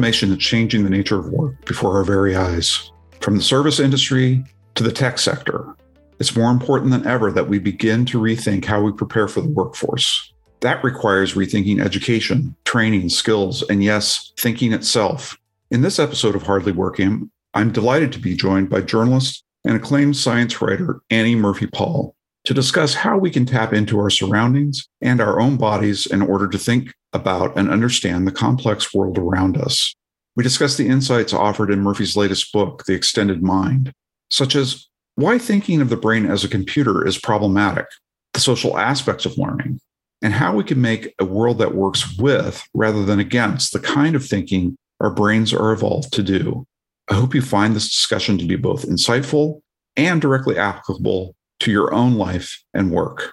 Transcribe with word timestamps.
Automation 0.00 0.32
is 0.32 0.38
changing 0.38 0.82
the 0.82 0.88
nature 0.88 1.18
of 1.18 1.28
work 1.28 1.62
before 1.66 1.94
our 1.94 2.04
very 2.04 2.34
eyes. 2.34 2.90
From 3.20 3.36
the 3.36 3.42
service 3.42 3.78
industry 3.78 4.42
to 4.74 4.82
the 4.82 4.90
tech 4.90 5.18
sector, 5.18 5.76
it's 6.18 6.34
more 6.34 6.50
important 6.50 6.90
than 6.90 7.06
ever 7.06 7.30
that 7.30 7.50
we 7.50 7.58
begin 7.58 8.06
to 8.06 8.18
rethink 8.18 8.64
how 8.64 8.80
we 8.80 8.92
prepare 8.92 9.28
for 9.28 9.42
the 9.42 9.50
workforce. 9.50 10.32
That 10.60 10.82
requires 10.82 11.34
rethinking 11.34 11.84
education, 11.84 12.56
training, 12.64 13.10
skills, 13.10 13.62
and 13.68 13.84
yes, 13.84 14.32
thinking 14.38 14.72
itself. 14.72 15.38
In 15.70 15.82
this 15.82 15.98
episode 15.98 16.34
of 16.34 16.44
Hardly 16.44 16.72
Working, 16.72 17.30
I'm 17.52 17.70
delighted 17.70 18.10
to 18.12 18.18
be 18.20 18.34
joined 18.34 18.70
by 18.70 18.80
journalist 18.80 19.44
and 19.66 19.76
acclaimed 19.76 20.16
science 20.16 20.62
writer 20.62 21.02
Annie 21.10 21.36
Murphy 21.36 21.66
Paul 21.66 22.16
to 22.44 22.54
discuss 22.54 22.94
how 22.94 23.18
we 23.18 23.30
can 23.30 23.44
tap 23.44 23.72
into 23.72 23.98
our 23.98 24.10
surroundings 24.10 24.88
and 25.00 25.20
our 25.20 25.40
own 25.40 25.56
bodies 25.56 26.06
in 26.06 26.22
order 26.22 26.48
to 26.48 26.58
think 26.58 26.92
about 27.12 27.56
and 27.56 27.70
understand 27.70 28.26
the 28.26 28.32
complex 28.32 28.94
world 28.94 29.18
around 29.18 29.56
us. 29.56 29.94
We 30.36 30.44
discuss 30.44 30.76
the 30.76 30.88
insights 30.88 31.32
offered 31.32 31.70
in 31.70 31.80
Murphy's 31.80 32.16
latest 32.16 32.52
book, 32.52 32.84
The 32.86 32.94
Extended 32.94 33.42
Mind, 33.42 33.92
such 34.30 34.54
as 34.54 34.86
why 35.16 35.38
thinking 35.38 35.80
of 35.80 35.90
the 35.90 35.96
brain 35.96 36.24
as 36.24 36.44
a 36.44 36.48
computer 36.48 37.06
is 37.06 37.18
problematic, 37.18 37.86
the 38.32 38.40
social 38.40 38.78
aspects 38.78 39.26
of 39.26 39.36
learning, 39.36 39.80
and 40.22 40.32
how 40.32 40.54
we 40.54 40.64
can 40.64 40.80
make 40.80 41.14
a 41.18 41.24
world 41.24 41.58
that 41.58 41.74
works 41.74 42.16
with 42.16 42.62
rather 42.72 43.04
than 43.04 43.18
against 43.18 43.72
the 43.72 43.80
kind 43.80 44.14
of 44.14 44.24
thinking 44.24 44.76
our 45.00 45.10
brains 45.10 45.52
are 45.52 45.72
evolved 45.72 46.12
to 46.14 46.22
do. 46.22 46.64
I 47.10 47.14
hope 47.14 47.34
you 47.34 47.42
find 47.42 47.74
this 47.74 47.92
discussion 47.92 48.38
to 48.38 48.46
be 48.46 48.56
both 48.56 48.86
insightful 48.86 49.60
and 49.96 50.20
directly 50.20 50.56
applicable 50.56 51.34
to 51.60 51.70
your 51.70 51.92
own 51.94 52.14
life 52.14 52.62
and 52.74 52.90
work. 52.90 53.32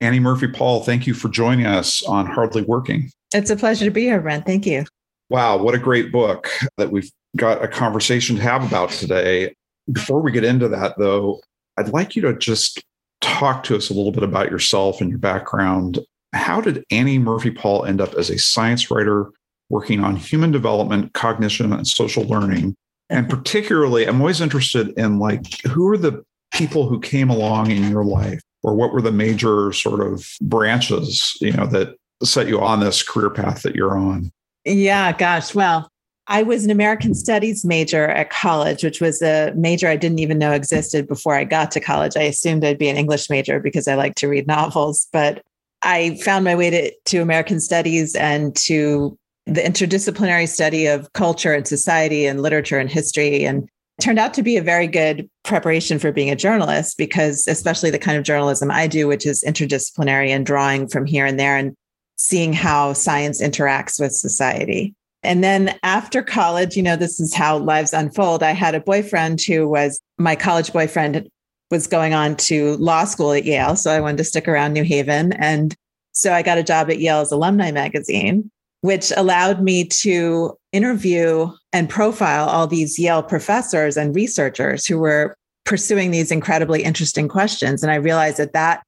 Annie 0.00 0.20
Murphy 0.20 0.48
Paul, 0.48 0.82
thank 0.82 1.06
you 1.06 1.14
for 1.14 1.28
joining 1.28 1.66
us 1.66 2.02
on 2.04 2.26
Hardly 2.26 2.62
Working. 2.62 3.10
It's 3.32 3.50
a 3.50 3.56
pleasure 3.56 3.84
to 3.84 3.90
be 3.90 4.02
here, 4.02 4.20
Brent. 4.20 4.46
Thank 4.46 4.66
you. 4.66 4.84
Wow, 5.30 5.56
what 5.58 5.74
a 5.74 5.78
great 5.78 6.12
book 6.12 6.50
that 6.76 6.90
we've 6.90 7.10
got 7.36 7.62
a 7.62 7.68
conversation 7.68 8.36
to 8.36 8.42
have 8.42 8.64
about 8.64 8.90
today. 8.90 9.54
Before 9.90 10.20
we 10.20 10.32
get 10.32 10.44
into 10.44 10.68
that, 10.68 10.98
though, 10.98 11.40
I'd 11.78 11.88
like 11.88 12.14
you 12.14 12.22
to 12.22 12.36
just 12.36 12.82
talk 13.20 13.62
to 13.64 13.76
us 13.76 13.88
a 13.88 13.94
little 13.94 14.12
bit 14.12 14.24
about 14.24 14.50
yourself 14.50 15.00
and 15.00 15.08
your 15.08 15.18
background. 15.18 16.00
How 16.34 16.60
did 16.60 16.84
Annie 16.90 17.18
Murphy 17.18 17.50
Paul 17.50 17.84
end 17.84 18.00
up 18.00 18.14
as 18.14 18.28
a 18.28 18.38
science 18.38 18.90
writer 18.90 19.30
working 19.70 20.02
on 20.04 20.16
human 20.16 20.50
development, 20.50 21.12
cognition, 21.14 21.72
and 21.72 21.86
social 21.86 22.24
learning? 22.24 22.74
And 23.08 23.28
particularly, 23.30 24.06
I'm 24.06 24.20
always 24.20 24.40
interested 24.40 24.90
in 24.98 25.18
like 25.18 25.60
who 25.62 25.88
are 25.88 25.96
the 25.98 26.24
people 26.52 26.88
who 26.88 27.00
came 27.00 27.30
along 27.30 27.70
in 27.70 27.90
your 27.90 28.04
life 28.04 28.40
or 28.62 28.74
what 28.74 28.92
were 28.92 29.02
the 29.02 29.12
major 29.12 29.72
sort 29.72 30.00
of 30.00 30.26
branches, 30.40 31.36
you 31.40 31.52
know, 31.52 31.66
that 31.66 31.96
set 32.22 32.48
you 32.48 32.60
on 32.60 32.80
this 32.80 33.02
career 33.02 33.30
path 33.30 33.62
that 33.62 33.74
you're 33.74 33.98
on? 33.98 34.30
Yeah, 34.64 35.12
gosh. 35.12 35.54
Well, 35.54 35.88
I 36.28 36.44
was 36.44 36.64
an 36.64 36.70
American 36.70 37.14
Studies 37.14 37.64
major 37.64 38.08
at 38.08 38.30
college, 38.30 38.84
which 38.84 39.00
was 39.00 39.22
a 39.22 39.52
major 39.56 39.88
I 39.88 39.96
didn't 39.96 40.20
even 40.20 40.38
know 40.38 40.52
existed 40.52 41.08
before 41.08 41.34
I 41.34 41.44
got 41.44 41.70
to 41.72 41.80
college. 41.80 42.16
I 42.16 42.22
assumed 42.22 42.64
I'd 42.64 42.78
be 42.78 42.88
an 42.88 42.96
English 42.96 43.28
major 43.28 43.58
because 43.58 43.88
I 43.88 43.96
like 43.96 44.14
to 44.16 44.28
read 44.28 44.46
novels, 44.46 45.08
but 45.12 45.42
I 45.82 46.16
found 46.22 46.44
my 46.44 46.54
way 46.54 46.70
to, 46.70 46.92
to 47.06 47.18
American 47.18 47.58
Studies 47.58 48.14
and 48.14 48.54
to 48.56 49.18
the 49.46 49.60
interdisciplinary 49.60 50.48
study 50.48 50.86
of 50.86 51.12
culture 51.12 51.52
and 51.52 51.66
society 51.66 52.26
and 52.26 52.40
literature 52.40 52.78
and 52.78 52.88
history 52.88 53.44
and 53.44 53.68
turned 54.00 54.18
out 54.18 54.34
to 54.34 54.42
be 54.42 54.56
a 54.56 54.62
very 54.62 54.86
good 54.86 55.28
preparation 55.44 55.98
for 55.98 56.12
being 56.12 56.30
a 56.30 56.36
journalist 56.36 56.96
because 56.96 57.46
especially 57.46 57.90
the 57.90 57.98
kind 57.98 58.16
of 58.16 58.24
journalism 58.24 58.70
I 58.70 58.86
do 58.86 59.06
which 59.06 59.26
is 59.26 59.44
interdisciplinary 59.46 60.28
and 60.28 60.46
drawing 60.46 60.88
from 60.88 61.06
here 61.06 61.26
and 61.26 61.38
there 61.38 61.56
and 61.56 61.74
seeing 62.16 62.52
how 62.52 62.92
science 62.92 63.42
interacts 63.42 64.00
with 64.00 64.12
society. 64.12 64.94
And 65.24 65.42
then 65.42 65.78
after 65.82 66.22
college, 66.22 66.76
you 66.76 66.82
know, 66.82 66.96
this 66.96 67.20
is 67.20 67.34
how 67.34 67.58
lives 67.58 67.92
unfold. 67.92 68.42
I 68.42 68.52
had 68.52 68.74
a 68.74 68.80
boyfriend 68.80 69.40
who 69.40 69.68
was 69.68 70.00
my 70.18 70.34
college 70.34 70.72
boyfriend 70.72 71.28
was 71.70 71.86
going 71.86 72.12
on 72.12 72.36
to 72.36 72.76
law 72.76 73.04
school 73.04 73.32
at 73.32 73.44
Yale, 73.44 73.76
so 73.76 73.90
I 73.90 74.00
wanted 74.00 74.18
to 74.18 74.24
stick 74.24 74.46
around 74.46 74.72
New 74.72 74.84
Haven 74.84 75.32
and 75.34 75.74
so 76.14 76.32
I 76.32 76.42
got 76.42 76.58
a 76.58 76.62
job 76.62 76.90
at 76.90 76.98
Yale's 76.98 77.32
alumni 77.32 77.70
magazine 77.70 78.50
which 78.82 79.12
allowed 79.16 79.62
me 79.62 79.84
to 79.84 80.56
interview 80.72 81.50
and 81.72 81.88
profile 81.88 82.48
all 82.48 82.66
these 82.66 82.98
Yale 82.98 83.22
professors 83.22 83.96
and 83.96 84.14
researchers 84.14 84.86
who 84.86 84.98
were 84.98 85.34
pursuing 85.64 86.10
these 86.10 86.30
incredibly 86.30 86.82
interesting 86.82 87.28
questions. 87.28 87.82
And 87.82 87.92
I 87.92 87.96
realized 87.96 88.38
that 88.38 88.52
that 88.52 88.82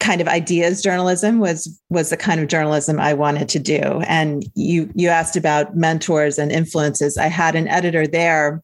kind 0.00 0.20
of 0.20 0.28
ideas 0.28 0.80
journalism 0.80 1.38
was 1.38 1.80
was 1.90 2.10
the 2.10 2.16
kind 2.16 2.40
of 2.40 2.48
journalism 2.48 3.00
I 3.00 3.14
wanted 3.14 3.48
to 3.50 3.58
do. 3.58 4.02
And 4.06 4.44
you 4.54 4.90
you 4.94 5.08
asked 5.08 5.36
about 5.36 5.76
mentors 5.76 6.38
and 6.38 6.52
influences. 6.52 7.18
I 7.18 7.26
had 7.26 7.54
an 7.54 7.68
editor 7.68 8.06
there 8.06 8.62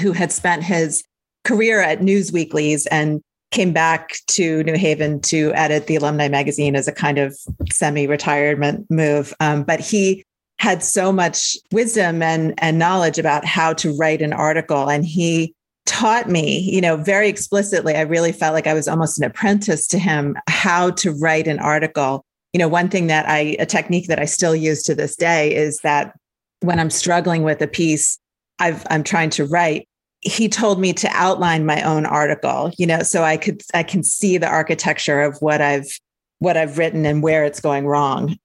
who 0.00 0.12
had 0.12 0.32
spent 0.32 0.62
his 0.62 1.02
career 1.44 1.80
at 1.80 2.00
Newsweeklies 2.00 2.86
and 2.90 3.20
came 3.50 3.72
back 3.72 4.16
to 4.28 4.62
New 4.64 4.76
Haven 4.76 5.20
to 5.22 5.52
edit 5.54 5.86
the 5.86 5.96
alumni 5.96 6.28
magazine 6.28 6.74
as 6.74 6.88
a 6.88 6.92
kind 6.92 7.18
of 7.18 7.36
semi 7.70 8.06
retirement 8.06 8.86
move. 8.90 9.32
Um, 9.40 9.62
but 9.62 9.80
he 9.80 10.24
had 10.58 10.82
so 10.82 11.12
much 11.12 11.56
wisdom 11.72 12.22
and, 12.22 12.54
and 12.58 12.78
knowledge 12.78 13.18
about 13.18 13.44
how 13.44 13.72
to 13.74 13.96
write 13.96 14.22
an 14.22 14.32
article. 14.32 14.88
And 14.88 15.04
he 15.04 15.54
taught 15.84 16.28
me, 16.28 16.60
you 16.60 16.80
know, 16.80 16.96
very 16.96 17.28
explicitly. 17.28 17.94
I 17.94 18.02
really 18.02 18.32
felt 18.32 18.54
like 18.54 18.66
I 18.66 18.74
was 18.74 18.88
almost 18.88 19.18
an 19.18 19.24
apprentice 19.24 19.86
to 19.88 19.98
him 19.98 20.36
how 20.48 20.90
to 20.92 21.12
write 21.12 21.46
an 21.46 21.58
article. 21.58 22.24
You 22.52 22.58
know, 22.58 22.68
one 22.68 22.88
thing 22.88 23.06
that 23.08 23.28
I, 23.28 23.56
a 23.58 23.66
technique 23.66 24.08
that 24.08 24.18
I 24.18 24.24
still 24.24 24.56
use 24.56 24.82
to 24.84 24.94
this 24.94 25.14
day 25.14 25.54
is 25.54 25.80
that 25.80 26.16
when 26.60 26.80
I'm 26.80 26.90
struggling 26.90 27.42
with 27.42 27.60
a 27.60 27.66
piece 27.66 28.18
I've, 28.58 28.86
I'm 28.90 29.04
trying 29.04 29.30
to 29.30 29.44
write, 29.44 29.86
he 30.22 30.48
told 30.48 30.80
me 30.80 30.92
to 30.94 31.08
outline 31.12 31.66
my 31.66 31.82
own 31.82 32.04
article 32.04 32.72
you 32.78 32.86
know 32.86 33.02
so 33.02 33.22
i 33.22 33.36
could 33.36 33.62
i 33.74 33.82
can 33.82 34.02
see 34.02 34.38
the 34.38 34.48
architecture 34.48 35.20
of 35.20 35.36
what 35.38 35.60
i've 35.60 36.00
what 36.38 36.56
i've 36.56 36.78
written 36.78 37.06
and 37.06 37.22
where 37.22 37.44
it's 37.44 37.60
going 37.60 37.86
wrong 37.86 38.36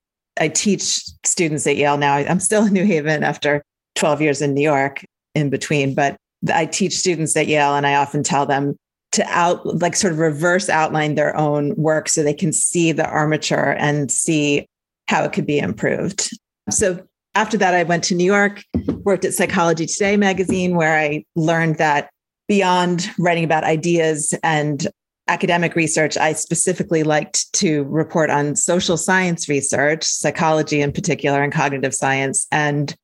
i 0.42 0.48
teach 0.48 1.04
students 1.24 1.66
at 1.66 1.78
yale 1.78 1.98
now. 1.98 2.16
I'm 2.16 2.40
still 2.40 2.66
in 2.66 2.74
new 2.74 2.86
haven 2.86 3.24
after 3.24 3.64
12 3.96 4.22
years 4.22 4.42
in 4.42 4.54
new 4.54 4.62
york 4.62 5.04
in 5.36 5.50
between 5.50 5.94
but 5.94 6.18
i 6.54 6.66
teach 6.66 6.98
students 6.98 7.36
at 7.38 7.48
yale 7.48 7.76
and 7.76 7.88
i 7.88 7.96
often 7.96 8.24
tell 8.24 8.46
them 8.46 8.76
to 9.12 9.26
out 9.28 9.66
like 9.82 9.96
sort 9.96 10.14
of 10.14 10.20
reverse 10.20 10.70
outline 10.70 11.16
their 11.16 11.36
own 11.36 11.76
work 11.76 12.08
so 12.08 12.24
they 12.24 12.34
can 12.34 12.54
see 12.54 12.92
the 12.92 13.08
armature 13.08 13.76
and 13.78 14.10
see 14.10 14.66
how 15.08 15.24
it 15.24 15.34
could 15.34 15.46
be 15.46 15.60
improved. 15.60 16.30
So 16.70 17.06
after 17.36 17.58
that, 17.58 17.74
I 17.74 17.84
went 17.84 18.04
to 18.06 18.16
New 18.16 18.26
York, 18.26 18.64
worked 19.04 19.26
at 19.26 19.34
Psychology 19.34 19.86
Today 19.86 20.16
magazine, 20.16 20.76
where 20.76 20.98
I 20.98 21.26
learned 21.36 21.78
that 21.78 22.10
beyond 22.48 23.10
writing 23.20 23.44
about 23.44 23.64
ideas 23.64 24.34
and 24.44 24.88
academic 25.28 25.76
research, 25.76 26.18
I 26.18 26.34
specifically 26.34 27.04
liked 27.04 27.52
to 27.54 27.84
report 27.84 28.30
on 28.30 28.56
social 28.56 28.98
science 28.98 29.48
research, 29.48 30.04
psychology 30.04 30.82
in 30.82 30.92
particular, 30.92 31.42
and 31.42 31.54
cognitive 31.54 31.94
science. 31.94 32.48
And 32.52 32.96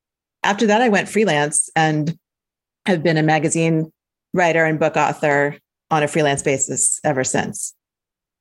after 0.42 0.66
that, 0.66 0.82
I 0.82 0.88
went 0.88 1.08
freelance 1.08 1.70
and 1.74 2.18
have 2.86 3.02
been 3.02 3.16
a 3.16 3.22
magazine 3.22 3.92
writer 4.32 4.64
and 4.64 4.78
book 4.78 4.96
author 4.96 5.56
on 5.90 6.02
a 6.02 6.08
freelance 6.08 6.42
basis 6.42 7.00
ever 7.04 7.24
since. 7.24 7.74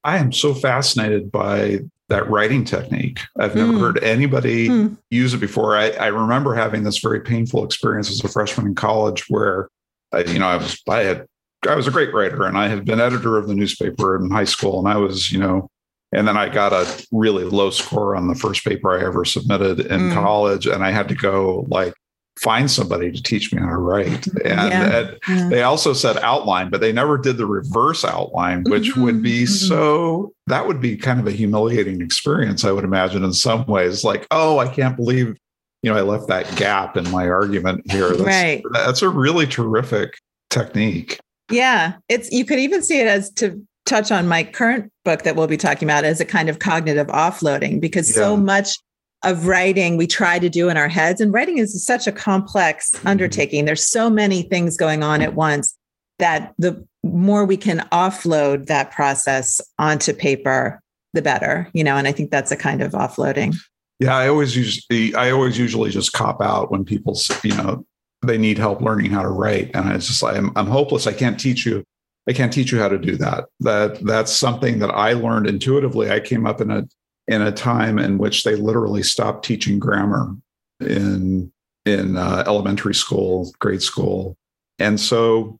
I 0.03 0.17
am 0.17 0.31
so 0.31 0.53
fascinated 0.53 1.31
by 1.31 1.79
that 2.09 2.29
writing 2.29 2.63
technique. 2.63 3.19
I've 3.39 3.55
never 3.55 3.73
mm. 3.73 3.79
heard 3.79 4.03
anybody 4.03 4.69
mm. 4.69 4.97
use 5.09 5.33
it 5.33 5.39
before. 5.39 5.75
I, 5.75 5.89
I, 5.91 6.07
remember 6.07 6.53
having 6.53 6.83
this 6.83 6.99
very 6.99 7.19
painful 7.19 7.65
experience 7.65 8.09
as 8.09 8.23
a 8.23 8.29
freshman 8.29 8.67
in 8.67 8.75
college 8.75 9.25
where, 9.27 9.67
I, 10.13 10.19
you 10.23 10.39
know, 10.39 10.47
I 10.47 10.55
was 10.55 10.81
I 10.87 11.01
had 11.01 11.27
I 11.67 11.75
was 11.75 11.87
a 11.87 11.91
great 11.91 12.13
writer 12.13 12.45
and 12.45 12.57
I 12.57 12.67
had 12.67 12.85
been 12.85 12.99
editor 12.99 13.37
of 13.37 13.47
the 13.47 13.55
newspaper 13.55 14.15
in 14.15 14.29
high 14.29 14.45
school 14.45 14.79
and 14.79 14.87
I 14.87 14.97
was, 14.97 15.31
you 15.31 15.39
know, 15.39 15.69
and 16.11 16.27
then 16.27 16.37
I 16.37 16.49
got 16.49 16.73
a 16.73 17.05
really 17.11 17.43
low 17.43 17.69
score 17.69 18.15
on 18.15 18.27
the 18.27 18.35
first 18.35 18.63
paper 18.63 18.97
I 18.97 19.05
ever 19.05 19.25
submitted 19.25 19.81
in 19.81 19.99
mm. 19.99 20.13
college 20.13 20.65
and 20.65 20.83
I 20.83 20.91
had 20.91 21.09
to 21.09 21.15
go 21.15 21.65
like 21.69 21.93
find 22.39 22.69
somebody 22.69 23.11
to 23.11 23.21
teach 23.21 23.53
me 23.53 23.61
how 23.61 23.69
to 23.69 23.77
write. 23.77 24.27
And, 24.45 24.71
yeah. 24.71 25.11
yeah. 25.27 25.49
they 25.49 25.63
also 25.63 25.93
said 25.93 26.17
outline, 26.17 26.69
but 26.69 26.81
they 26.81 26.91
never 26.91 27.17
did 27.17 27.37
the 27.37 27.45
reverse 27.45 28.05
outline, 28.05 28.63
which 28.67 28.91
mm-hmm. 28.91 29.01
would 29.03 29.23
be 29.23 29.43
mm-hmm. 29.43 29.53
so, 29.53 30.33
that 30.45 30.67
would 30.67 30.79
be 30.79 30.95
kind 30.95 31.19
of 31.19 31.27
a 31.27 31.31
humiliating 31.31 32.01
experience, 32.01 32.63
I 32.63 32.71
would 32.71 32.83
imagine, 32.83 33.23
in 33.23 33.33
some 33.33 33.65
ways. 33.65 34.03
Like, 34.03 34.27
oh, 34.31 34.59
I 34.59 34.67
can't 34.67 34.95
believe, 34.95 35.35
you 35.81 35.91
know, 35.91 35.97
I 35.97 36.01
left 36.01 36.27
that 36.27 36.53
gap 36.55 36.95
in 36.95 37.09
my 37.11 37.27
argument 37.27 37.91
here. 37.91 38.09
That's, 38.09 38.21
right. 38.21 38.63
That's 38.71 39.01
a 39.01 39.09
really 39.09 39.47
terrific 39.47 40.17
technique. 40.49 41.19
Yeah. 41.49 41.93
It's, 42.09 42.31
you 42.31 42.45
could 42.45 42.59
even 42.59 42.83
see 42.83 42.99
it 42.99 43.07
as 43.07 43.31
to 43.33 43.65
touch 43.85 44.11
on 44.11 44.27
my 44.27 44.43
current 44.43 44.91
book 45.05 45.23
that 45.23 45.35
we'll 45.35 45.47
be 45.47 45.57
talking 45.57 45.87
about 45.87 46.03
as 46.03 46.19
a 46.19 46.25
kind 46.25 46.49
of 46.49 46.59
cognitive 46.59 47.07
offloading 47.07 47.79
because 47.79 48.09
yeah. 48.09 48.15
so 48.15 48.37
much 48.37 48.77
of 49.23 49.47
writing 49.47 49.97
we 49.97 50.05
try 50.05 50.37
to 50.37 50.49
do 50.49 50.69
in 50.69 50.77
our 50.77 50.87
heads. 50.87 51.21
And 51.21 51.33
writing 51.33 51.57
is 51.57 51.83
such 51.83 52.05
a 52.05 52.11
complex 52.11 52.91
mm-hmm. 52.91 53.07
undertaking. 53.07 53.65
There's 53.65 53.85
so 53.85 54.09
many 54.09 54.43
things 54.43 54.77
going 54.77 55.03
on 55.03 55.21
at 55.21 55.33
once 55.33 55.75
that 56.19 56.53
the 56.57 56.85
more 57.03 57.45
we 57.45 57.57
can 57.57 57.79
offload 57.91 58.67
that 58.67 58.91
process 58.91 59.61
onto 59.79 60.13
paper, 60.13 60.81
the 61.13 61.21
better, 61.21 61.69
you 61.73 61.83
know, 61.83 61.95
and 61.95 62.07
I 62.07 62.11
think 62.11 62.31
that's 62.31 62.51
a 62.51 62.57
kind 62.57 62.81
of 62.81 62.91
offloading. 62.91 63.55
Yeah, 63.99 64.15
I 64.15 64.27
always 64.27 64.55
use 64.55 64.85
I 65.15 65.31
always 65.31 65.57
usually 65.57 65.89
just 65.89 66.13
cop 66.13 66.39
out 66.41 66.71
when 66.71 66.85
people 66.85 67.19
you 67.43 67.55
know 67.55 67.85
they 68.21 68.37
need 68.37 68.57
help 68.57 68.81
learning 68.81 69.11
how 69.11 69.21
to 69.21 69.29
write, 69.29 69.71
and 69.73 69.91
it's 69.91 70.07
just 70.07 70.23
like 70.23 70.35
I'm, 70.35 70.51
I'm 70.55 70.67
hopeless. 70.67 71.07
I 71.07 71.13
can't 71.13 71.39
teach 71.39 71.65
you. 71.65 71.83
I 72.27 72.33
can't 72.33 72.51
teach 72.51 72.71
you 72.71 72.79
how 72.79 72.89
to 72.89 72.97
do 72.97 73.15
that. 73.17 73.45
That 73.61 73.99
that's 74.03 74.31
something 74.31 74.79
that 74.79 74.91
I 74.91 75.13
learned 75.13 75.47
intuitively. 75.47 76.11
I 76.11 76.19
came 76.19 76.45
up 76.45 76.61
in 76.61 76.71
a 76.71 76.87
in 77.27 77.41
a 77.41 77.51
time 77.51 77.99
in 77.99 78.17
which 78.17 78.43
they 78.43 78.55
literally 78.55 79.03
stopped 79.03 79.45
teaching 79.45 79.79
grammar 79.79 80.35
in 80.79 81.51
in 81.85 82.17
uh, 82.17 82.43
elementary 82.47 82.95
school, 82.95 83.53
grade 83.59 83.81
school, 83.81 84.35
and 84.79 84.99
so 84.99 85.59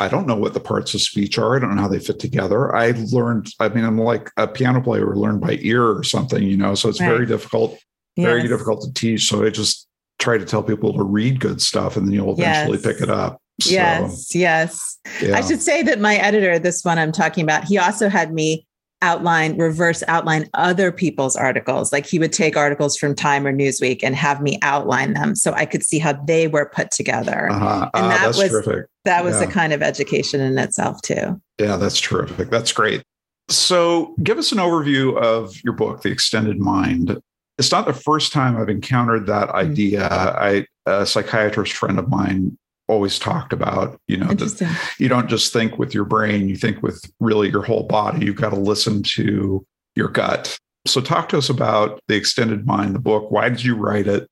I 0.00 0.08
don't 0.08 0.26
know 0.26 0.36
what 0.36 0.54
the 0.54 0.60
parts 0.60 0.94
of 0.94 1.00
speech 1.00 1.38
are. 1.38 1.56
I 1.56 1.58
don't 1.58 1.74
know 1.74 1.82
how 1.82 1.88
they 1.88 1.98
fit 1.98 2.18
together. 2.18 2.74
I 2.74 2.90
learned, 3.12 3.48
I 3.60 3.68
mean, 3.68 3.84
I'm 3.84 3.98
like 3.98 4.30
a 4.36 4.46
piano 4.48 4.82
player 4.82 5.14
learned 5.14 5.40
by 5.40 5.58
ear 5.60 5.84
or 5.84 6.02
something, 6.02 6.42
you 6.42 6.56
know, 6.56 6.74
so 6.74 6.88
it's 6.88 7.00
right. 7.00 7.08
very 7.08 7.26
difficult, 7.26 7.78
very 8.16 8.40
yes. 8.40 8.50
difficult 8.50 8.82
to 8.82 8.92
teach. 8.92 9.28
So 9.28 9.44
I 9.44 9.50
just 9.50 9.85
try 10.18 10.38
to 10.38 10.44
tell 10.44 10.62
people 10.62 10.92
to 10.94 11.02
read 11.02 11.40
good 11.40 11.60
stuff 11.60 11.96
and 11.96 12.06
then 12.06 12.14
you'll 12.14 12.32
eventually 12.32 12.78
yes. 12.78 12.86
pick 12.86 13.00
it 13.00 13.10
up. 13.10 13.40
So, 13.60 13.70
yes, 13.70 14.34
yes. 14.34 14.98
Yeah. 15.22 15.36
I 15.36 15.40
should 15.40 15.62
say 15.62 15.82
that 15.82 15.98
my 15.98 16.16
editor, 16.16 16.58
this 16.58 16.84
one 16.84 16.98
I'm 16.98 17.12
talking 17.12 17.42
about, 17.42 17.64
he 17.64 17.78
also 17.78 18.08
had 18.08 18.32
me 18.32 18.66
outline, 19.02 19.56
reverse 19.56 20.02
outline 20.08 20.48
other 20.54 20.90
people's 20.90 21.36
articles. 21.36 21.92
Like 21.92 22.06
he 22.06 22.18
would 22.18 22.32
take 22.32 22.56
articles 22.56 22.96
from 22.96 23.14
Time 23.14 23.46
or 23.46 23.52
Newsweek 23.52 24.00
and 24.02 24.14
have 24.14 24.42
me 24.42 24.58
outline 24.62 25.14
them 25.14 25.34
so 25.34 25.52
I 25.52 25.66
could 25.66 25.84
see 25.84 25.98
how 25.98 26.14
they 26.24 26.48
were 26.48 26.66
put 26.66 26.90
together. 26.90 27.50
Uh-huh. 27.50 27.90
And 27.94 28.06
uh, 28.06 28.08
that 28.08 28.26
was 28.28 28.50
terrific. 28.50 28.86
that 29.04 29.24
was 29.24 29.40
yeah. 29.40 29.48
a 29.48 29.50
kind 29.50 29.72
of 29.72 29.82
education 29.82 30.40
in 30.40 30.58
itself 30.58 31.00
too. 31.02 31.40
Yeah, 31.58 31.76
that's 31.76 32.00
terrific. 32.00 32.50
That's 32.50 32.72
great. 32.72 33.02
So, 33.48 34.16
give 34.24 34.38
us 34.38 34.50
an 34.50 34.58
overview 34.58 35.16
of 35.16 35.54
your 35.62 35.72
book, 35.72 36.02
The 36.02 36.10
Extended 36.10 36.58
Mind. 36.58 37.16
It's 37.58 37.72
not 37.72 37.86
the 37.86 37.94
first 37.94 38.32
time 38.32 38.56
I've 38.56 38.68
encountered 38.68 39.26
that 39.26 39.48
mm-hmm. 39.48 39.70
idea. 39.70 40.08
I 40.10 40.66
a 40.86 41.04
psychiatrist 41.04 41.72
friend 41.72 41.98
of 41.98 42.08
mine 42.08 42.56
always 42.88 43.18
talked 43.18 43.52
about 43.52 44.00
you 44.06 44.16
know 44.16 44.28
that 44.28 44.78
you 44.98 45.08
don't 45.08 45.28
just 45.28 45.52
think 45.52 45.76
with 45.76 45.92
your 45.92 46.04
brain 46.04 46.48
you 46.48 46.54
think 46.54 46.80
with 46.82 47.02
really 47.18 47.50
your 47.50 47.62
whole 47.62 47.82
body. 47.84 48.24
You've 48.24 48.36
got 48.36 48.50
to 48.50 48.56
listen 48.56 49.02
to 49.02 49.66
your 49.96 50.08
gut. 50.08 50.58
So 50.86 51.00
talk 51.00 51.28
to 51.30 51.38
us 51.38 51.48
about 51.48 51.98
the 52.06 52.14
extended 52.14 52.64
mind 52.64 52.94
the 52.94 53.00
book. 53.00 53.30
Why 53.32 53.48
did 53.48 53.64
you 53.64 53.74
write 53.74 54.06
it? 54.06 54.28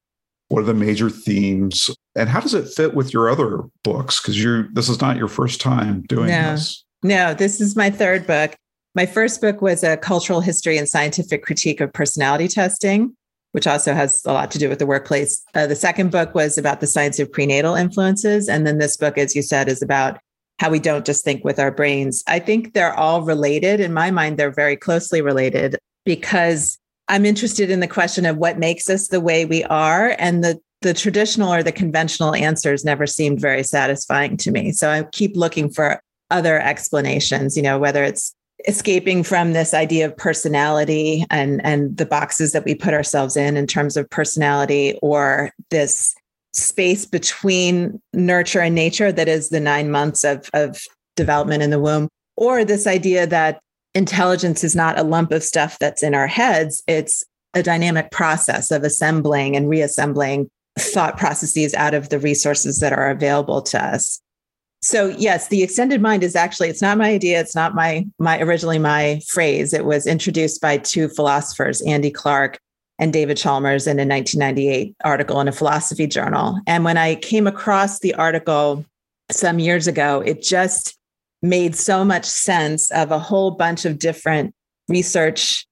What 0.49 0.61
are 0.61 0.67
the 0.67 0.75
major 0.75 1.11
themes? 1.11 1.91
And 2.15 2.29
how 2.29 2.39
does 2.39 2.55
it 2.55 2.69
fit 2.69 2.95
with 2.95 3.13
your 3.13 3.29
other 3.29 3.63
books? 3.83 4.21
Because 4.21 4.41
you're 4.41 4.69
this 4.73 4.89
is 4.89 5.01
not 5.01 5.17
your 5.17 5.29
first 5.29 5.61
time 5.61 6.03
doing 6.03 6.29
no, 6.29 6.53
this. 6.53 6.85
No 7.03 7.35
this 7.35 7.61
is 7.61 7.75
my 7.75 7.91
third 7.91 8.27
book 8.27 8.55
my 8.95 9.07
first 9.07 9.41
book 9.41 9.61
was 9.61 9.83
a 9.83 9.97
cultural 9.97 10.41
history 10.41 10.79
and 10.79 10.89
scientific 10.89 11.43
critique 11.43 11.81
of 11.81 11.93
personality 11.93 12.49
testing 12.49 13.15
which 13.55 13.69
also 13.69 13.95
has 13.95 14.21
a 14.25 14.33
lot 14.33 14.51
to 14.51 14.59
do 14.59 14.69
with 14.69 14.81
the 14.81 14.87
workplace. 14.87 15.41
Uh, 15.55 15.65
the 15.65 15.77
second 15.77 16.11
book 16.11 16.35
was 16.35 16.59
about 16.59 16.81
the 16.81 16.89
science 16.89 17.21
of 17.21 17.31
prenatal 17.31 17.77
influences. 17.77 18.49
And 18.49 18.67
then 18.67 18.79
this 18.79 18.97
book, 18.97 19.17
as 19.17 19.37
you 19.37 19.43
said, 19.43 19.69
is 19.69 19.81
about 19.81 20.19
how 20.59 20.71
we 20.71 20.81
don't 20.81 21.07
just 21.07 21.25
think 21.25 21.45
with 21.45 21.61
our 21.61 21.71
brains. 21.71 22.25
I 22.27 22.41
think 22.41 22.73
they're 22.73 22.95
all 22.95 23.23
related. 23.23 23.79
In 23.79 23.95
my 23.95 24.11
mind, 24.11 24.39
they're 24.39 24.51
very 24.51 24.77
closely 24.77 25.23
related 25.23 25.77
because 26.05 26.81
I'm 27.07 27.25
interested 27.25 27.71
in 27.71 27.79
the 27.79 27.87
question 27.87 28.27
of 28.27 28.39
what 28.39 28.59
makes 28.59 28.91
us 28.91 29.07
the 29.07 29.21
way 29.21 29.45
we 29.45 29.63
are. 29.65 30.17
And 30.19 30.43
the, 30.43 30.59
the 30.81 30.93
traditional 30.93 31.53
or 31.53 31.63
the 31.63 31.71
conventional 31.71 32.35
answers 32.35 32.85
never 32.85 33.07
seemed 33.07 33.41
very 33.41 33.63
satisfying 33.63 34.37
to 34.39 34.51
me. 34.51 34.73
So 34.73 34.91
I 34.91 35.05
keep 35.05 35.37
looking 35.37 35.71
for 35.71 36.01
other 36.29 36.61
explanations, 36.61 37.57
you 37.57 37.63
know, 37.63 37.79
whether 37.79 38.03
it's 38.03 38.35
escaping 38.67 39.23
from 39.23 39.53
this 39.53 39.75
idea 39.75 40.07
of 40.07 40.17
personality 40.17 41.25
and 41.31 41.65
and 41.65 41.97
the 41.97 42.07
boxes 42.07 42.53
that 42.53 42.65
we 42.65 42.75
put 42.75 42.95
ourselves 42.95 43.37
in 43.37 43.57
in 43.57 43.67
terms 43.67 43.97
of 43.97 44.09
personality 44.11 44.99
or 45.03 45.51
this 45.71 46.15
space 46.53 47.05
between 47.05 48.01
nurture 48.13 48.61
and 48.61 48.75
nature 48.75 49.13
that 49.13 49.29
is 49.29 49.49
the 49.49 49.61
nine 49.61 49.91
months 49.91 50.25
of 50.25 50.49
of 50.55 50.81
development 51.17 51.63
in 51.63 51.71
the 51.71 51.81
womb 51.81 52.09
or 52.37 52.65
this 52.65 52.87
idea 52.87 53.27
that 53.27 53.61
intelligence 53.95 54.65
is 54.65 54.75
not 54.75 54.99
a 54.99 55.05
lump 55.05 55.33
of 55.33 55.43
stuff 55.43 55.79
that's 55.79 56.03
in 56.03 56.15
our 56.15 56.27
heads. 56.27 56.83
It's 56.87 57.25
a 57.55 57.63
dynamic 57.63 58.11
process 58.11 58.71
of 58.71 58.83
assembling 58.83 59.57
and 59.57 59.69
reassembling 59.69 60.51
thought 60.77 61.17
processes 61.17 61.73
out 61.75 61.95
of 61.95 62.09
the 62.09 62.19
resources 62.19 62.81
that 62.81 62.93
are 62.93 63.11
available 63.11 63.63
to 63.63 63.83
us 63.83 64.21
so 64.85 65.07
yes 65.19 65.49
the 65.49 65.63
extended 65.63 66.03
mind 66.03 66.23
is 66.23 66.37
actually 66.37 66.69
it's 66.69 66.83
not 66.83 66.99
my 66.99 67.09
idea 67.09 67.41
it's 67.41 67.55
not 67.55 67.75
my 67.75 68.05
my 68.19 68.41
originally 68.41 68.79
my 68.79 69.21
phrase. 69.27 69.73
It 69.73 69.87
was 69.87 70.07
introduced 70.07 70.61
by 70.61 70.77
two 70.77 71.09
philosophers 71.09 71.81
andy 71.83 72.11
clark 72.11 72.59
and 72.99 73.13
david 73.13 73.37
chalmers 73.37 73.87
in 73.87 73.99
a 73.99 74.07
1998 74.07 74.95
article 75.05 75.41
in 75.41 75.49
a 75.49 75.53
philosophy 75.53 76.07
journal. 76.07 76.61
And 76.67 76.85
when 76.85 76.99
i 76.99 77.15
came 77.15 77.47
across 77.47 78.01
the 78.01 78.15
article 78.15 78.85
some 79.31 79.59
years 79.59 79.87
ago 79.87 80.21
it 80.21 80.43
just 80.43 80.99
made 81.41 81.75
so 81.75 82.05
much 82.05 82.27
sense 82.27 82.91
of 82.91 83.11
a 83.11 83.19
whole 83.19 83.53
bunch 83.53 83.85
of 83.85 83.99
different 83.99 84.55
research 84.89 85.67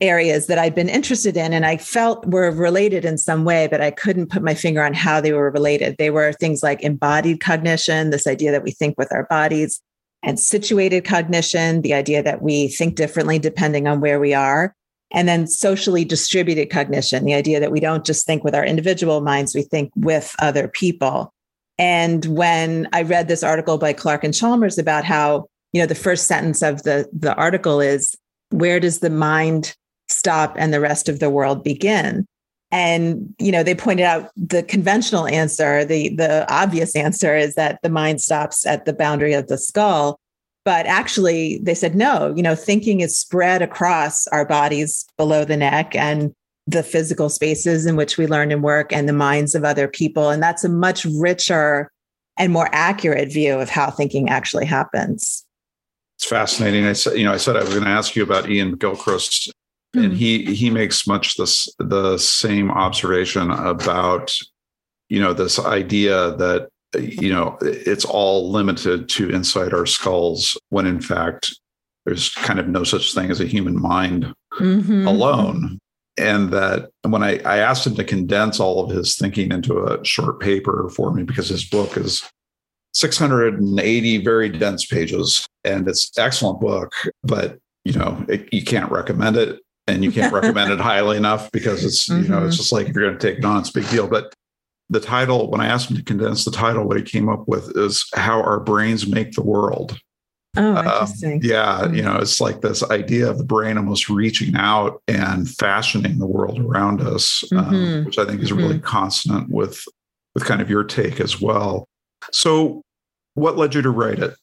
areas 0.00 0.46
that 0.46 0.58
I'd 0.58 0.74
been 0.74 0.88
interested 0.88 1.36
in 1.36 1.52
and 1.52 1.66
I 1.66 1.76
felt 1.76 2.24
were 2.26 2.50
related 2.50 3.04
in 3.04 3.18
some 3.18 3.44
way, 3.44 3.66
but 3.66 3.80
I 3.80 3.90
couldn't 3.90 4.30
put 4.30 4.42
my 4.42 4.54
finger 4.54 4.82
on 4.82 4.94
how 4.94 5.20
they 5.20 5.32
were 5.32 5.50
related. 5.50 5.96
They 5.98 6.10
were 6.10 6.32
things 6.32 6.62
like 6.62 6.82
embodied 6.82 7.40
cognition, 7.40 8.10
this 8.10 8.26
idea 8.26 8.52
that 8.52 8.62
we 8.62 8.70
think 8.70 8.96
with 8.96 9.12
our 9.12 9.24
bodies, 9.24 9.80
and 10.22 10.38
situated 10.38 11.04
cognition, 11.04 11.82
the 11.82 11.94
idea 11.94 12.22
that 12.22 12.42
we 12.42 12.68
think 12.68 12.94
differently 12.94 13.38
depending 13.38 13.88
on 13.88 14.00
where 14.00 14.20
we 14.20 14.34
are. 14.34 14.74
And 15.10 15.26
then 15.26 15.46
socially 15.46 16.04
distributed 16.04 16.70
cognition, 16.70 17.24
the 17.24 17.34
idea 17.34 17.60
that 17.60 17.72
we 17.72 17.80
don't 17.80 18.04
just 18.04 18.26
think 18.26 18.44
with 18.44 18.54
our 18.54 18.64
individual 18.64 19.20
minds, 19.20 19.54
we 19.54 19.62
think 19.62 19.90
with 19.96 20.34
other 20.38 20.68
people. 20.68 21.32
And 21.78 22.24
when 22.26 22.88
I 22.92 23.02
read 23.02 23.26
this 23.26 23.42
article 23.42 23.78
by 23.78 23.94
Clark 23.94 24.22
and 24.22 24.34
Chalmers 24.34 24.78
about 24.78 25.04
how, 25.04 25.46
you 25.72 25.80
know, 25.80 25.86
the 25.86 25.94
first 25.94 26.26
sentence 26.26 26.62
of 26.62 26.82
the, 26.82 27.08
the 27.12 27.34
article 27.34 27.80
is, 27.80 28.16
where 28.50 28.80
does 28.80 28.98
the 28.98 29.10
mind 29.10 29.74
stop 30.18 30.54
and 30.58 30.72
the 30.72 30.80
rest 30.80 31.08
of 31.08 31.20
the 31.20 31.30
world 31.30 31.62
begin. 31.62 32.26
And 32.70 33.34
you 33.38 33.50
know 33.50 33.62
they 33.62 33.74
pointed 33.74 34.04
out 34.04 34.30
the 34.36 34.62
conventional 34.62 35.26
answer 35.26 35.86
the 35.86 36.10
the 36.10 36.46
obvious 36.52 36.94
answer 36.94 37.34
is 37.34 37.54
that 37.54 37.80
the 37.82 37.88
mind 37.88 38.20
stops 38.20 38.66
at 38.66 38.84
the 38.84 38.92
boundary 38.92 39.32
of 39.32 39.48
the 39.48 39.56
skull. 39.56 40.18
But 40.64 40.84
actually 40.84 41.58
they 41.62 41.74
said 41.74 41.94
no 41.94 42.34
you 42.36 42.42
know 42.42 42.54
thinking 42.54 43.00
is 43.00 43.18
spread 43.18 43.62
across 43.62 44.26
our 44.28 44.44
bodies 44.44 45.06
below 45.16 45.46
the 45.46 45.56
neck 45.56 45.94
and 45.94 46.34
the 46.66 46.82
physical 46.82 47.30
spaces 47.30 47.86
in 47.86 47.96
which 47.96 48.18
we 48.18 48.26
learn 48.26 48.52
and 48.52 48.62
work 48.62 48.92
and 48.92 49.08
the 49.08 49.14
minds 49.14 49.54
of 49.54 49.64
other 49.64 49.88
people. 49.88 50.28
And 50.28 50.42
that's 50.42 50.64
a 50.64 50.68
much 50.68 51.06
richer 51.06 51.90
and 52.38 52.52
more 52.52 52.68
accurate 52.72 53.32
view 53.32 53.58
of 53.58 53.70
how 53.70 53.90
thinking 53.90 54.28
actually 54.28 54.66
happens. 54.66 55.46
It's 56.18 56.26
fascinating. 56.26 56.84
I 56.84 56.92
said, 56.92 57.16
you 57.16 57.24
know, 57.24 57.32
I 57.32 57.38
said 57.38 57.56
I 57.56 57.60
was 57.60 57.70
going 57.70 57.84
to 57.84 57.90
ask 57.90 58.14
you 58.14 58.22
about 58.22 58.46
Iain 58.46 58.76
McGilchrist 58.76 59.50
mm 59.96 60.04
and 60.04 60.12
he 60.12 60.44
he 60.54 60.68
makes 60.68 61.06
much 61.06 61.36
this 61.36 61.74
the 61.78 62.18
same 62.18 62.70
observation 62.70 63.50
about 63.50 64.36
you 65.08 65.18
know 65.18 65.32
this 65.32 65.58
idea 65.58 66.36
that 66.36 66.68
you 66.98 67.32
know 67.32 67.56
it's 67.62 68.04
all 68.04 68.50
limited 68.52 69.08
to 69.08 69.30
inside 69.30 69.72
our 69.72 69.86
skulls 69.86 70.58
when 70.68 70.86
in 70.86 71.00
fact 71.00 71.58
there's 72.08 72.30
kind 72.30 72.58
of 72.58 72.66
no 72.66 72.84
such 72.84 73.14
thing 73.14 73.30
as 73.30 73.38
a 73.38 73.44
human 73.44 73.78
mind 73.78 74.32
mm-hmm. 74.54 75.06
alone. 75.06 75.78
And 76.16 76.50
that 76.52 76.88
when 77.02 77.22
I, 77.22 77.38
I 77.40 77.58
asked 77.58 77.86
him 77.86 77.94
to 77.96 78.02
condense 78.02 78.58
all 78.58 78.82
of 78.82 78.90
his 78.90 79.16
thinking 79.16 79.52
into 79.52 79.84
a 79.84 80.02
short 80.04 80.40
paper 80.40 80.90
for 80.96 81.12
me 81.12 81.22
because 81.22 81.48
his 81.48 81.64
book 81.64 81.98
is 81.98 82.28
680 82.94 84.24
very 84.24 84.48
dense 84.48 84.86
pages 84.86 85.46
and 85.64 85.86
it's 85.86 86.10
excellent 86.18 86.60
book 86.60 86.92
but 87.22 87.58
you 87.84 87.92
know 87.92 88.24
it, 88.28 88.48
you 88.50 88.64
can't 88.64 88.90
recommend 88.90 89.36
it 89.36 89.60
and 89.88 90.04
you 90.04 90.12
can't 90.12 90.32
recommend 90.32 90.70
it 90.70 90.80
highly 90.80 91.16
enough 91.16 91.50
because 91.50 91.84
it's 91.84 92.08
mm-hmm. 92.08 92.22
you 92.22 92.28
know 92.28 92.44
it's 92.44 92.54
mm-hmm. 92.54 92.58
just 92.58 92.72
like 92.72 92.88
if 92.88 92.94
you're 92.94 93.06
going 93.06 93.18
to 93.18 93.32
take 93.32 93.40
non, 93.40 93.60
it's 93.60 93.70
big 93.70 93.88
deal. 93.88 94.06
But 94.06 94.34
the 94.90 95.00
title, 95.00 95.50
when 95.50 95.60
I 95.60 95.66
asked 95.66 95.90
him 95.90 95.96
to 95.96 96.02
condense 96.02 96.44
the 96.44 96.50
title, 96.50 96.86
what 96.86 96.96
he 96.96 97.02
came 97.02 97.28
up 97.28 97.46
with 97.48 97.76
is 97.76 98.08
how 98.14 98.40
our 98.40 98.60
brains 98.60 99.06
make 99.06 99.32
the 99.32 99.42
world. 99.42 99.98
Oh, 100.56 100.76
um, 100.76 100.86
interesting. 100.86 101.32
Um, 101.34 101.40
yeah, 101.42 101.80
mm-hmm. 101.82 101.94
you 101.94 102.02
know, 102.02 102.16
it's 102.16 102.40
like 102.40 102.60
this 102.60 102.82
idea 102.90 103.30
of 103.30 103.38
the 103.38 103.44
brain 103.44 103.76
almost 103.76 104.08
reaching 104.08 104.56
out 104.56 105.02
and 105.08 105.48
fashioning 105.48 106.18
the 106.18 106.26
world 106.26 106.58
around 106.58 107.00
us, 107.00 107.44
um, 107.52 107.58
mm-hmm. 107.58 107.74
um, 107.74 108.04
which 108.04 108.18
I 108.18 108.24
think 108.24 108.40
is 108.42 108.52
really 108.52 108.76
mm-hmm. 108.76 108.86
consonant 108.86 109.50
with 109.50 109.84
with 110.34 110.44
kind 110.44 110.60
of 110.60 110.70
your 110.70 110.84
take 110.84 111.20
as 111.20 111.40
well. 111.40 111.88
So, 112.32 112.82
what 113.34 113.56
led 113.56 113.74
you 113.74 113.82
to 113.82 113.90
write 113.90 114.18
it? 114.18 114.34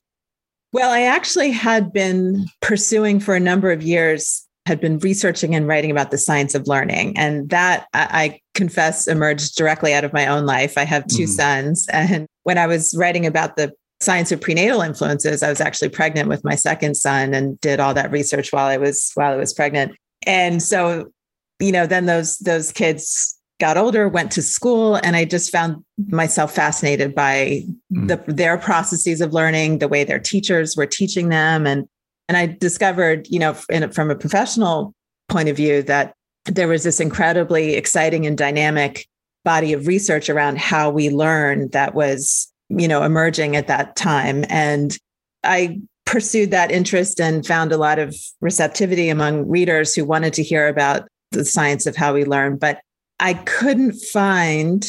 Well, 0.71 0.91
I 0.91 1.03
actually 1.03 1.51
had 1.51 1.93
been 1.93 2.47
pursuing 2.61 3.19
for 3.19 3.33
a 3.33 3.39
number 3.39 3.71
of 3.71 3.81
years 3.81 4.44
had 4.65 4.81
been 4.81 4.97
researching 4.99 5.53
and 5.53 5.67
writing 5.67 5.91
about 5.91 6.11
the 6.11 6.17
science 6.17 6.55
of 6.55 6.67
learning. 6.67 7.17
And 7.17 7.49
that 7.49 7.87
I, 7.93 8.07
I 8.11 8.39
confess 8.53 9.07
emerged 9.07 9.55
directly 9.55 9.93
out 9.93 10.03
of 10.03 10.13
my 10.13 10.27
own 10.27 10.45
life. 10.45 10.77
I 10.77 10.85
have 10.85 11.05
2 11.07 11.23
mm 11.23 11.27
sons. 11.27 11.87
And 11.93 12.27
when 12.43 12.57
I 12.57 12.67
was 12.67 12.95
writing 12.97 13.25
about 13.25 13.55
the 13.55 13.71
science 14.01 14.31
of 14.31 14.41
prenatal 14.41 14.81
influences, 14.81 15.43
I 15.43 15.49
was 15.49 15.61
actually 15.61 15.89
pregnant 15.89 16.29
with 16.29 16.43
my 16.43 16.55
second 16.55 16.95
son 16.95 17.33
and 17.33 17.59
did 17.61 17.79
all 17.79 17.93
that 17.93 18.11
research 18.11 18.51
while 18.51 18.67
I 18.67 18.77
was 18.77 19.11
while 19.15 19.33
I 19.33 19.37
was 19.37 19.53
pregnant. 19.53 19.95
And 20.25 20.61
so 20.61 21.11
you 21.59 21.71
know, 21.71 21.87
then 21.87 22.05
those 22.05 22.37
those 22.39 22.71
kids 22.71 23.37
got 23.59 23.77
older, 23.77 24.09
went 24.09 24.31
to 24.33 24.41
school, 24.41 24.95
and 24.95 25.15
I 25.15 25.25
just 25.25 25.51
found 25.51 25.83
myself 26.09 26.53
fascinated 26.53 27.15
by 27.15 27.63
mm. 27.93 28.07
the, 28.07 28.21
their 28.31 28.57
processes 28.57 29.21
of 29.21 29.33
learning, 29.33 29.79
the 29.79 29.87
way 29.87 30.03
their 30.03 30.19
teachers 30.19 30.75
were 30.75 30.85
teaching 30.85 31.29
them, 31.29 31.65
and 31.65 31.87
and 32.27 32.37
I 32.37 32.47
discovered, 32.47 33.27
you 33.29 33.39
know, 33.39 33.55
in, 33.69 33.91
from 33.91 34.11
a 34.11 34.15
professional 34.15 34.93
point 35.29 35.49
of 35.49 35.55
view, 35.55 35.83
that 35.83 36.13
there 36.45 36.67
was 36.67 36.83
this 36.83 36.99
incredibly 36.99 37.75
exciting 37.75 38.25
and 38.25 38.37
dynamic 38.37 39.07
body 39.43 39.73
of 39.73 39.87
research 39.87 40.29
around 40.29 40.57
how 40.57 40.89
we 40.89 41.09
learn 41.09 41.69
that 41.69 41.93
was, 41.93 42.51
you 42.69 42.87
know, 42.87 43.03
emerging 43.03 43.55
at 43.55 43.67
that 43.67 43.95
time, 43.95 44.45
and 44.49 44.97
I 45.43 45.79
pursued 46.05 46.51
that 46.51 46.71
interest 46.71 47.19
and 47.19 47.45
found 47.45 47.71
a 47.71 47.77
lot 47.77 47.99
of 47.99 48.15
receptivity 48.41 49.09
among 49.09 49.47
readers 49.47 49.93
who 49.93 50.05
wanted 50.05 50.33
to 50.33 50.43
hear 50.43 50.67
about 50.67 51.07
the 51.31 51.43
science 51.43 51.85
of 51.85 51.95
how 51.95 52.13
we 52.13 52.25
learn. 52.25 52.57
But 52.57 52.79
I 53.19 53.33
couldn't 53.33 53.93
find 53.93 54.85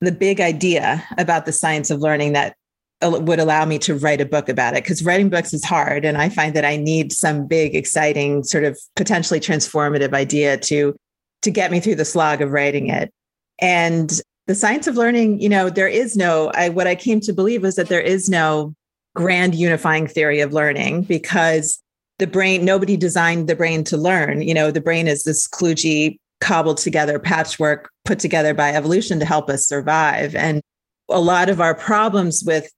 the 0.00 0.12
big 0.12 0.40
idea 0.40 1.02
about 1.18 1.46
the 1.46 1.52
science 1.52 1.90
of 1.90 2.00
learning 2.00 2.32
that 2.34 2.56
would 3.02 3.38
allow 3.38 3.64
me 3.64 3.78
to 3.78 3.94
write 3.94 4.20
a 4.20 4.26
book 4.26 4.48
about 4.48 4.74
it 4.74 4.82
because 4.82 5.04
writing 5.04 5.28
books 5.28 5.52
is 5.52 5.62
hard 5.62 6.04
and 6.04 6.16
i 6.16 6.30
find 6.30 6.54
that 6.56 6.64
i 6.64 6.76
need 6.76 7.12
some 7.12 7.46
big 7.46 7.74
exciting 7.74 8.42
sort 8.42 8.64
of 8.64 8.78
potentially 8.96 9.38
transformative 9.38 10.14
idea 10.14 10.56
to 10.56 10.96
to 11.42 11.50
get 11.50 11.70
me 11.70 11.78
through 11.80 11.94
the 11.94 12.04
slog 12.04 12.40
of 12.40 12.50
writing 12.50 12.88
it. 12.88 13.12
And 13.60 14.20
the 14.46 14.54
science 14.54 14.86
of 14.86 14.96
learning 14.96 15.40
you 15.40 15.48
know 15.48 15.70
there 15.70 15.88
is 15.88 16.16
no 16.16 16.50
i 16.54 16.68
what 16.68 16.86
i 16.86 16.94
came 16.94 17.20
to 17.20 17.32
believe 17.32 17.62
was 17.62 17.76
that 17.76 17.88
there 17.88 18.00
is 18.00 18.28
no 18.28 18.74
grand 19.14 19.54
unifying 19.54 20.06
theory 20.06 20.40
of 20.40 20.52
learning 20.52 21.02
because 21.02 21.82
the 22.18 22.26
brain 22.26 22.64
nobody 22.64 22.96
designed 22.96 23.48
the 23.48 23.56
brain 23.56 23.84
to 23.84 23.96
learn. 23.96 24.42
You 24.42 24.54
know 24.54 24.70
the 24.70 24.80
brain 24.80 25.06
is 25.06 25.24
this 25.24 25.46
kludgy 25.46 26.18
cobbled 26.40 26.78
together 26.78 27.18
patchwork 27.18 27.90
put 28.04 28.18
together 28.18 28.54
by 28.54 28.72
evolution 28.72 29.18
to 29.20 29.24
help 29.24 29.48
us 29.48 29.66
survive. 29.66 30.34
And 30.34 30.60
a 31.08 31.20
lot 31.20 31.48
of 31.48 31.60
our 31.60 31.74
problems 31.74 32.42
with 32.44 32.70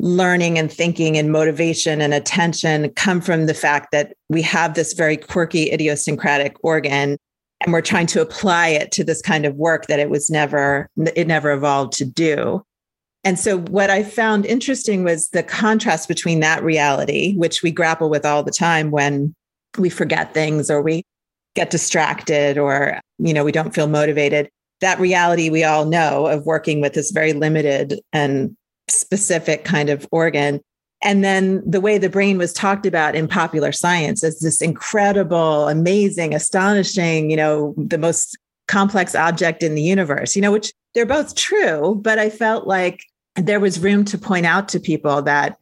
learning 0.00 0.58
and 0.58 0.72
thinking 0.72 1.16
and 1.18 1.30
motivation 1.30 2.00
and 2.00 2.14
attention 2.14 2.90
come 2.94 3.20
from 3.20 3.46
the 3.46 3.54
fact 3.54 3.88
that 3.92 4.14
we 4.28 4.40
have 4.40 4.74
this 4.74 4.94
very 4.94 5.16
quirky 5.16 5.70
idiosyncratic 5.70 6.56
organ 6.62 7.18
and 7.60 7.72
we're 7.72 7.82
trying 7.82 8.06
to 8.06 8.22
apply 8.22 8.68
it 8.68 8.90
to 8.92 9.04
this 9.04 9.20
kind 9.20 9.44
of 9.44 9.54
work 9.56 9.86
that 9.86 10.00
it 10.00 10.08
was 10.08 10.30
never 10.30 10.88
it 11.14 11.26
never 11.26 11.52
evolved 11.52 11.92
to 11.92 12.04
do 12.04 12.62
and 13.22 13.38
so, 13.38 13.58
what 13.58 13.90
I 13.90 14.02
found 14.02 14.46
interesting 14.46 15.04
was 15.04 15.28
the 15.28 15.42
contrast 15.42 16.08
between 16.08 16.40
that 16.40 16.62
reality, 16.62 17.34
which 17.36 17.62
we 17.62 17.70
grapple 17.70 18.08
with 18.08 18.24
all 18.24 18.42
the 18.42 18.50
time 18.50 18.90
when 18.90 19.34
we 19.76 19.90
forget 19.90 20.32
things 20.32 20.70
or 20.70 20.80
we 20.80 21.02
get 21.54 21.70
distracted 21.70 22.56
or, 22.56 22.98
you 23.18 23.34
know, 23.34 23.44
we 23.44 23.52
don't 23.52 23.74
feel 23.74 23.88
motivated. 23.88 24.48
That 24.80 24.98
reality 24.98 25.50
we 25.50 25.64
all 25.64 25.84
know 25.84 26.26
of 26.26 26.46
working 26.46 26.80
with 26.80 26.94
this 26.94 27.10
very 27.10 27.34
limited 27.34 28.00
and 28.14 28.56
specific 28.90 29.64
kind 29.64 29.88
of 29.88 30.06
organ. 30.10 30.60
And 31.02 31.24
then 31.24 31.62
the 31.68 31.80
way 31.80 31.96
the 31.96 32.10
brain 32.10 32.36
was 32.36 32.52
talked 32.52 32.84
about 32.84 33.14
in 33.14 33.26
popular 33.26 33.72
science 33.72 34.22
as 34.22 34.40
this 34.40 34.60
incredible, 34.60 35.68
amazing, 35.68 36.34
astonishing, 36.34 37.30
you 37.30 37.36
know, 37.36 37.74
the 37.78 37.98
most 37.98 38.36
complex 38.68 39.14
object 39.14 39.62
in 39.62 39.74
the 39.74 39.82
universe, 39.82 40.36
you 40.36 40.42
know, 40.42 40.52
which 40.52 40.72
they're 40.94 41.06
both 41.06 41.34
true, 41.34 41.98
but 42.02 42.18
I 42.18 42.28
felt 42.28 42.66
like 42.66 43.04
there 43.36 43.60
was 43.60 43.80
room 43.80 44.04
to 44.04 44.18
point 44.18 44.46
out 44.46 44.68
to 44.68 44.80
people 44.80 45.22
that 45.22 45.56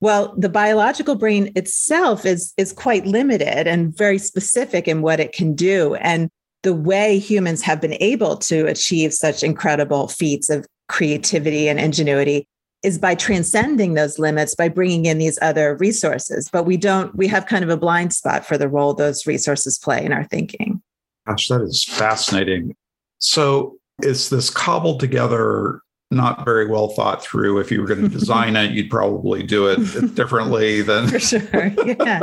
well 0.00 0.34
the 0.36 0.48
biological 0.48 1.16
brain 1.16 1.52
itself 1.56 2.24
is 2.24 2.52
is 2.56 2.72
quite 2.72 3.06
limited 3.06 3.66
and 3.66 3.96
very 3.96 4.18
specific 4.18 4.86
in 4.86 5.02
what 5.02 5.20
it 5.20 5.32
can 5.32 5.54
do 5.54 5.94
and 5.96 6.30
the 6.62 6.74
way 6.74 7.18
humans 7.18 7.62
have 7.62 7.80
been 7.80 7.96
able 8.00 8.36
to 8.36 8.66
achieve 8.66 9.12
such 9.12 9.42
incredible 9.42 10.08
feats 10.08 10.50
of 10.50 10.66
creativity 10.88 11.68
and 11.68 11.78
ingenuity 11.78 12.46
is 12.82 12.98
by 12.98 13.14
transcending 13.14 13.94
those 13.94 14.18
limits 14.18 14.54
by 14.54 14.68
bringing 14.68 15.06
in 15.06 15.18
these 15.18 15.38
other 15.42 15.76
resources 15.76 16.48
but 16.50 16.64
we 16.64 16.76
don't 16.76 17.14
we 17.14 17.26
have 17.26 17.46
kind 17.46 17.64
of 17.64 17.70
a 17.70 17.76
blind 17.76 18.12
spot 18.12 18.44
for 18.44 18.56
the 18.56 18.68
role 18.68 18.94
those 18.94 19.26
resources 19.26 19.78
play 19.78 20.04
in 20.04 20.12
our 20.12 20.24
thinking 20.24 20.80
gosh 21.26 21.48
that 21.48 21.60
is 21.62 21.84
fascinating 21.84 22.74
so 23.18 23.76
it's 24.00 24.28
this 24.28 24.50
cobbled 24.50 25.00
together 25.00 25.80
not 26.10 26.44
very 26.44 26.66
well 26.66 26.88
thought 26.88 27.22
through. 27.22 27.58
If 27.58 27.70
you 27.70 27.80
were 27.80 27.86
going 27.86 28.02
to 28.02 28.08
design 28.08 28.56
it, 28.56 28.72
you'd 28.72 28.90
probably 28.90 29.42
do 29.42 29.68
it 29.68 29.78
differently 30.14 30.82
than 30.82 31.08
for 31.08 31.18
sure. 31.18 31.66
Yeah, 31.84 32.20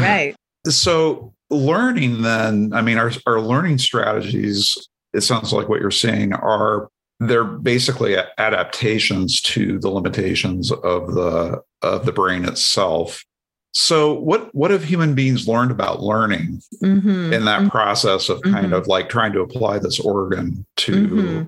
right. 0.00 0.34
So 0.66 1.34
learning, 1.50 2.22
then, 2.22 2.72
I 2.72 2.82
mean, 2.82 2.98
our 2.98 3.12
our 3.26 3.40
learning 3.40 3.78
strategies. 3.78 4.76
It 5.12 5.22
sounds 5.22 5.52
like 5.52 5.68
what 5.68 5.80
you're 5.80 5.90
saying 5.90 6.32
are 6.34 6.88
they're 7.20 7.44
basically 7.44 8.16
adaptations 8.38 9.40
to 9.42 9.78
the 9.78 9.88
limitations 9.88 10.72
of 10.72 11.14
the 11.14 11.62
of 11.82 12.06
the 12.06 12.12
brain 12.12 12.44
itself. 12.44 13.24
So 13.72 14.14
what 14.14 14.52
what 14.54 14.72
have 14.72 14.82
human 14.82 15.14
beings 15.14 15.46
learned 15.46 15.70
about 15.70 16.02
learning 16.02 16.60
mm-hmm. 16.82 17.32
in 17.32 17.44
that 17.44 17.60
mm-hmm. 17.60 17.68
process 17.68 18.28
of 18.28 18.42
kind 18.42 18.66
mm-hmm. 18.66 18.72
of 18.72 18.88
like 18.88 19.08
trying 19.08 19.32
to 19.34 19.40
apply 19.40 19.78
this 19.78 20.00
organ 20.00 20.66
to 20.78 20.92
mm-hmm 20.92 21.42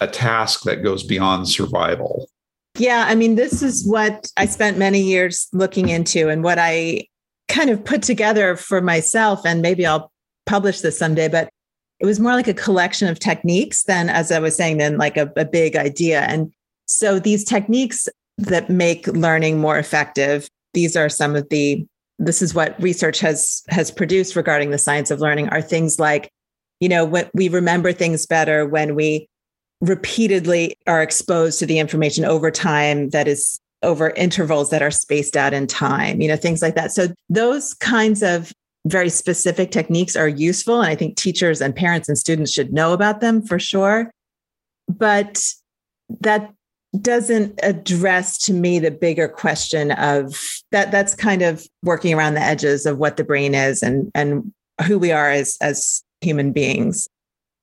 a 0.00 0.06
task 0.06 0.62
that 0.62 0.82
goes 0.82 1.02
beyond 1.02 1.48
survival. 1.48 2.28
Yeah, 2.76 3.06
I 3.08 3.14
mean, 3.14 3.34
this 3.34 3.62
is 3.62 3.86
what 3.86 4.30
I 4.36 4.46
spent 4.46 4.78
many 4.78 5.00
years 5.00 5.48
looking 5.52 5.88
into 5.88 6.28
and 6.28 6.44
what 6.44 6.58
I 6.58 7.06
kind 7.48 7.70
of 7.70 7.84
put 7.84 8.02
together 8.02 8.56
for 8.56 8.80
myself. 8.80 9.44
And 9.44 9.62
maybe 9.62 9.84
I'll 9.84 10.12
publish 10.46 10.80
this 10.80 10.96
someday, 10.96 11.28
but 11.28 11.50
it 12.00 12.06
was 12.06 12.20
more 12.20 12.32
like 12.32 12.48
a 12.48 12.54
collection 12.54 13.08
of 13.08 13.18
techniques 13.18 13.84
than, 13.84 14.08
as 14.08 14.30
I 14.30 14.38
was 14.38 14.56
saying, 14.56 14.78
than 14.78 14.98
like 14.98 15.16
a, 15.16 15.32
a 15.36 15.44
big 15.44 15.76
idea. 15.76 16.20
And 16.22 16.52
so 16.86 17.18
these 17.18 17.44
techniques 17.44 18.08
that 18.38 18.70
make 18.70 19.06
learning 19.08 19.58
more 19.58 19.78
effective, 19.78 20.48
these 20.74 20.96
are 20.96 21.08
some 21.08 21.34
of 21.34 21.48
the 21.48 21.86
this 22.20 22.42
is 22.42 22.52
what 22.52 22.80
research 22.82 23.20
has 23.20 23.62
has 23.68 23.90
produced 23.90 24.34
regarding 24.34 24.70
the 24.70 24.78
science 24.78 25.10
of 25.10 25.20
learning 25.20 25.48
are 25.50 25.62
things 25.62 26.00
like 26.00 26.30
you 26.80 26.88
know 26.88 27.04
what 27.04 27.30
we 27.32 27.48
remember 27.48 27.92
things 27.92 28.26
better 28.26 28.66
when 28.66 28.96
we 28.96 29.28
repeatedly 29.80 30.76
are 30.86 31.02
exposed 31.02 31.58
to 31.60 31.66
the 31.66 31.78
information 31.78 32.24
over 32.24 32.50
time 32.50 33.10
that 33.10 33.28
is 33.28 33.60
over 33.82 34.10
intervals 34.10 34.70
that 34.70 34.82
are 34.82 34.90
spaced 34.90 35.36
out 35.36 35.54
in 35.54 35.66
time, 35.66 36.20
you 36.20 36.28
know, 36.28 36.36
things 36.36 36.60
like 36.62 36.74
that. 36.74 36.92
So 36.92 37.08
those 37.28 37.74
kinds 37.74 38.22
of 38.22 38.52
very 38.86 39.10
specific 39.10 39.70
techniques 39.70 40.16
are 40.16 40.28
useful. 40.28 40.80
And 40.80 40.90
I 40.90 40.94
think 40.94 41.16
teachers 41.16 41.60
and 41.60 41.74
parents 41.74 42.08
and 42.08 42.16
students 42.16 42.52
should 42.52 42.72
know 42.72 42.92
about 42.92 43.20
them 43.20 43.42
for 43.42 43.58
sure. 43.58 44.10
But 44.88 45.44
that 46.20 46.52
doesn't 47.00 47.58
address 47.62 48.38
to 48.38 48.52
me 48.52 48.78
the 48.78 48.90
bigger 48.90 49.28
question 49.28 49.92
of 49.92 50.40
that 50.72 50.90
that's 50.90 51.14
kind 51.14 51.42
of 51.42 51.66
working 51.82 52.14
around 52.14 52.34
the 52.34 52.40
edges 52.40 52.86
of 52.86 52.98
what 52.98 53.16
the 53.18 53.24
brain 53.24 53.54
is 53.54 53.82
and 53.82 54.10
and 54.14 54.52
who 54.86 54.98
we 54.98 55.12
are 55.12 55.30
as 55.30 55.58
as 55.60 56.02
human 56.20 56.52
beings. 56.52 57.06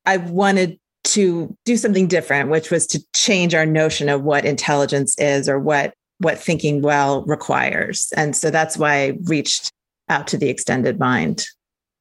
I 0.06 0.18
wanted 0.18 0.80
to 1.06 1.56
do 1.66 1.78
something 1.78 2.08
different, 2.08 2.50
which 2.50 2.72
was 2.72 2.86
to 2.88 3.04
change 3.14 3.56
our 3.56 3.66
notion 3.66 4.10
of 4.10 4.24
what 4.24 4.46
intelligence 4.46 5.18
is 5.18 5.50
or 5.50 5.60
what 5.60 5.94
what 6.20 6.40
thinking 6.40 6.82
well 6.82 7.24
requires. 7.24 8.14
And 8.16 8.36
so 8.36 8.50
that's 8.50 8.78
why 8.78 8.96
I 8.96 9.18
reached 9.24 9.72
out 10.10 10.28
to 10.28 10.38
the 10.38 10.50
extended 10.50 11.00
mind. 11.00 11.46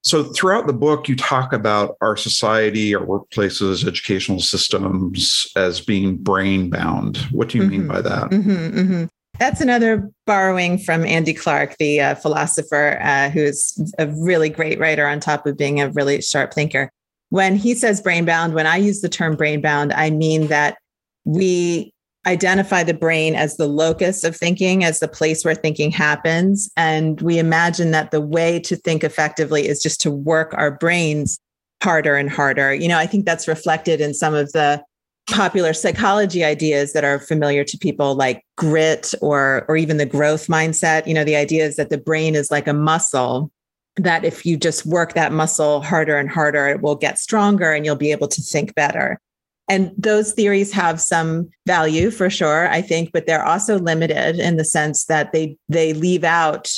So 0.02 0.24
throughout 0.24 0.66
the 0.66 0.74
book, 0.74 1.08
you 1.08 1.16
talk 1.16 1.54
about 1.54 1.96
our 2.02 2.16
society, 2.16 2.94
our 2.94 3.04
workplaces, 3.04 3.86
educational 3.86 4.40
systems 4.40 5.46
as 5.56 5.80
being 5.80 6.18
brain 6.18 6.68
bound. 6.68 7.16
What 7.30 7.48
do 7.48 7.58
you 7.58 7.64
mm-hmm. 7.64 7.70
mean 7.70 7.88
by 7.88 8.02
that? 8.02 8.30
Mm-hmm, 8.30 8.78
mm-hmm. 8.78 9.04
That's 9.38 9.60
another 9.62 10.10
borrowing 10.26 10.78
from 10.78 11.04
Andy 11.06 11.32
Clark, 11.32 11.76
the 11.78 12.00
uh, 12.00 12.14
philosopher, 12.16 12.98
uh, 13.02 13.30
who's 13.30 13.76
a 13.98 14.08
really 14.08 14.50
great 14.50 14.78
writer 14.78 15.06
on 15.06 15.20
top 15.20 15.46
of 15.46 15.56
being 15.56 15.80
a 15.80 15.90
really 15.90 16.20
sharp 16.20 16.52
thinker 16.52 16.90
when 17.34 17.56
he 17.56 17.74
says 17.74 18.00
brain 18.00 18.24
bound, 18.24 18.54
when 18.54 18.66
I 18.66 18.76
use 18.76 19.00
the 19.00 19.08
term 19.08 19.36
brain 19.36 19.60
bound, 19.60 19.92
I 19.92 20.10
mean 20.10 20.46
that 20.48 20.78
we 21.24 21.92
identify 22.26 22.82
the 22.82 22.94
brain 22.94 23.34
as 23.34 23.56
the 23.56 23.66
locus 23.66 24.24
of 24.24 24.36
thinking, 24.36 24.84
as 24.84 25.00
the 25.00 25.08
place 25.08 25.44
where 25.44 25.54
thinking 25.54 25.90
happens. 25.90 26.70
And 26.76 27.20
we 27.20 27.38
imagine 27.38 27.90
that 27.90 28.10
the 28.10 28.20
way 28.20 28.60
to 28.60 28.76
think 28.76 29.04
effectively 29.04 29.66
is 29.66 29.82
just 29.82 30.00
to 30.02 30.10
work 30.10 30.54
our 30.56 30.70
brains 30.70 31.38
harder 31.82 32.16
and 32.16 32.30
harder. 32.30 32.74
You 32.74 32.88
know, 32.88 32.98
I 32.98 33.06
think 33.06 33.26
that's 33.26 33.48
reflected 33.48 34.00
in 34.00 34.14
some 34.14 34.34
of 34.34 34.52
the 34.52 34.82
popular 35.28 35.72
psychology 35.72 36.44
ideas 36.44 36.92
that 36.92 37.04
are 37.04 37.18
familiar 37.18 37.64
to 37.64 37.78
people 37.78 38.14
like 38.14 38.44
grit 38.56 39.14
or 39.22 39.64
or 39.68 39.76
even 39.76 39.96
the 39.96 40.04
growth 40.04 40.48
mindset 40.48 41.06
you 41.06 41.14
know 41.14 41.24
the 41.24 41.34
idea 41.34 41.64
is 41.64 41.76
that 41.76 41.88
the 41.88 41.96
brain 41.96 42.34
is 42.34 42.50
like 42.50 42.68
a 42.68 42.74
muscle 42.74 43.50
that 43.96 44.24
if 44.24 44.44
you 44.44 44.56
just 44.56 44.84
work 44.86 45.14
that 45.14 45.32
muscle 45.32 45.82
harder 45.82 46.18
and 46.18 46.28
harder, 46.28 46.66
it 46.68 46.80
will 46.80 46.96
get 46.96 47.18
stronger 47.18 47.72
and 47.72 47.84
you'll 47.84 47.96
be 47.96 48.10
able 48.10 48.28
to 48.28 48.42
think 48.42 48.74
better. 48.74 49.20
And 49.68 49.92
those 49.96 50.32
theories 50.32 50.72
have 50.72 51.00
some 51.00 51.48
value 51.66 52.10
for 52.10 52.28
sure, 52.28 52.68
I 52.68 52.82
think, 52.82 53.12
but 53.12 53.26
they're 53.26 53.44
also 53.44 53.78
limited 53.78 54.38
in 54.38 54.56
the 54.56 54.64
sense 54.64 55.06
that 55.06 55.32
they 55.32 55.56
they 55.68 55.94
leave 55.94 56.24
out 56.24 56.70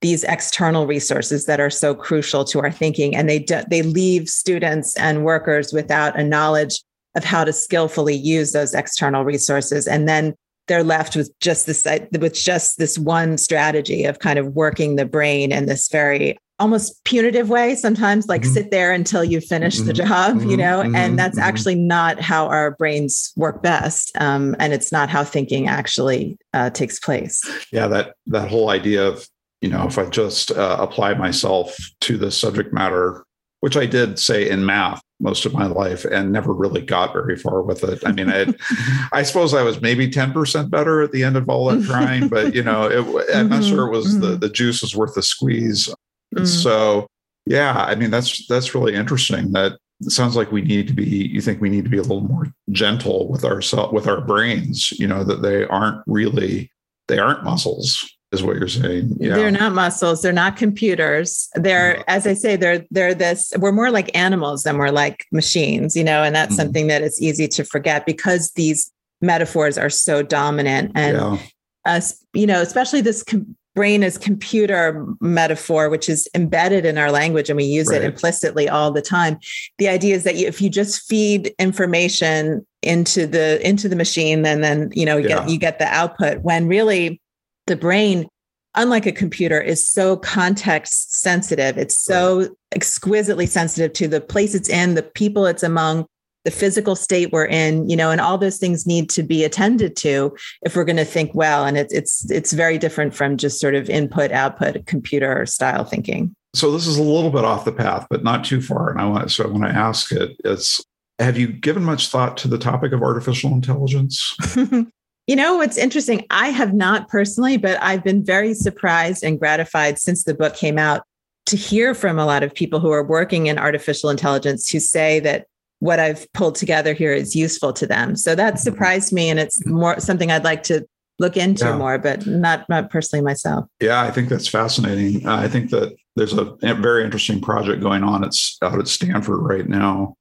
these 0.00 0.22
external 0.24 0.86
resources 0.86 1.46
that 1.46 1.58
are 1.58 1.70
so 1.70 1.94
crucial 1.94 2.44
to 2.44 2.60
our 2.60 2.70
thinking. 2.70 3.16
And 3.16 3.28
they 3.28 3.40
do, 3.40 3.62
they 3.68 3.82
leave 3.82 4.28
students 4.28 4.96
and 4.96 5.24
workers 5.24 5.72
without 5.72 6.18
a 6.18 6.22
knowledge 6.22 6.82
of 7.16 7.24
how 7.24 7.42
to 7.42 7.52
skillfully 7.52 8.14
use 8.14 8.52
those 8.52 8.74
external 8.74 9.24
resources. 9.24 9.88
And 9.88 10.08
then 10.08 10.34
they're 10.68 10.84
left 10.84 11.16
with 11.16 11.32
just 11.40 11.66
this 11.66 11.84
with 12.20 12.34
just 12.34 12.78
this 12.78 12.98
one 12.98 13.38
strategy 13.38 14.04
of 14.04 14.20
kind 14.20 14.38
of 14.38 14.54
working 14.54 14.96
the 14.96 15.06
brain 15.06 15.50
in 15.50 15.66
this 15.66 15.88
very 15.88 16.38
almost 16.58 17.02
punitive 17.04 17.48
way 17.48 17.74
sometimes 17.74 18.26
like 18.26 18.42
mm-hmm. 18.42 18.52
sit 18.52 18.70
there 18.70 18.92
until 18.92 19.22
you 19.22 19.40
finish 19.40 19.76
mm-hmm. 19.76 19.86
the 19.86 19.92
job 19.92 20.36
mm-hmm. 20.36 20.50
you 20.50 20.56
know 20.56 20.80
and 20.80 20.94
mm-hmm. 20.94 21.16
that's 21.16 21.38
mm-hmm. 21.38 21.48
actually 21.48 21.74
not 21.74 22.20
how 22.20 22.46
our 22.46 22.72
brains 22.72 23.32
work 23.36 23.62
best 23.62 24.10
um, 24.20 24.56
and 24.58 24.72
it's 24.72 24.92
not 24.92 25.08
how 25.08 25.22
thinking 25.22 25.68
actually 25.68 26.36
uh, 26.54 26.70
takes 26.70 26.98
place 26.98 27.42
yeah 27.72 27.86
that 27.86 28.14
that 28.26 28.48
whole 28.48 28.70
idea 28.70 29.06
of 29.06 29.28
you 29.60 29.68
know 29.68 29.86
if 29.86 29.98
i 29.98 30.04
just 30.06 30.50
uh, 30.52 30.76
apply 30.80 31.14
myself 31.14 31.76
to 32.00 32.16
the 32.16 32.30
subject 32.30 32.72
matter 32.72 33.24
which 33.60 33.76
i 33.76 33.86
did 33.86 34.18
say 34.18 34.48
in 34.48 34.64
math 34.64 35.00
most 35.20 35.44
of 35.44 35.52
my 35.52 35.66
life 35.66 36.04
and 36.04 36.32
never 36.32 36.52
really 36.52 36.80
got 36.80 37.12
very 37.12 37.36
far 37.36 37.62
with 37.62 37.82
it. 37.82 38.00
I 38.06 38.12
mean, 38.12 38.30
I, 38.30 38.46
I 39.12 39.22
suppose 39.22 39.52
I 39.52 39.62
was 39.62 39.80
maybe 39.80 40.08
10% 40.08 40.70
better 40.70 41.02
at 41.02 41.12
the 41.12 41.24
end 41.24 41.36
of 41.36 41.48
all 41.48 41.66
that 41.66 41.84
trying, 41.84 42.28
but 42.28 42.54
you 42.54 42.62
know, 42.62 42.84
it, 42.84 43.26
I'm 43.34 43.48
not 43.48 43.64
sure 43.64 43.86
it 43.86 43.90
was 43.90 44.20
the, 44.20 44.36
the 44.36 44.48
juice 44.48 44.82
was 44.82 44.94
worth 44.94 45.14
the 45.14 45.22
squeeze. 45.22 45.92
Mm. 46.34 46.46
So 46.46 47.06
yeah, 47.46 47.72
I 47.72 47.94
mean 47.94 48.10
that's 48.10 48.46
that's 48.46 48.74
really 48.74 48.94
interesting. 48.94 49.52
That 49.52 49.78
sounds 50.02 50.36
like 50.36 50.52
we 50.52 50.62
need 50.62 50.86
to 50.88 50.94
be. 50.94 51.04
You 51.04 51.40
think 51.40 51.60
we 51.60 51.70
need 51.70 51.84
to 51.84 51.90
be 51.90 51.98
a 51.98 52.02
little 52.02 52.20
more 52.20 52.46
gentle 52.70 53.28
with 53.28 53.44
our 53.44 53.60
with 53.92 54.06
our 54.06 54.20
brains. 54.20 54.92
You 54.92 55.06
know 55.06 55.24
that 55.24 55.42
they 55.42 55.64
aren't 55.64 56.02
really 56.06 56.70
they 57.08 57.18
aren't 57.18 57.44
muscles 57.44 58.04
is 58.32 58.42
what 58.42 58.56
you're 58.56 58.68
saying. 58.68 59.16
Yeah. 59.18 59.36
They're 59.36 59.50
not 59.50 59.72
muscles. 59.72 60.22
They're 60.22 60.32
not 60.32 60.56
computers. 60.56 61.48
They're, 61.54 62.04
as 62.08 62.26
I 62.26 62.34
say, 62.34 62.56
they're 62.56 62.84
they're 62.90 63.14
this. 63.14 63.52
We're 63.58 63.72
more 63.72 63.90
like 63.90 64.14
animals 64.16 64.64
than 64.64 64.76
we're 64.76 64.90
like 64.90 65.24
machines, 65.32 65.96
you 65.96 66.04
know. 66.04 66.22
And 66.22 66.34
that's 66.34 66.52
mm-hmm. 66.52 66.62
something 66.62 66.86
that 66.88 67.02
is 67.02 67.20
easy 67.22 67.48
to 67.48 67.64
forget 67.64 68.04
because 68.04 68.52
these 68.52 68.92
metaphors 69.20 69.78
are 69.78 69.90
so 69.90 70.22
dominant. 70.22 70.92
And 70.94 71.16
yeah. 71.16 71.38
us, 71.86 72.22
you 72.34 72.46
know, 72.46 72.60
especially 72.60 73.00
this 73.00 73.22
com- 73.22 73.56
brain 73.78 74.02
as 74.02 74.18
computer 74.18 75.06
metaphor, 75.20 75.88
which 75.88 76.08
is 76.08 76.28
embedded 76.34 76.84
in 76.84 76.98
our 76.98 77.12
language 77.12 77.48
and 77.48 77.56
we 77.56 77.62
use 77.62 77.86
right. 77.86 78.02
it 78.02 78.04
implicitly 78.04 78.68
all 78.68 78.90
the 78.90 79.00
time. 79.00 79.38
The 79.78 79.86
idea 79.86 80.16
is 80.16 80.24
that 80.24 80.34
if 80.34 80.60
you 80.60 80.68
just 80.68 81.08
feed 81.08 81.54
information 81.60 82.66
into 82.82 83.24
the 83.24 83.64
into 83.64 83.88
the 83.88 83.94
machine, 83.94 84.42
then 84.42 84.62
then 84.62 84.90
you 84.94 85.06
know 85.06 85.16
you 85.16 85.28
yeah. 85.28 85.36
get 85.36 85.48
you 85.48 85.58
get 85.60 85.78
the 85.78 85.86
output. 85.86 86.42
When 86.42 86.66
really 86.66 87.20
the 87.68 87.76
brain, 87.76 88.26
unlike 88.74 89.06
a 89.06 89.12
computer, 89.12 89.60
is 89.60 89.88
so 89.88 90.16
context 90.16 91.14
sensitive. 91.14 91.78
It's 91.78 91.96
so 91.96 92.48
exquisitely 92.74 93.46
sensitive 93.46 93.92
to 93.92 94.08
the 94.08 94.20
place 94.20 94.56
it's 94.56 94.68
in, 94.68 94.96
the 94.96 95.04
people 95.04 95.46
it's 95.46 95.62
among, 95.62 96.04
the 96.48 96.56
physical 96.56 96.96
state 96.96 97.30
we're 97.30 97.44
in, 97.44 97.86
you 97.90 97.94
know, 97.94 98.10
and 98.10 98.22
all 98.22 98.38
those 98.38 98.56
things 98.56 98.86
need 98.86 99.10
to 99.10 99.22
be 99.22 99.44
attended 99.44 99.94
to 99.96 100.34
if 100.62 100.74
we're 100.74 100.84
going 100.84 100.96
to 100.96 101.04
think 101.04 101.30
well. 101.34 101.66
And 101.66 101.76
it's 101.76 101.92
it's 101.92 102.30
it's 102.30 102.54
very 102.54 102.78
different 102.78 103.14
from 103.14 103.36
just 103.36 103.60
sort 103.60 103.74
of 103.74 103.90
input 103.90 104.32
output 104.32 104.86
computer 104.86 105.44
style 105.44 105.84
thinking. 105.84 106.34
So 106.54 106.72
this 106.72 106.86
is 106.86 106.96
a 106.96 107.02
little 107.02 107.30
bit 107.30 107.44
off 107.44 107.66
the 107.66 107.72
path, 107.72 108.06
but 108.08 108.24
not 108.24 108.46
too 108.46 108.62
far. 108.62 108.90
And 108.90 108.98
I 108.98 109.04
want 109.04 109.30
so 109.30 109.46
when 109.46 109.62
I 109.62 109.68
ask 109.68 110.10
it, 110.10 110.40
it's 110.42 110.82
have 111.18 111.36
you 111.36 111.48
given 111.48 111.84
much 111.84 112.08
thought 112.08 112.38
to 112.38 112.48
the 112.48 112.56
topic 112.56 112.92
of 112.92 113.02
artificial 113.02 113.52
intelligence? 113.52 114.34
you 114.56 115.36
know 115.36 115.56
what's 115.58 115.76
interesting? 115.76 116.24
I 116.30 116.48
have 116.48 116.72
not 116.72 117.10
personally, 117.10 117.58
but 117.58 117.78
I've 117.82 118.02
been 118.02 118.24
very 118.24 118.54
surprised 118.54 119.22
and 119.22 119.38
gratified 119.38 119.98
since 119.98 120.24
the 120.24 120.32
book 120.32 120.56
came 120.56 120.78
out 120.78 121.02
to 121.44 121.56
hear 121.56 121.94
from 121.94 122.18
a 122.18 122.24
lot 122.24 122.42
of 122.42 122.54
people 122.54 122.80
who 122.80 122.90
are 122.90 123.04
working 123.04 123.48
in 123.48 123.58
artificial 123.58 124.08
intelligence 124.08 124.70
who 124.70 124.80
say 124.80 125.20
that 125.20 125.46
what 125.80 126.00
I've 126.00 126.30
pulled 126.32 126.56
together 126.56 126.92
here 126.92 127.12
is 127.12 127.36
useful 127.36 127.72
to 127.74 127.86
them. 127.86 128.16
So 128.16 128.34
that 128.34 128.54
mm-hmm. 128.54 128.60
surprised 128.62 129.12
me, 129.12 129.30
and 129.30 129.38
it's 129.38 129.64
more 129.66 130.00
something 130.00 130.30
I'd 130.30 130.44
like 130.44 130.62
to 130.64 130.86
look 131.18 131.36
into 131.36 131.64
yeah. 131.64 131.76
more, 131.76 131.98
but 131.98 132.26
not 132.26 132.68
not 132.68 132.90
personally 132.90 133.22
myself. 133.22 133.66
Yeah, 133.80 134.02
I 134.02 134.10
think 134.10 134.28
that's 134.28 134.48
fascinating. 134.48 135.26
Uh, 135.26 135.36
I 135.36 135.48
think 135.48 135.70
that 135.70 135.96
there's 136.16 136.32
a, 136.32 136.56
a, 136.62 136.74
very 136.74 137.04
interesting 137.04 137.40
project 137.40 137.82
going 137.82 138.02
on. 138.02 138.24
It's 138.24 138.56
out 138.62 138.78
at 138.78 138.88
Stanford 138.88 139.40
right 139.40 139.68
now 139.68 140.14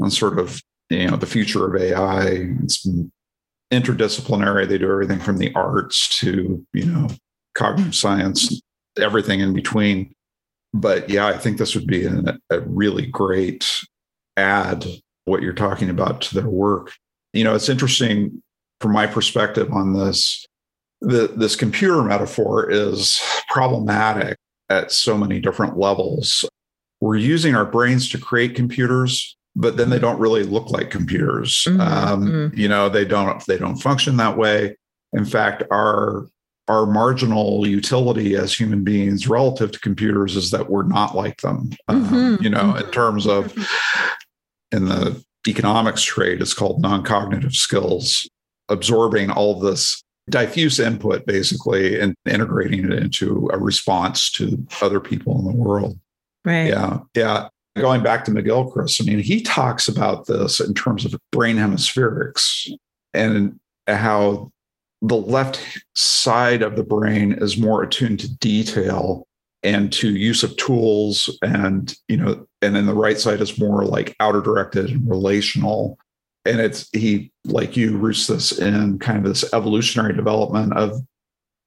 on 0.00 0.10
sort 0.10 0.38
of 0.38 0.62
you 0.90 1.10
know 1.10 1.16
the 1.16 1.26
future 1.26 1.66
of 1.66 1.80
AI. 1.80 2.48
It's 2.62 2.86
interdisciplinary. 3.72 4.68
They 4.68 4.78
do 4.78 4.90
everything 4.90 5.20
from 5.20 5.38
the 5.38 5.52
arts 5.54 6.08
to 6.20 6.64
you 6.72 6.86
know 6.86 7.08
cognitive 7.54 7.94
science, 7.94 8.60
everything 8.98 9.40
in 9.40 9.54
between. 9.54 10.14
But 10.72 11.10
yeah, 11.10 11.26
I 11.26 11.36
think 11.36 11.58
this 11.58 11.74
would 11.74 11.86
be 11.86 12.04
a, 12.06 12.38
a 12.50 12.60
really 12.60 13.06
great 13.06 13.84
add 14.36 14.84
what 15.24 15.42
you're 15.42 15.52
talking 15.52 15.90
about 15.90 16.20
to 16.22 16.34
their 16.34 16.48
work. 16.48 16.92
You 17.32 17.44
know, 17.44 17.54
it's 17.54 17.68
interesting 17.68 18.42
from 18.80 18.92
my 18.92 19.06
perspective 19.06 19.72
on 19.72 19.94
this. 19.94 20.44
The, 21.00 21.28
this 21.34 21.56
computer 21.56 22.02
metaphor 22.02 22.70
is 22.70 23.20
problematic 23.48 24.36
at 24.68 24.92
so 24.92 25.16
many 25.16 25.40
different 25.40 25.78
levels. 25.78 26.44
We're 27.00 27.16
using 27.16 27.54
our 27.54 27.64
brains 27.64 28.10
to 28.10 28.18
create 28.18 28.54
computers, 28.54 29.36
but 29.56 29.76
then 29.76 29.88
they 29.88 29.98
don't 29.98 30.20
really 30.20 30.42
look 30.42 30.70
like 30.70 30.90
computers. 30.90 31.64
Mm-hmm. 31.66 31.80
Um, 31.80 32.26
mm-hmm. 32.26 32.58
You 32.58 32.68
know, 32.68 32.88
they 32.88 33.04
don't 33.04 33.44
they 33.46 33.56
don't 33.56 33.76
function 33.76 34.16
that 34.18 34.36
way. 34.36 34.76
In 35.12 35.24
fact, 35.24 35.62
our 35.70 36.26
our 36.68 36.86
marginal 36.86 37.66
utility 37.66 38.36
as 38.36 38.54
human 38.54 38.84
beings 38.84 39.26
relative 39.26 39.72
to 39.72 39.80
computers 39.80 40.36
is 40.36 40.50
that 40.52 40.70
we're 40.70 40.84
not 40.84 41.16
like 41.16 41.40
them. 41.40 41.70
Um, 41.88 42.04
mm-hmm. 42.04 42.14
Um, 42.14 42.38
you 42.40 42.50
know, 42.50 42.76
in 42.76 42.82
mm-hmm. 42.82 42.90
terms 42.90 43.26
of 43.26 43.52
mm-hmm 43.52 44.06
in 44.72 44.86
the 44.86 45.22
economics 45.48 46.02
trade 46.02 46.40
it's 46.40 46.54
called 46.54 46.80
non-cognitive 46.80 47.54
skills 47.54 48.28
absorbing 48.68 49.30
all 49.30 49.58
this 49.58 50.02
diffuse 50.28 50.78
input 50.78 51.26
basically 51.26 51.98
and 51.98 52.14
integrating 52.28 52.84
it 52.84 52.92
into 52.92 53.48
a 53.52 53.58
response 53.58 54.30
to 54.30 54.64
other 54.80 55.00
people 55.00 55.38
in 55.38 55.46
the 55.46 55.56
world 55.56 55.98
right 56.44 56.68
yeah 56.68 56.98
yeah 57.14 57.48
going 57.76 58.02
back 58.02 58.24
to 58.24 58.30
mcgilchrist 58.30 59.00
i 59.00 59.04
mean 59.04 59.18
he 59.18 59.40
talks 59.40 59.88
about 59.88 60.26
this 60.26 60.60
in 60.60 60.74
terms 60.74 61.04
of 61.04 61.16
brain 61.32 61.56
hemispherics 61.56 62.70
and 63.14 63.58
how 63.88 64.50
the 65.02 65.16
left 65.16 65.82
side 65.94 66.62
of 66.62 66.76
the 66.76 66.84
brain 66.84 67.32
is 67.32 67.56
more 67.56 67.82
attuned 67.82 68.20
to 68.20 68.34
detail 68.36 69.26
and 69.62 69.92
to 69.92 70.14
use 70.14 70.42
of 70.42 70.56
tools 70.56 71.36
and 71.42 71.94
you 72.08 72.16
know 72.16 72.46
and 72.62 72.74
then 72.74 72.86
the 72.86 72.94
right 72.94 73.18
side 73.18 73.40
is 73.40 73.58
more 73.58 73.84
like 73.84 74.16
outer 74.20 74.40
directed 74.40 74.90
and 74.90 75.08
relational. 75.08 75.98
And 76.44 76.60
it's 76.60 76.88
he 76.92 77.32
like 77.44 77.76
you 77.76 77.96
roots 77.96 78.26
this 78.26 78.58
in 78.58 78.98
kind 78.98 79.18
of 79.18 79.24
this 79.24 79.52
evolutionary 79.52 80.14
development 80.14 80.76
of 80.76 80.92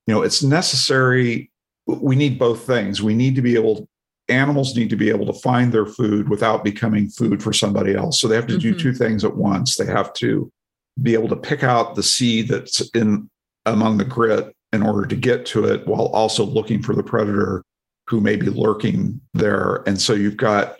you 0.08 0.14
know 0.14 0.22
it's 0.22 0.44
necessary. 0.44 1.52
We 1.86 2.16
need 2.16 2.40
both 2.40 2.66
things. 2.66 3.02
We 3.02 3.14
need 3.14 3.36
to 3.36 3.42
be 3.42 3.56
able 3.56 3.88
animals 4.30 4.76
need 4.76 4.90
to 4.90 4.96
be 4.96 5.10
able 5.10 5.26
to 5.26 5.40
find 5.40 5.72
their 5.72 5.86
food 5.86 6.30
without 6.30 6.64
becoming 6.64 7.10
food 7.10 7.44
for 7.44 7.52
somebody 7.52 7.94
else. 7.94 8.22
So 8.22 8.28
they 8.28 8.36
have 8.36 8.48
to 8.48 8.54
mm-hmm. 8.54 8.78
do 8.78 8.80
two 8.80 8.94
things 8.94 9.26
at 9.26 9.36
once. 9.36 9.76
They 9.76 9.86
have 9.86 10.14
to 10.14 10.52
be 11.02 11.14
able 11.14 11.30
to 11.30 11.36
pick 11.36 11.64
out 11.64 11.96
the 11.96 12.04
seed 12.04 12.48
that's 12.48 12.82
in 12.92 13.30
among 13.66 13.98
the 13.98 14.06
grit 14.06 14.54
in 14.72 14.84
order 14.84 15.08
to 15.08 15.16
get 15.16 15.46
to 15.46 15.66
it 15.66 15.88
while 15.88 16.08
also 16.08 16.44
looking 16.44 16.82
for 16.82 16.94
the 16.94 17.04
predator 17.04 17.64
who 18.08 18.20
may 18.20 18.36
be 18.36 18.50
lurking 18.50 19.22
there. 19.34 19.84
And 19.88 20.02
so 20.02 20.14
you've 20.14 20.38
got 20.38 20.78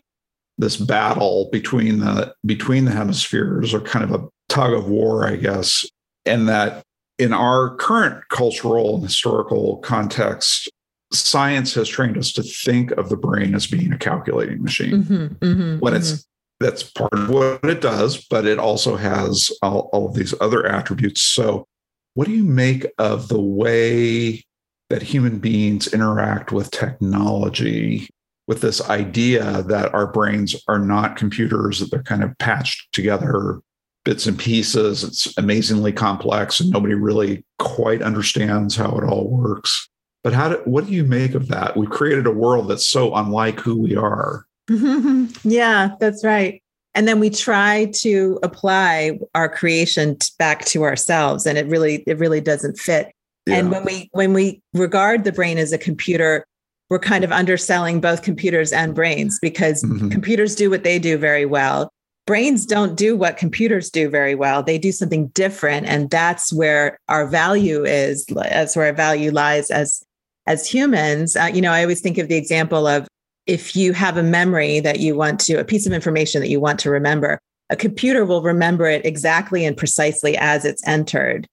this 0.58 0.78
battle 0.78 1.50
between 1.52 2.00
the 2.00 2.34
between 2.46 2.86
the 2.86 2.92
hemispheres 2.92 3.74
or 3.74 3.80
kind 3.80 4.04
of 4.04 4.12
a 4.12 4.28
tug 4.50 4.74
of 4.74 4.88
war, 4.88 5.28
I 5.28 5.36
guess. 5.36 5.86
And 6.26 6.48
that 6.48 6.84
in 7.18 7.34
our 7.34 7.76
current 7.78 8.28
cultural 8.30 8.96
and 8.96 9.04
historical 9.04 9.78
context, 9.78 10.70
science 11.12 11.74
has 11.76 11.88
trained 11.88 12.18
us 12.18 12.32
to 12.34 12.44
think 12.44 12.92
of 12.92 13.10
the 13.10 13.18
brain 13.18 13.56
as 13.56 13.68
being 13.68 13.94
a 13.94 13.98
calculating 13.98 14.62
machine. 14.64 15.04
Mm-hmm, 15.04 15.46
mm-hmm, 15.46 15.80
when 15.80 15.94
it's 15.94 16.12
mm-hmm. 16.12 16.22
That's 16.64 16.84
part 16.84 17.14
of 17.14 17.30
what 17.30 17.64
it 17.64 17.82
does, 17.82 18.26
but 18.30 18.46
it 18.46 18.58
also 18.58 18.96
has 18.96 19.52
all, 19.62 19.90
all 19.94 20.08
of 20.08 20.16
these 20.16 20.34
other 20.42 20.66
attributes. 20.66 21.22
So, 21.22 21.68
what 22.16 22.28
do 22.28 22.34
you 22.34 22.44
make 22.44 22.86
of 22.98 23.28
the 23.28 23.42
way 23.42 24.44
that 24.90 25.02
human 25.02 25.40
beings 25.40 25.92
interact 25.92 26.52
with 26.52 26.72
technology 26.72 28.08
with 28.48 28.62
this 28.62 28.88
idea 28.90 29.64
that 29.64 29.94
our 29.94 30.08
brains 30.08 30.56
are 30.68 30.80
not 30.80 31.16
computers, 31.16 31.80
that 31.80 31.90
they're 31.92 32.04
kind 32.04 32.24
of 32.24 32.38
patched 32.38 32.92
together 32.94 33.60
bits 34.04 34.28
and 34.28 34.38
pieces. 34.38 35.04
It's 35.04 35.38
amazingly 35.38 35.94
complex 35.94 36.60
and 36.60 36.70
nobody 36.70 36.94
really 36.94 37.46
quite 37.58 38.02
understands 38.02 38.76
how 38.76 38.98
it 38.98 39.04
all 39.04 39.30
works. 39.30 39.90
But 40.24 40.34
how 40.34 40.50
do, 40.50 40.62
what 40.66 40.86
do 40.86 40.92
you 40.92 41.04
make 41.04 41.36
of 41.36 41.48
that? 41.48 41.76
We've 41.78 41.90
created 41.90 42.28
a 42.28 42.32
world 42.32 42.68
that's 42.68 42.88
so 42.88 43.16
unlike 43.16 43.60
who 43.60 43.80
we 43.80 43.96
are. 43.96 44.46
yeah, 45.44 45.96
that's 46.00 46.24
right. 46.24 46.62
And 46.96 47.08
then 47.08 47.20
we 47.20 47.30
try 47.30 47.92
to 47.96 48.40
apply 48.44 49.20
our 49.34 49.50
creation 49.50 50.18
back 50.38 50.66
to 50.66 50.84
ourselves 50.84 51.46
and 51.46 51.58
it 51.58 51.66
really 51.68 52.04
it 52.06 52.20
really 52.20 52.42
doesn't 52.42 52.78
fit. 52.78 53.12
Yeah. 53.48 53.56
And 53.56 53.72
when 53.72 53.84
we 53.84 54.10
when 54.14 54.34
we 54.34 54.62
regard 54.74 55.24
the 55.24 55.32
brain 55.32 55.58
as 55.58 55.74
a 55.74 55.78
computer, 55.78 56.46
we're 56.90 57.00
kind 57.00 57.24
of 57.24 57.32
underselling 57.32 58.00
both 58.00 58.22
computers 58.22 58.72
and 58.72 58.94
brains 58.94 59.40
because 59.42 59.84
mm-hmm. 59.84 60.10
computers 60.10 60.56
do 60.56 60.70
what 60.70 60.84
they 60.84 61.00
do 61.00 61.18
very 61.18 61.46
well. 61.46 61.90
Brains 62.26 62.66
don't 62.66 62.96
do 62.96 63.18
what 63.18 63.36
computers 63.36 63.90
do 63.90 64.10
very 64.10 64.36
well. 64.36 64.64
They 64.64 64.78
do 64.78 64.92
something 64.92 65.28
different. 65.30 65.88
And 65.88 66.10
that's 66.10 66.54
where 66.54 66.98
our 67.10 67.28
value 67.28 67.84
is. 67.84 68.26
That's 68.28 68.76
where 68.76 68.86
our 68.86 68.94
value 68.94 69.32
lies 69.32 69.70
as, 69.72 70.04
as 70.48 70.70
humans. 70.70 71.36
Uh, 71.36 71.52
you 71.54 71.62
know, 71.62 71.72
I 71.72 71.82
always 71.82 72.00
think 72.00 72.18
of 72.18 72.30
the 72.30 72.38
example 72.38 72.88
of 72.88 73.08
if 73.46 73.76
you 73.76 73.94
have 73.94 74.18
a 74.18 74.24
memory 74.24 74.80
that 74.80 75.00
you 75.00 75.16
want 75.16 75.40
to, 75.42 75.60
a 75.60 75.66
piece 75.66 75.86
of 75.86 75.94
information 75.94 76.42
that 76.42 76.50
you 76.50 76.60
want 76.60 76.80
to 76.80 76.90
remember, 76.90 77.40
a 77.70 77.76
computer 77.76 78.26
will 78.26 78.42
remember 78.42 78.86
it 78.86 79.06
exactly 79.06 79.66
and 79.66 79.76
precisely 79.76 80.38
as 80.38 80.66
it's 80.66 80.86
entered. 80.88 81.48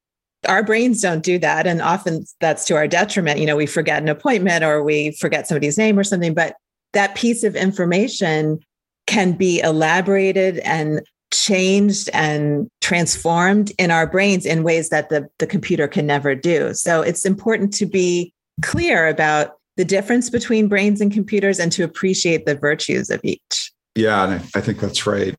Our 0.48 0.62
brains 0.62 1.00
don't 1.00 1.22
do 1.22 1.38
that 1.38 1.66
and 1.66 1.82
often 1.82 2.24
that's 2.40 2.64
to 2.66 2.76
our 2.76 2.88
detriment. 2.88 3.40
You 3.40 3.46
know 3.46 3.56
we 3.56 3.66
forget 3.66 4.02
an 4.02 4.08
appointment 4.08 4.64
or 4.64 4.82
we 4.82 5.12
forget 5.12 5.46
somebody's 5.46 5.76
name 5.78 5.98
or 5.98 6.04
something 6.04 6.34
but 6.34 6.56
that 6.92 7.14
piece 7.14 7.44
of 7.44 7.54
information 7.54 8.58
can 9.06 9.32
be 9.32 9.60
elaborated 9.60 10.58
and 10.58 11.02
changed 11.32 12.10
and 12.12 12.68
transformed 12.80 13.72
in 13.78 13.90
our 13.90 14.06
brains 14.06 14.44
in 14.44 14.62
ways 14.62 14.88
that 14.88 15.08
the, 15.08 15.28
the 15.38 15.46
computer 15.46 15.86
can 15.86 16.06
never 16.06 16.34
do. 16.34 16.74
So 16.74 17.02
it's 17.02 17.24
important 17.24 17.72
to 17.74 17.86
be 17.86 18.32
clear 18.62 19.08
about 19.08 19.59
the 19.80 19.84
difference 19.86 20.28
between 20.28 20.68
brains 20.68 21.00
and 21.00 21.10
computers 21.10 21.58
and 21.58 21.72
to 21.72 21.82
appreciate 21.82 22.44
the 22.44 22.54
virtues 22.54 23.08
of 23.08 23.18
each 23.24 23.72
yeah 23.94 24.28
and 24.28 24.34
i 24.54 24.60
think 24.60 24.78
that's 24.78 25.06
right 25.06 25.34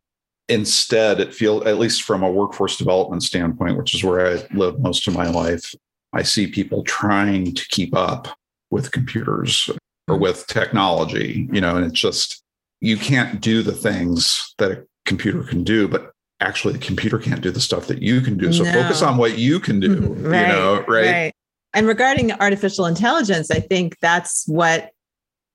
instead 0.50 1.20
it 1.20 1.32
feels 1.32 1.64
at 1.68 1.78
least 1.78 2.02
from 2.02 2.24
a 2.24 2.32
workforce 2.32 2.76
development 2.76 3.22
standpoint 3.22 3.78
which 3.78 3.94
is 3.94 4.04
where 4.04 4.26
i 4.26 4.48
live 4.56 4.80
most 4.80 5.08
of 5.08 5.14
my 5.14 5.30
life 5.30 5.76
i 6.14 6.24
see 6.24 6.48
people 6.48 6.84
trying 6.86 7.54
to 7.54 7.64
keep 7.70 7.96
up 7.96 8.30
with 8.72 8.92
computers 8.92 9.70
or 10.08 10.18
with 10.18 10.48
technology 10.48 11.48
you 11.52 11.62
know 11.62 11.76
and 11.76 11.86
it's 11.86 12.00
just 12.00 12.42
you 12.80 12.98
can't 12.98 13.42
do 13.42 13.62
the 13.62 13.76
things 13.76 14.56
that 14.58 14.72
a 14.72 14.84
computer 15.06 15.44
can 15.44 15.64
do 15.64 15.88
but 15.88 16.14
actually 16.40 16.74
the 16.74 16.80
computer 16.80 17.20
can't 17.20 17.42
do 17.42 17.52
the 17.52 17.62
stuff 17.62 17.86
that 17.86 18.02
you 18.02 18.22
can 18.22 18.40
do 18.40 18.52
so 18.52 18.64
no. 18.64 18.74
focus 18.74 19.04
on 19.04 19.18
what 19.18 19.38
you 19.38 19.60
can 19.60 19.80
do 19.80 20.00
right, 20.14 20.42
you 20.48 20.48
know 20.48 20.84
right? 20.88 21.12
right 21.12 21.34
and 21.74 21.88
regarding 21.88 22.32
artificial 22.34 22.86
intelligence 22.86 23.52
i 23.52 23.60
think 23.60 23.98
that's 24.00 24.46
what 24.48 24.92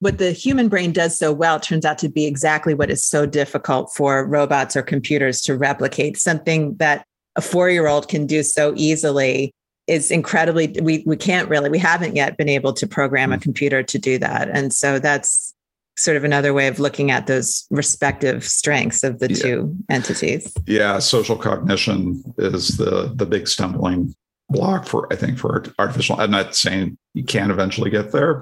what 0.01 0.19
the 0.19 0.33
human 0.33 0.69
brain 0.69 0.93
does 0.93 1.19
so 1.19 1.33
well 1.33 1.59
turns 1.59 1.85
out 1.85 1.99
to 1.99 2.09
be 2.09 2.27
exactly 2.27 2.75
what 2.75 2.91
is 2.91 3.05
so 3.05 3.25
difficult 3.27 3.93
for 3.95 4.27
robots 4.27 4.77
or 4.77 4.83
computers 4.83 5.41
to 5.43 5.57
replicate. 5.57 6.19
Something 6.19 6.77
that 6.77 7.07
a 7.35 7.41
four 7.41 7.71
year 7.71 7.87
old 7.87 8.09
can 8.09 8.27
do 8.27 8.43
so 8.43 8.75
easily 8.77 9.53
is 9.87 10.11
incredibly, 10.11 10.69
we, 10.83 11.03
we 11.07 11.17
can't 11.17 11.49
really, 11.49 11.71
we 11.71 11.79
haven't 11.79 12.17
yet 12.17 12.37
been 12.37 12.49
able 12.49 12.73
to 12.75 12.87
program 12.87 13.33
a 13.33 13.37
mm. 13.37 13.43
computer 13.43 13.83
to 13.83 13.99
do 13.99 14.19
that. 14.19 14.49
And 14.51 14.73
so 14.75 14.99
that's 14.99 15.55
sort 15.97 16.17
of 16.17 16.25
another 16.25 16.53
way 16.53 16.67
of 16.67 16.79
looking 16.79 17.11
at 17.11 17.27
those 17.27 17.67
respective 17.71 18.45
strengths 18.45 19.03
of 19.03 19.19
the 19.21 19.31
yeah. 19.31 19.37
two 19.37 19.77
entities. 19.89 20.53
Yeah, 20.67 20.99
social 20.99 21.37
cognition 21.37 22.23
is 22.37 22.77
the 22.77 23.13
the 23.15 23.25
big 23.25 23.49
stumbling 23.49 24.15
block 24.49 24.87
for 24.87 25.13
I 25.13 25.17
think 25.17 25.39
for 25.39 25.65
artificial. 25.79 26.21
I'm 26.21 26.31
not 26.31 26.55
saying 26.55 26.99
you 27.15 27.25
can't 27.25 27.51
eventually 27.51 27.91
get 27.91 28.13
there, 28.13 28.41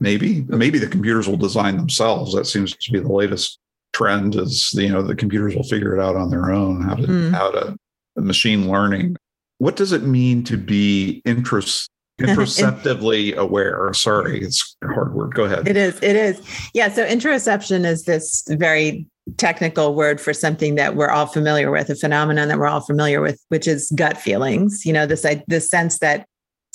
maybe 0.00 0.42
maybe 0.48 0.78
the 0.78 0.86
computers 0.86 1.28
will 1.28 1.36
design 1.36 1.76
themselves. 1.76 2.34
That 2.34 2.46
seems 2.46 2.76
to 2.76 2.92
be 2.92 3.00
the 3.00 3.12
latest 3.12 3.58
trend 3.92 4.36
is 4.36 4.72
you 4.74 4.90
know 4.90 5.02
the 5.02 5.16
computers 5.16 5.54
will 5.54 5.64
figure 5.64 5.96
it 5.96 6.00
out 6.00 6.16
on 6.16 6.30
their 6.30 6.52
own 6.52 6.82
how 6.82 6.94
to 6.94 7.06
mm. 7.06 7.32
how 7.32 7.50
to 7.50 7.76
machine 8.16 8.68
learning. 8.68 9.16
What 9.58 9.76
does 9.76 9.92
it 9.92 10.02
mean 10.02 10.44
to 10.44 10.56
be 10.56 11.22
interest 11.24 11.90
imperceptibly 12.18 13.34
aware? 13.34 13.92
Sorry 13.94 14.42
it's 14.42 14.76
a 14.82 14.88
hard 14.88 15.14
word 15.14 15.34
go 15.34 15.44
ahead. 15.44 15.66
It 15.68 15.76
is 15.76 15.98
it 16.02 16.16
is. 16.16 16.40
Yeah 16.74 16.88
so 16.90 17.06
interoception 17.06 17.84
is 17.84 18.04
this 18.04 18.44
very 18.48 19.06
technical 19.36 19.94
word 19.94 20.20
for 20.20 20.32
something 20.32 20.74
that 20.76 20.96
we're 20.96 21.10
all 21.10 21.26
familiar 21.26 21.70
with 21.70 21.90
a 21.90 21.96
phenomenon 21.96 22.48
that 22.48 22.58
we're 22.58 22.66
all 22.66 22.80
familiar 22.80 23.20
with 23.20 23.40
which 23.48 23.68
is 23.68 23.92
gut 23.94 24.16
feelings 24.16 24.86
you 24.86 24.92
know 24.92 25.06
this 25.06 25.26
this 25.46 25.68
sense 25.68 25.98
that 25.98 26.26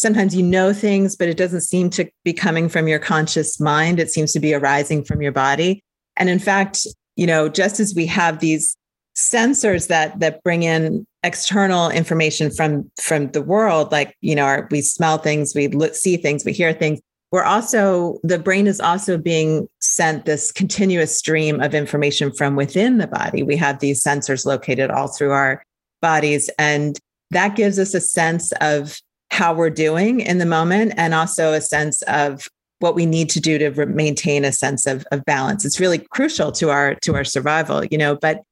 sometimes 0.04 0.36
you 0.36 0.44
know 0.44 0.74
things, 0.74 1.16
but 1.16 1.30
it 1.30 1.38
doesn't 1.38 1.62
seem 1.62 1.90
to 1.92 2.10
be 2.24 2.34
coming 2.34 2.70
from 2.70 2.88
your 2.88 3.00
conscious 3.00 3.60
mind. 3.60 4.00
It 4.00 4.12
seems 4.12 4.32
to 4.34 4.40
be 4.40 4.54
arising 4.54 5.04
from 5.04 5.22
your 5.22 5.32
body. 5.32 5.84
And 6.18 6.30
in 6.30 6.40
fact, 6.40 6.86
you 7.16 7.28
know, 7.28 7.50
just 7.50 7.80
as 7.80 7.94
we 7.96 8.06
have 8.08 8.40
these 8.40 8.76
sensors 9.16 9.88
that 9.88 10.20
that 10.20 10.42
bring 10.44 10.64
in 10.64 11.06
external 11.22 11.90
information 11.90 12.50
from 12.52 12.92
from 13.00 13.32
the 13.32 13.42
world, 13.42 13.92
like 13.92 14.16
you 14.22 14.36
know, 14.36 14.46
our, 14.46 14.68
we 14.72 14.82
smell 14.82 15.18
things, 15.18 15.54
we 15.56 15.68
look, 15.68 15.96
see 15.96 16.18
things, 16.18 16.44
we 16.46 16.54
hear 16.54 16.74
things. 16.74 17.00
We're 17.34 17.44
also 17.44 18.20
the 18.22 18.38
brain 18.38 18.68
is 18.68 18.80
also 18.80 19.18
being 19.18 19.68
sent 19.82 20.26
this 20.26 20.52
continuous 20.52 21.18
stream 21.18 21.62
of 21.62 21.74
information 21.74 22.32
from 22.32 22.56
within 22.56 23.00
the 23.00 23.08
body. 23.08 23.42
We 23.42 23.56
have 23.58 23.80
these 23.80 24.04
sensors 24.04 24.46
located 24.46 24.92
all 24.92 25.08
through 25.08 25.32
our 25.32 25.64
bodies, 26.00 26.48
and 26.60 27.00
that 27.32 27.56
gives 27.56 27.80
us 27.80 27.96
a 27.96 28.02
sense 28.02 28.52
of 28.62 29.00
how 29.32 29.52
we're 29.52 29.72
doing 29.72 30.20
in 30.20 30.38
the 30.38 30.46
moment 30.46 30.94
and 30.96 31.16
also 31.16 31.54
a 31.54 31.62
sense 31.62 32.04
of 32.04 32.48
what 32.78 32.94
we 32.94 33.08
need 33.08 33.32
to 33.32 33.40
do 33.40 33.58
to 33.58 33.70
re- 33.70 33.86
maintain 33.88 34.46
a 34.46 34.52
sense 34.52 34.86
of, 34.86 35.04
of 35.12 35.26
balance 35.26 35.66
it's 35.66 35.80
really 35.80 35.98
crucial 36.12 36.52
to 36.52 36.70
our 36.70 36.94
to 36.96 37.16
our 37.16 37.24
survival 37.24 37.84
you 37.86 37.98
know 37.98 38.16
but 38.16 38.44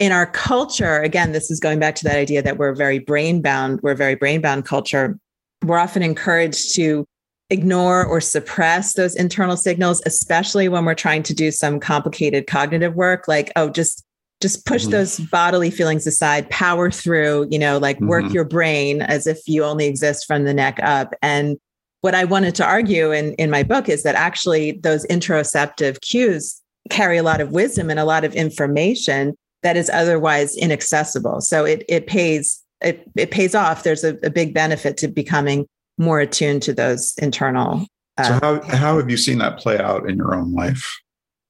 in 0.00 0.10
our 0.10 0.26
culture 0.26 1.00
again 1.02 1.30
this 1.30 1.52
is 1.52 1.60
going 1.60 1.78
back 1.78 1.94
to 1.94 2.02
that 2.02 2.16
idea 2.16 2.42
that 2.42 2.56
we're 2.56 2.74
very 2.74 2.98
brain 2.98 3.42
bound 3.42 3.78
we're 3.82 3.94
very 3.94 4.16
brain 4.16 4.40
bound 4.40 4.64
culture 4.64 5.16
we're 5.62 5.78
often 5.78 6.02
encouraged 6.02 6.74
to 6.74 7.06
ignore 7.54 8.04
or 8.04 8.20
suppress 8.20 8.94
those 8.94 9.14
internal 9.14 9.56
signals 9.56 10.02
especially 10.04 10.68
when 10.68 10.84
we're 10.84 10.94
trying 10.94 11.22
to 11.22 11.32
do 11.32 11.50
some 11.50 11.80
complicated 11.80 12.46
cognitive 12.46 12.94
work 12.94 13.26
like 13.28 13.50
oh 13.56 13.70
just 13.70 14.04
just 14.40 14.66
push 14.66 14.82
mm-hmm. 14.82 14.90
those 14.90 15.20
bodily 15.20 15.70
feelings 15.70 16.06
aside 16.06 16.50
power 16.50 16.90
through 16.90 17.46
you 17.50 17.58
know 17.58 17.78
like 17.78 17.98
work 18.00 18.24
mm-hmm. 18.24 18.34
your 18.34 18.44
brain 18.44 19.00
as 19.00 19.26
if 19.26 19.38
you 19.46 19.64
only 19.64 19.86
exist 19.86 20.26
from 20.26 20.44
the 20.44 20.52
neck 20.52 20.78
up 20.82 21.14
and 21.22 21.56
what 22.02 22.14
i 22.14 22.24
wanted 22.24 22.54
to 22.54 22.64
argue 22.64 23.12
in 23.12 23.32
in 23.34 23.50
my 23.50 23.62
book 23.62 23.88
is 23.88 24.02
that 24.02 24.16
actually 24.16 24.72
those 24.82 25.06
interoceptive 25.06 26.00
cues 26.00 26.60
carry 26.90 27.16
a 27.16 27.22
lot 27.22 27.40
of 27.40 27.52
wisdom 27.52 27.88
and 27.88 28.00
a 28.00 28.04
lot 28.04 28.24
of 28.24 28.34
information 28.34 29.34
that 29.62 29.76
is 29.76 29.88
otherwise 29.90 30.56
inaccessible 30.56 31.40
so 31.40 31.64
it 31.64 31.84
it 31.88 32.06
pays 32.06 32.60
it, 32.80 33.08
it 33.16 33.30
pays 33.30 33.54
off 33.54 33.84
there's 33.84 34.04
a, 34.04 34.18
a 34.22 34.30
big 34.30 34.52
benefit 34.52 34.96
to 34.98 35.08
becoming 35.08 35.66
more 35.98 36.20
attuned 36.20 36.62
to 36.62 36.72
those 36.72 37.14
internal 37.18 37.86
uh, 38.16 38.24
so 38.24 38.38
how, 38.40 38.76
how 38.76 38.98
have 38.98 39.10
you 39.10 39.16
seen 39.16 39.38
that 39.38 39.58
play 39.58 39.78
out 39.78 40.08
in 40.08 40.16
your 40.16 40.34
own 40.34 40.52
life 40.52 41.00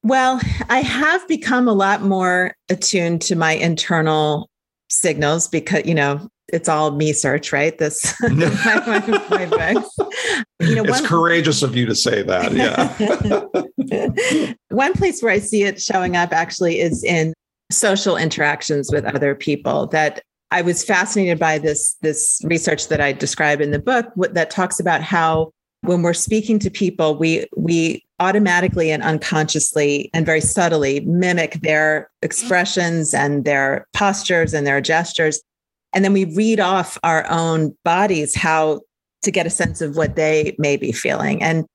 well, 0.04 0.38
I 0.68 0.82
have 0.82 1.26
become 1.28 1.66
a 1.66 1.72
lot 1.72 2.02
more 2.02 2.54
attuned 2.68 3.22
to 3.22 3.36
my 3.36 3.52
internal 3.52 4.50
signals 4.90 5.48
because, 5.48 5.86
you 5.86 5.94
know, 5.94 6.28
it's 6.48 6.68
all 6.68 6.90
me 6.90 7.14
search, 7.14 7.54
right? 7.54 7.78
This 7.78 8.14
my, 8.22 8.28
my. 8.30 9.82
You 10.60 10.74
know, 10.74 10.84
it's 10.84 11.00
one, 11.00 11.06
courageous 11.06 11.62
of 11.62 11.74
you 11.74 11.86
to 11.86 11.94
say 11.94 12.22
that. 12.22 12.52
Yeah. 12.52 14.52
one 14.68 14.92
place 14.92 15.22
where 15.22 15.32
I 15.32 15.38
see 15.38 15.62
it 15.62 15.80
showing 15.80 16.16
up 16.16 16.32
actually 16.32 16.80
is 16.80 17.02
in 17.02 17.32
social 17.72 18.18
interactions 18.18 18.90
with 18.92 19.06
other 19.06 19.34
people 19.34 19.86
that 19.86 20.22
I 20.54 20.62
was 20.62 20.84
fascinated 20.84 21.40
by 21.40 21.58
this 21.58 21.96
this 22.00 22.40
research 22.44 22.86
that 22.86 23.00
I 23.00 23.10
describe 23.10 23.60
in 23.60 23.72
the 23.72 23.80
book 23.80 24.06
that 24.16 24.50
talks 24.50 24.78
about 24.78 25.02
how 25.02 25.50
when 25.80 26.02
we're 26.02 26.14
speaking 26.14 26.60
to 26.60 26.70
people, 26.70 27.16
we 27.16 27.46
we 27.56 28.04
automatically 28.20 28.92
and 28.92 29.02
unconsciously 29.02 30.10
and 30.14 30.24
very 30.24 30.40
subtly 30.40 31.00
mimic 31.00 31.54
their 31.62 32.08
expressions 32.22 33.12
and 33.12 33.44
their 33.44 33.88
postures 33.94 34.54
and 34.54 34.64
their 34.64 34.80
gestures. 34.80 35.42
And 35.92 36.04
then 36.04 36.12
we 36.12 36.24
read 36.24 36.60
off 36.60 36.98
our 37.02 37.28
own 37.28 37.76
bodies 37.84 38.36
how 38.36 38.82
to 39.22 39.32
get 39.32 39.46
a 39.46 39.50
sense 39.50 39.80
of 39.80 39.96
what 39.96 40.14
they 40.14 40.54
may 40.56 40.76
be 40.76 40.92
feeling. 40.92 41.42
And 41.42 41.66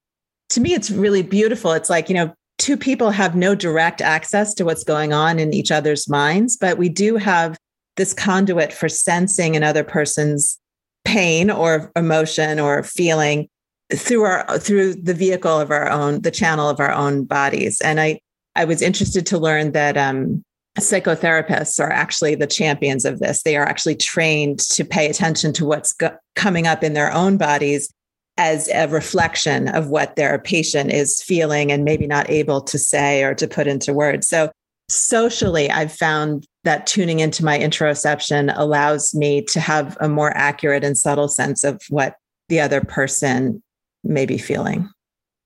to 0.52 0.62
me, 0.62 0.74
it's 0.74 0.90
really 0.90 1.22
beautiful. 1.22 1.74
It's 1.74 1.90
like, 1.90 2.08
you 2.08 2.16
know, 2.16 2.34
two 2.58 2.78
people 2.78 3.12
have 3.12 3.36
no 3.36 3.56
direct 3.56 4.00
access 4.00 4.54
to 4.54 4.64
what's 4.64 4.86
going 4.86 5.12
on 5.12 5.38
in 5.38 5.54
each 5.54 5.70
other's 5.70 6.08
minds, 6.08 6.56
but 6.56 6.78
we 6.78 6.88
do 6.88 7.18
have 7.18 7.58
this 8.00 8.14
conduit 8.14 8.72
for 8.72 8.88
sensing 8.88 9.58
another 9.58 9.84
person's 9.84 10.58
pain 11.04 11.52
or 11.52 11.92
emotion 11.98 12.58
or 12.58 12.82
feeling 12.82 13.48
through 13.94 14.24
our 14.24 14.58
through 14.58 14.94
the 14.96 15.14
vehicle 15.14 15.60
of 15.60 15.70
our 15.70 15.90
own 15.90 16.22
the 16.22 16.32
channel 16.32 16.70
of 16.70 16.80
our 16.80 16.92
own 16.92 17.26
bodies. 17.26 17.82
And 17.82 18.00
i 18.00 18.20
i 18.56 18.64
was 18.64 18.82
interested 18.82 19.26
to 19.28 19.38
learn 19.38 19.74
that 19.74 19.98
um, 19.98 20.42
psychotherapists 20.80 21.80
are 21.80 21.92
actually 21.92 22.36
the 22.36 22.48
champions 22.48 23.04
of 23.04 23.20
this. 23.20 23.44
They 23.44 23.58
are 23.58 23.66
actually 23.66 23.96
trained 23.96 24.60
to 24.60 24.86
pay 24.86 25.10
attention 25.10 25.52
to 25.54 25.66
what's 25.66 25.92
go- 25.92 26.16
coming 26.36 26.68
up 26.68 26.84
in 26.84 26.94
their 26.94 27.12
own 27.12 27.38
bodies 27.38 27.92
as 28.38 28.70
a 28.70 28.88
reflection 28.88 29.68
of 29.68 29.90
what 29.90 30.16
their 30.16 30.40
patient 30.40 30.94
is 30.94 31.22
feeling 31.22 31.70
and 31.70 31.84
maybe 31.84 32.08
not 32.08 32.30
able 32.30 32.62
to 32.62 32.80
say 32.80 33.24
or 33.24 33.36
to 33.36 33.48
put 33.48 33.68
into 33.68 33.92
words. 33.92 34.30
So 34.30 34.50
socially 34.90 35.70
i've 35.70 35.94
found 35.94 36.46
that 36.64 36.88
tuning 36.88 37.20
into 37.20 37.46
my 37.46 37.58
interoception 37.58 38.54
allows 38.56 39.14
me 39.16 39.42
to 39.44 39.60
have 39.60 39.98
a 40.02 40.10
more 40.10 40.36
accurate 40.36 40.84
and 40.84 40.98
subtle 40.98 41.28
sense 41.28 41.64
of 41.64 41.82
what 41.90 42.16
the 42.50 42.60
other 42.60 42.82
person 42.82 43.62
may 44.04 44.26
be 44.26 44.38
feeling. 44.38 44.90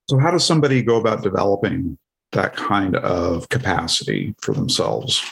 So, 0.10 0.18
how 0.18 0.32
does 0.32 0.46
somebody 0.46 0.82
go 0.82 0.98
about 0.98 1.24
developing 1.24 1.98
that 2.32 2.56
kind 2.56 2.96
of 2.98 3.48
capacity 3.50 4.34
for 4.42 4.54
themselves? 4.54 5.24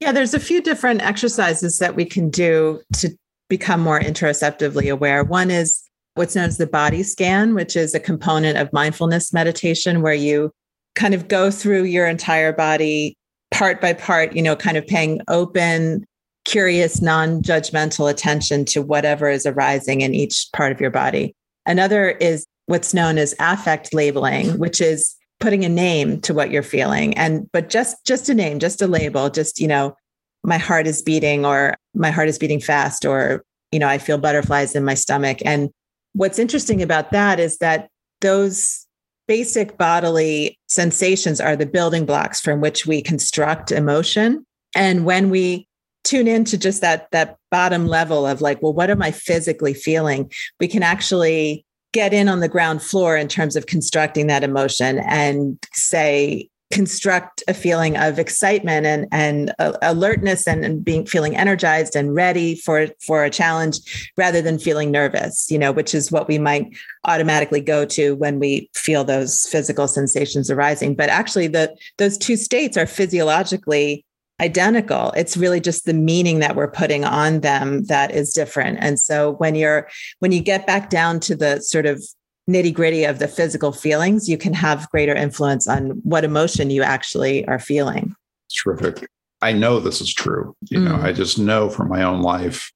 Yeah, 0.00 0.12
there's 0.12 0.34
a 0.34 0.40
few 0.40 0.62
different 0.62 1.02
exercises 1.02 1.78
that 1.78 1.94
we 1.94 2.04
can 2.04 2.30
do 2.30 2.80
to 2.94 3.10
become 3.48 3.80
more 3.80 4.00
interoceptively 4.00 4.90
aware. 4.90 5.24
One 5.24 5.50
is 5.50 5.82
what's 6.14 6.34
known 6.34 6.46
as 6.46 6.58
the 6.58 6.66
body 6.66 7.02
scan, 7.02 7.54
which 7.54 7.76
is 7.76 7.94
a 7.94 8.00
component 8.00 8.56
of 8.56 8.72
mindfulness 8.72 9.32
meditation 9.32 10.02
where 10.02 10.14
you 10.14 10.52
kind 10.94 11.14
of 11.14 11.28
go 11.28 11.50
through 11.50 11.84
your 11.84 12.06
entire 12.06 12.52
body 12.52 13.16
part 13.60 13.78
by 13.78 13.92
part, 13.92 14.34
you 14.34 14.40
know, 14.40 14.56
kind 14.56 14.78
of 14.78 14.86
paying 14.86 15.20
open, 15.28 16.02
curious, 16.46 17.02
non 17.02 17.42
judgmental 17.42 18.10
attention 18.10 18.64
to 18.64 18.80
whatever 18.80 19.28
is 19.28 19.44
arising 19.44 20.00
in 20.00 20.14
each 20.14 20.48
part 20.56 20.72
of 20.72 20.80
your 20.80 20.90
body. 20.90 21.34
Another 21.66 22.08
is 22.08 22.46
what's 22.64 22.94
known 22.94 23.18
as 23.18 23.34
affect 23.38 23.92
labeling, 23.92 24.58
which 24.58 24.80
is 24.80 25.14
putting 25.40 25.62
a 25.62 25.68
name 25.68 26.22
to 26.22 26.32
what 26.32 26.50
you're 26.50 26.62
feeling 26.62 27.16
and 27.16 27.50
but 27.50 27.70
just 27.70 27.96
just 28.04 28.28
a 28.28 28.34
name 28.34 28.58
just 28.58 28.82
a 28.82 28.86
label 28.86 29.30
just 29.30 29.58
you 29.58 29.66
know 29.66 29.96
my 30.44 30.58
heart 30.58 30.86
is 30.86 31.00
beating 31.00 31.46
or 31.46 31.74
my 31.94 32.10
heart 32.10 32.28
is 32.28 32.38
beating 32.38 32.60
fast 32.60 33.06
or 33.06 33.42
you 33.72 33.78
know 33.78 33.88
i 33.88 33.96
feel 33.96 34.18
butterflies 34.18 34.76
in 34.76 34.84
my 34.84 34.92
stomach 34.92 35.38
and 35.46 35.70
what's 36.12 36.38
interesting 36.38 36.82
about 36.82 37.10
that 37.10 37.40
is 37.40 37.56
that 37.56 37.88
those 38.20 38.86
basic 39.30 39.78
bodily 39.78 40.58
sensations 40.66 41.40
are 41.40 41.54
the 41.54 41.64
building 41.64 42.04
blocks 42.04 42.40
from 42.40 42.60
which 42.60 42.84
we 42.84 43.00
construct 43.00 43.70
emotion. 43.70 44.44
And 44.74 45.04
when 45.04 45.30
we 45.30 45.68
tune 46.02 46.26
into 46.26 46.58
just 46.58 46.80
that 46.80 47.06
that 47.12 47.36
bottom 47.48 47.86
level 47.86 48.26
of 48.26 48.40
like 48.40 48.60
well 48.60 48.72
what 48.72 48.90
am 48.90 49.00
i 49.02 49.12
physically 49.12 49.72
feeling? 49.72 50.28
We 50.58 50.66
can 50.66 50.82
actually 50.82 51.64
get 51.92 52.12
in 52.12 52.28
on 52.28 52.40
the 52.40 52.48
ground 52.48 52.82
floor 52.82 53.16
in 53.16 53.28
terms 53.28 53.54
of 53.54 53.66
constructing 53.66 54.26
that 54.26 54.42
emotion 54.42 54.98
and 54.98 55.64
say 55.74 56.49
construct 56.70 57.42
a 57.48 57.54
feeling 57.54 57.96
of 57.96 58.18
excitement 58.18 58.86
and 58.86 59.06
and 59.10 59.52
uh, 59.58 59.72
alertness 59.82 60.46
and, 60.46 60.64
and, 60.64 60.84
being 60.84 61.04
feeling 61.04 61.36
energized 61.36 61.96
and 61.96 62.14
ready 62.14 62.54
for 62.54 62.86
for 63.04 63.24
a 63.24 63.30
challenge 63.30 64.12
rather 64.16 64.40
than 64.40 64.58
feeling 64.58 64.90
nervous 64.90 65.50
you 65.50 65.58
know 65.58 65.72
which 65.72 65.94
is 65.94 66.12
what 66.12 66.28
we 66.28 66.38
might 66.38 66.66
automatically 67.04 67.60
go 67.60 67.84
to 67.84 68.14
when 68.16 68.38
we 68.38 68.70
feel 68.74 69.04
those 69.04 69.46
physical 69.46 69.88
sensations 69.88 70.50
arising 70.50 70.94
but 70.94 71.08
actually 71.08 71.48
the 71.48 71.74
those 71.98 72.16
two 72.16 72.36
states 72.36 72.76
are 72.76 72.86
physiologically 72.86 74.04
identical. 74.40 75.12
It's 75.16 75.36
really 75.36 75.60
just 75.60 75.84
the 75.84 75.92
meaning 75.92 76.38
that 76.38 76.56
we're 76.56 76.70
putting 76.70 77.04
on 77.04 77.40
them 77.40 77.84
that 77.84 78.10
is 78.10 78.32
different. 78.32 78.78
And 78.80 78.98
so 78.98 79.32
when 79.32 79.54
you're 79.54 79.88
when 80.20 80.32
you 80.32 80.40
get 80.40 80.66
back 80.66 80.88
down 80.88 81.20
to 81.20 81.36
the 81.36 81.60
sort 81.60 81.84
of 81.84 82.02
nitty 82.50 82.74
gritty 82.74 83.04
of 83.04 83.18
the 83.18 83.28
physical 83.28 83.72
feelings, 83.72 84.28
you 84.28 84.36
can 84.36 84.52
have 84.52 84.88
greater 84.90 85.14
influence 85.14 85.68
on 85.68 85.90
what 86.02 86.24
emotion 86.24 86.70
you 86.70 86.82
actually 86.82 87.46
are 87.46 87.58
feeling. 87.58 88.14
Terrific. 88.62 89.08
I 89.42 89.52
know 89.52 89.80
this 89.80 90.00
is 90.00 90.12
true. 90.12 90.54
You 90.68 90.80
mm. 90.80 90.84
know, 90.84 90.96
I 90.96 91.12
just 91.12 91.38
know 91.38 91.70
from 91.70 91.88
my 91.88 92.02
own 92.02 92.22
life 92.22 92.70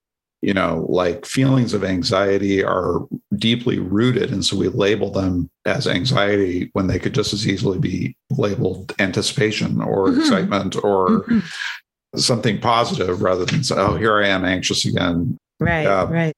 you 0.45 0.53
know, 0.53 0.85
like 0.91 1.25
feelings 1.25 1.73
of 1.73 1.83
anxiety 1.83 2.63
are 2.63 3.07
deeply 3.35 3.79
rooted. 3.79 4.31
And 4.31 4.45
so 4.45 4.59
we 4.59 4.69
label 4.69 5.11
them 5.11 5.49
as 5.65 5.87
anxiety 5.87 6.69
when 6.75 6.87
they 6.87 6.99
could 6.99 7.15
just 7.15 7.33
as 7.33 7.49
easily 7.49 7.79
be 7.79 8.15
labeled 8.31 8.93
anticipation 8.99 9.81
or 9.81 10.09
mm-hmm. 10.09 10.21
excitement 10.21 10.77
or 10.85 11.23
mm-hmm. 11.23 12.19
something 12.19 12.61
positive 12.61 13.23
rather 13.23 13.47
than 13.47 13.63
oh, 13.71 13.97
here 13.97 14.23
I 14.23 14.29
am 14.29 14.45
anxious 14.45 14.85
again. 14.85 15.39
Right. 15.61 15.87
Uh, 15.87 16.09
right. 16.11 16.35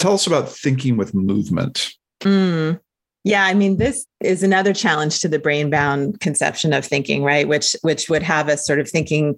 Tell 0.00 0.12
us 0.12 0.26
about 0.26 0.50
thinking 0.50 0.98
with 0.98 1.14
movement. 1.14 1.94
Mm. 2.22 2.80
Yeah, 3.24 3.44
I 3.44 3.54
mean, 3.54 3.78
this 3.78 4.06
is 4.20 4.44
another 4.44 4.72
challenge 4.72 5.20
to 5.20 5.28
the 5.28 5.40
brain 5.40 5.68
bound 5.68 6.20
conception 6.20 6.72
of 6.72 6.84
thinking, 6.84 7.24
right? 7.24 7.48
Which 7.48 7.74
which 7.82 8.08
would 8.08 8.22
have 8.22 8.48
us 8.48 8.64
sort 8.64 8.78
of 8.78 8.88
thinking 8.88 9.36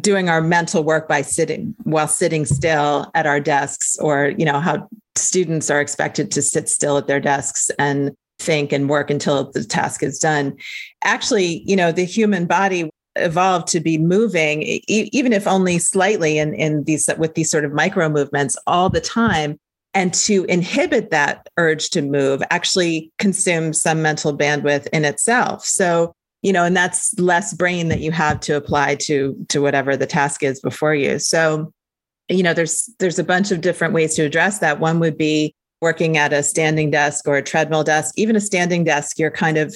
doing 0.00 0.28
our 0.28 0.40
mental 0.40 0.82
work 0.82 1.08
by 1.08 1.22
sitting 1.22 1.74
while 1.84 2.08
sitting 2.08 2.46
still 2.46 3.10
at 3.14 3.26
our 3.26 3.40
desks 3.40 3.96
or 3.98 4.32
you 4.38 4.44
know 4.44 4.58
how 4.58 4.88
students 5.14 5.70
are 5.70 5.80
expected 5.80 6.30
to 6.30 6.40
sit 6.40 6.68
still 6.68 6.96
at 6.96 7.06
their 7.06 7.20
desks 7.20 7.70
and 7.78 8.12
think 8.38 8.72
and 8.72 8.88
work 8.88 9.10
until 9.10 9.50
the 9.52 9.62
task 9.62 10.02
is 10.02 10.18
done 10.18 10.56
actually 11.02 11.62
you 11.66 11.76
know 11.76 11.92
the 11.92 12.04
human 12.04 12.46
body 12.46 12.88
evolved 13.16 13.68
to 13.68 13.78
be 13.78 13.98
moving 13.98 14.62
even 14.88 15.32
if 15.32 15.46
only 15.46 15.78
slightly 15.78 16.38
in, 16.38 16.54
in 16.54 16.82
these 16.84 17.08
with 17.18 17.34
these 17.34 17.50
sort 17.50 17.64
of 17.64 17.72
micro 17.72 18.08
movements 18.08 18.56
all 18.66 18.88
the 18.88 19.00
time 19.00 19.58
and 19.94 20.12
to 20.12 20.44
inhibit 20.44 21.10
that 21.10 21.48
urge 21.56 21.90
to 21.90 22.02
move 22.02 22.42
actually 22.50 23.12
consumes 23.18 23.80
some 23.80 24.02
mental 24.02 24.36
bandwidth 24.36 24.88
in 24.92 25.04
itself. 25.04 25.64
So 25.64 26.12
you 26.42 26.52
know 26.52 26.64
and 26.64 26.76
that's 26.76 27.18
less 27.18 27.54
brain 27.54 27.88
that 27.88 28.00
you 28.00 28.12
have 28.12 28.40
to 28.40 28.56
apply 28.56 28.96
to 28.96 29.34
to 29.48 29.60
whatever 29.60 29.96
the 29.96 30.06
task 30.06 30.42
is 30.42 30.60
before 30.60 30.94
you. 30.94 31.18
So 31.18 31.72
you 32.28 32.42
know 32.42 32.52
there's 32.52 32.90
there's 32.98 33.18
a 33.18 33.24
bunch 33.24 33.50
of 33.50 33.60
different 33.60 33.94
ways 33.94 34.14
to 34.16 34.22
address 34.22 34.58
that. 34.58 34.80
One 34.80 34.98
would 35.00 35.16
be 35.16 35.54
working 35.80 36.16
at 36.16 36.32
a 36.32 36.42
standing 36.42 36.90
desk 36.90 37.26
or 37.26 37.36
a 37.36 37.42
treadmill 37.42 37.84
desk. 37.84 38.14
Even 38.18 38.36
a 38.36 38.40
standing 38.40 38.84
desk 38.84 39.18
you're 39.18 39.30
kind 39.30 39.56
of 39.56 39.74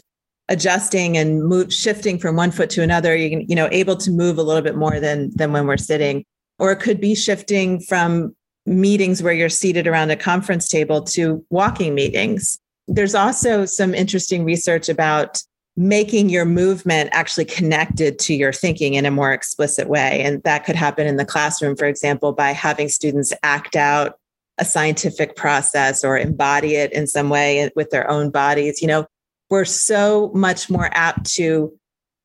adjusting 0.50 1.18
and 1.18 1.44
move 1.44 1.72
shifting 1.72 2.18
from 2.18 2.34
one 2.34 2.50
foot 2.50 2.70
to 2.70 2.82
another. 2.82 3.16
You 3.16 3.44
you 3.48 3.54
know 3.54 3.68
able 3.70 3.96
to 3.96 4.10
move 4.10 4.36
a 4.36 4.42
little 4.42 4.62
bit 4.62 4.76
more 4.76 5.00
than 5.00 5.30
than 5.36 5.52
when 5.52 5.66
we're 5.66 5.76
sitting. 5.76 6.24
Or 6.58 6.72
it 6.72 6.80
could 6.80 7.00
be 7.00 7.14
shifting 7.14 7.80
from 7.80 8.34
meetings 8.68 9.22
where 9.22 9.32
you're 9.32 9.48
seated 9.48 9.86
around 9.86 10.10
a 10.10 10.16
conference 10.16 10.68
table 10.68 11.02
to 11.02 11.44
walking 11.50 11.94
meetings 11.94 12.58
there's 12.88 13.14
also 13.14 13.66
some 13.66 13.94
interesting 13.94 14.44
research 14.44 14.88
about 14.88 15.42
making 15.76 16.28
your 16.28 16.44
movement 16.44 17.10
actually 17.12 17.44
connected 17.44 18.18
to 18.18 18.34
your 18.34 18.52
thinking 18.52 18.94
in 18.94 19.06
a 19.06 19.10
more 19.10 19.32
explicit 19.32 19.88
way. 19.88 20.22
And 20.22 20.42
that 20.42 20.64
could 20.64 20.74
happen 20.74 21.06
in 21.06 21.16
the 21.16 21.24
classroom, 21.24 21.76
for 21.76 21.84
example, 21.84 22.32
by 22.32 22.50
having 22.50 22.88
students 22.88 23.32
act 23.44 23.76
out 23.76 24.18
a 24.56 24.64
scientific 24.64 25.36
process 25.36 26.02
or 26.02 26.18
embody 26.18 26.74
it 26.74 26.92
in 26.92 27.06
some 27.06 27.28
way 27.28 27.70
with 27.76 27.90
their 27.90 28.10
own 28.10 28.30
bodies. 28.30 28.82
You 28.82 28.88
know, 28.88 29.06
we're 29.50 29.64
so 29.64 30.32
much 30.34 30.68
more 30.68 30.90
apt 30.92 31.30
to 31.34 31.72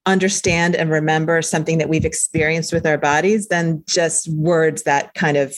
understand 0.08 0.76
and 0.76 0.90
remember 0.90 1.42
something 1.44 1.78
that 1.78 1.90
we've 1.90 2.06
experienced 2.06 2.74
with 2.74 2.88
our 2.88 2.98
bodies 2.98 3.50
than 3.50 3.84
just 3.88 4.28
words 4.30 4.84
that 4.84 5.14
kind 5.14 5.38
of 5.38 5.56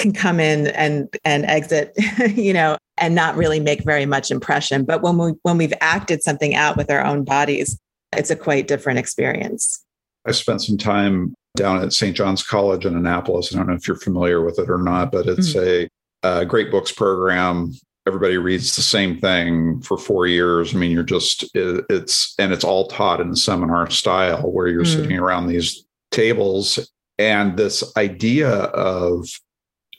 can 0.00 0.12
come 0.12 0.40
in 0.40 0.68
and 0.68 1.08
and 1.24 1.44
exit 1.44 1.94
you 2.34 2.52
know 2.52 2.76
and 2.96 3.14
not 3.14 3.36
really 3.36 3.60
make 3.60 3.84
very 3.84 4.06
much 4.06 4.30
impression. 4.30 4.84
But 4.84 5.02
when 5.02 5.18
we 5.18 5.32
when 5.42 5.58
we've 5.58 5.74
acted 5.80 6.22
something 6.22 6.54
out 6.54 6.76
with 6.76 6.90
our 6.90 7.04
own 7.04 7.24
bodies 7.24 7.78
it's 8.16 8.30
a 8.30 8.36
quite 8.36 8.66
different 8.66 8.98
experience. 8.98 9.84
I 10.26 10.32
spent 10.32 10.62
some 10.62 10.76
time 10.76 11.34
down 11.56 11.82
at 11.82 11.92
st 11.92 12.16
john's 12.16 12.42
college 12.42 12.86
in 12.86 12.96
annapolis. 12.96 13.52
I 13.52 13.58
don't 13.58 13.68
know 13.68 13.74
if 13.74 13.86
you're 13.86 13.96
familiar 13.96 14.44
with 14.44 14.58
it 14.58 14.70
or 14.70 14.78
not 14.78 15.12
but 15.12 15.26
it's 15.26 15.54
mm-hmm. 15.54 15.86
a, 16.26 16.40
a 16.40 16.46
great 16.46 16.70
books 16.70 16.92
program. 16.92 17.72
Everybody 18.06 18.38
reads 18.38 18.74
the 18.74 18.82
same 18.82 19.20
thing 19.20 19.82
for 19.82 19.98
four 19.98 20.26
years. 20.26 20.74
I 20.74 20.78
mean 20.78 20.90
you're 20.90 21.02
just 21.02 21.44
it, 21.54 21.84
it's 21.90 22.34
and 22.38 22.52
it's 22.52 22.64
all 22.64 22.88
taught 22.88 23.20
in 23.20 23.30
the 23.30 23.36
seminar 23.36 23.90
style 23.90 24.50
where 24.50 24.66
you're 24.66 24.84
mm-hmm. 24.84 25.02
sitting 25.02 25.18
around 25.18 25.46
these 25.46 25.84
tables. 26.10 26.78
And 27.18 27.58
this 27.58 27.84
idea 27.98 28.48
of 28.50 29.28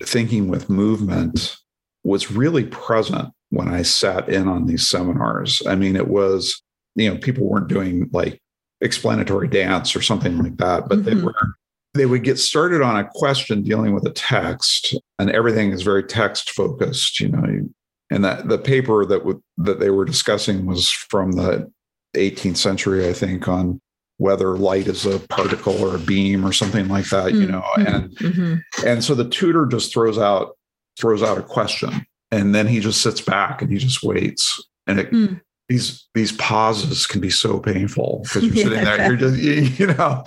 thinking 0.04 0.48
with 0.48 0.70
movement 0.70 1.58
was 2.04 2.32
really 2.32 2.66
present 2.66 3.30
when 3.50 3.68
I 3.68 3.82
sat 3.82 4.30
in 4.30 4.48
on 4.48 4.66
these 4.66 4.88
seminars. 4.88 5.62
I 5.68 5.76
mean, 5.76 5.96
it 5.96 6.08
was, 6.08 6.62
you 6.96 7.10
know, 7.10 7.18
people 7.18 7.48
weren't 7.48 7.68
doing 7.68 8.10
like 8.12 8.42
explanatory 8.82 9.48
dance 9.48 9.96
or 9.96 10.02
something 10.02 10.38
like 10.38 10.58
that, 10.58 10.90
but 10.90 11.00
mm-hmm. 11.00 11.18
they 11.18 11.24
were 11.24 11.56
they 11.94 12.06
would 12.06 12.24
get 12.24 12.40
started 12.40 12.82
on 12.82 12.98
a 12.98 13.10
question 13.14 13.64
dealing 13.64 13.94
with 13.94 14.06
a 14.06 14.12
text 14.12 14.96
and 15.20 15.30
everything 15.30 15.72
is 15.72 15.82
very 15.82 16.04
text 16.04 16.52
focused 16.52 17.20
you 17.20 17.30
know 17.30 17.70
and 18.10 18.24
that 18.24 18.48
the 18.48 18.58
paper 18.58 19.06
that 19.06 19.20
w- 19.20 19.42
that 19.58 19.80
they 19.80 19.90
were 19.90 20.06
discussing 20.06 20.66
was 20.66 20.90
from 20.90 21.34
the 21.34 21.70
18th 22.16 22.58
century 22.58 23.08
i 23.08 23.14
think 23.14 23.48
on 23.48 23.80
whether 24.22 24.56
light 24.56 24.86
is 24.86 25.04
a 25.04 25.18
particle 25.18 25.84
or 25.84 25.96
a 25.96 26.00
beam 26.00 26.46
or 26.46 26.54
something 26.54 26.88
like 26.88 27.10
that, 27.10 27.34
you 27.34 27.48
mm, 27.48 27.50
know. 27.50 27.64
Mm-hmm. 27.76 27.88
And 27.88 28.10
mm-hmm. 28.18 28.88
and 28.88 29.04
so 29.04 29.16
the 29.16 29.28
tutor 29.28 29.66
just 29.66 29.92
throws 29.92 30.20
out 30.20 30.56
throws 31.00 31.24
out 31.24 31.40
a 31.40 31.42
question 31.42 32.06
and 32.30 32.54
then 32.54 32.68
he 32.68 32.80
just 32.80 33.02
sits 33.02 33.20
back 33.20 33.64
and 33.64 33.72
he 33.72 33.80
just 33.80 34.04
waits. 34.04 34.64
And 34.86 35.00
it, 35.00 35.12
mm. 35.12 35.42
these 35.70 36.08
these 36.14 36.34
pauses 36.34 37.08
can 37.08 37.20
be 37.20 37.32
so 37.32 37.60
painful 37.60 38.22
because 38.24 38.46
you're 38.46 38.56
sitting 38.64 38.84
there, 38.84 39.08
you're 39.08 39.18
just 39.18 39.40
you, 39.40 39.54
you 39.54 39.88
know, 39.88 40.24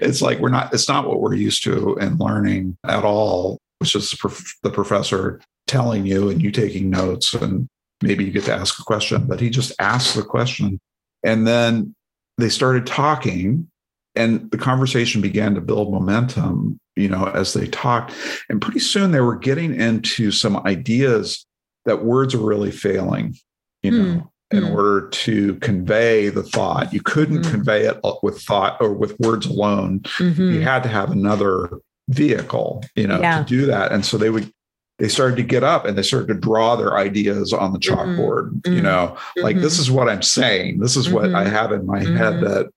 it's 0.00 0.22
like 0.22 0.38
we're 0.38 0.48
not 0.48 0.72
it's 0.72 0.88
not 0.88 1.06
what 1.06 1.20
we're 1.20 1.34
used 1.34 1.62
to 1.64 1.96
in 1.96 2.16
learning 2.16 2.78
at 2.86 3.04
all. 3.04 3.58
It's 3.82 3.90
just 3.90 4.16
the 4.62 4.70
professor 4.70 5.42
telling 5.66 6.06
you 6.06 6.30
and 6.30 6.40
you 6.40 6.50
taking 6.50 6.88
notes 6.88 7.34
and 7.34 7.68
maybe 8.02 8.24
you 8.24 8.30
get 8.30 8.44
to 8.44 8.54
ask 8.54 8.80
a 8.80 8.84
question, 8.84 9.26
but 9.26 9.38
he 9.38 9.50
just 9.50 9.70
asks 9.78 10.14
the 10.14 10.22
question. 10.22 10.80
And 11.22 11.46
then 11.46 11.94
they 12.38 12.48
started 12.48 12.86
talking 12.86 13.68
and 14.14 14.50
the 14.50 14.58
conversation 14.58 15.20
began 15.20 15.54
to 15.54 15.60
build 15.60 15.92
momentum 15.92 16.78
you 16.96 17.08
know 17.08 17.26
as 17.26 17.52
they 17.52 17.66
talked 17.68 18.12
and 18.48 18.62
pretty 18.62 18.80
soon 18.80 19.10
they 19.10 19.20
were 19.20 19.36
getting 19.36 19.74
into 19.74 20.30
some 20.30 20.56
ideas 20.66 21.46
that 21.84 22.04
words 22.04 22.34
are 22.34 22.38
really 22.38 22.70
failing 22.70 23.34
you 23.82 23.90
know 23.90 24.30
in 24.54 24.62
mm. 24.62 24.74
order 24.74 25.08
to 25.08 25.56
convey 25.56 26.28
the 26.28 26.42
thought. 26.42 26.92
You 26.92 27.02
couldn't 27.02 27.42
mm. 27.42 27.50
convey 27.50 27.86
it 27.86 27.98
with 28.22 28.40
thought 28.40 28.76
or 28.80 28.92
with 28.92 29.18
words 29.18 29.46
alone. 29.46 30.00
Mm-hmm. 30.00 30.52
You 30.52 30.60
had 30.60 30.82
to 30.84 30.88
have 30.88 31.10
another 31.10 31.80
vehicle, 32.08 32.84
you 32.94 33.06
know, 33.06 33.20
yeah. 33.20 33.38
to 33.38 33.44
do 33.44 33.66
that. 33.66 33.92
And 33.92 34.04
so 34.04 34.16
they 34.16 34.30
would 34.30 34.52
they 34.98 35.08
started 35.08 35.36
to 35.36 35.42
get 35.42 35.64
up 35.64 35.84
and 35.84 35.98
they 35.98 36.02
started 36.02 36.28
to 36.28 36.34
draw 36.34 36.76
their 36.76 36.96
ideas 36.96 37.52
on 37.52 37.72
the 37.72 37.78
mm-hmm. 37.78 37.94
chalkboard, 37.94 38.50
mm-hmm. 38.60 38.72
you 38.74 38.82
know, 38.82 39.16
like 39.36 39.56
this 39.56 39.74
mm-hmm. 39.74 39.82
is 39.82 39.90
what 39.90 40.08
I'm 40.08 40.22
saying. 40.22 40.78
This 40.78 40.96
is 40.96 41.10
what 41.10 41.34
I 41.34 41.44
mm-hmm. 41.44 41.54
have 41.54 41.72
in 41.72 41.86
my 41.86 42.00
head 42.00 42.40
that 42.42 42.70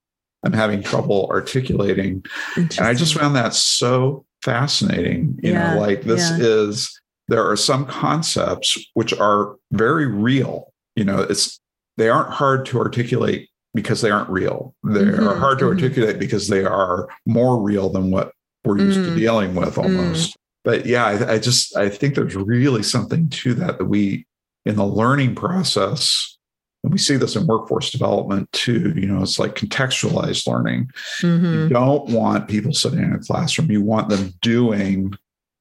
I'm 0.44 0.52
having 0.52 0.82
trouble 0.82 1.28
articulating. 1.30 2.24
And 2.56 2.80
I 2.80 2.94
just 2.94 3.14
found 3.14 3.36
that 3.36 3.54
so 3.54 4.24
fascinating. 4.42 5.38
You 5.42 5.52
yeah. 5.52 5.74
know, 5.74 5.80
like 5.80 6.02
this 6.02 6.30
yeah. 6.30 6.38
is 6.40 7.00
there 7.28 7.48
are 7.48 7.56
some 7.56 7.86
concepts 7.86 8.76
which 8.94 9.12
are 9.12 9.56
very 9.72 10.06
real. 10.06 10.72
You 10.96 11.04
know, 11.04 11.20
it's 11.20 11.60
they 11.96 12.08
aren't 12.08 12.30
hard 12.30 12.66
to 12.66 12.78
articulate 12.78 13.48
because 13.74 14.00
they 14.00 14.10
aren't 14.10 14.30
real. 14.30 14.74
They 14.82 15.00
mm-hmm. 15.00 15.28
are 15.28 15.36
hard 15.36 15.58
to 15.60 15.66
mm-hmm. 15.66 15.82
articulate 15.82 16.18
because 16.18 16.48
they 16.48 16.64
are 16.64 17.08
more 17.26 17.60
real 17.60 17.90
than 17.90 18.10
what 18.10 18.32
we're 18.64 18.78
used 18.78 18.98
mm-hmm. 18.98 19.10
to 19.10 19.14
mm. 19.14 19.18
dealing 19.18 19.54
with 19.54 19.76
mm. 19.76 19.84
almost. 19.84 20.36
But 20.68 20.84
yeah, 20.84 21.06
I, 21.06 21.32
I 21.32 21.38
just 21.38 21.74
I 21.78 21.88
think 21.88 22.14
there's 22.14 22.36
really 22.36 22.82
something 22.82 23.30
to 23.30 23.54
that 23.54 23.78
that 23.78 23.86
we 23.86 24.26
in 24.66 24.76
the 24.76 24.84
learning 24.84 25.34
process 25.34 26.36
and 26.84 26.92
we 26.92 26.98
see 26.98 27.16
this 27.16 27.36
in 27.36 27.46
workforce 27.46 27.90
development 27.90 28.52
too 28.52 28.92
you 28.94 29.06
know 29.06 29.22
it's 29.22 29.38
like 29.38 29.54
contextualized 29.54 30.46
learning 30.46 30.90
mm-hmm. 31.22 31.44
you 31.44 31.68
don't 31.70 32.10
want 32.10 32.48
people 32.48 32.74
sitting 32.74 32.98
in 32.98 33.14
a 33.14 33.18
classroom 33.18 33.70
you 33.70 33.80
want 33.80 34.10
them 34.10 34.34
doing 34.42 35.14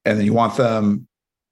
and 0.04 0.20
then 0.20 0.26
you 0.26 0.34
want 0.34 0.58
them 0.58 1.08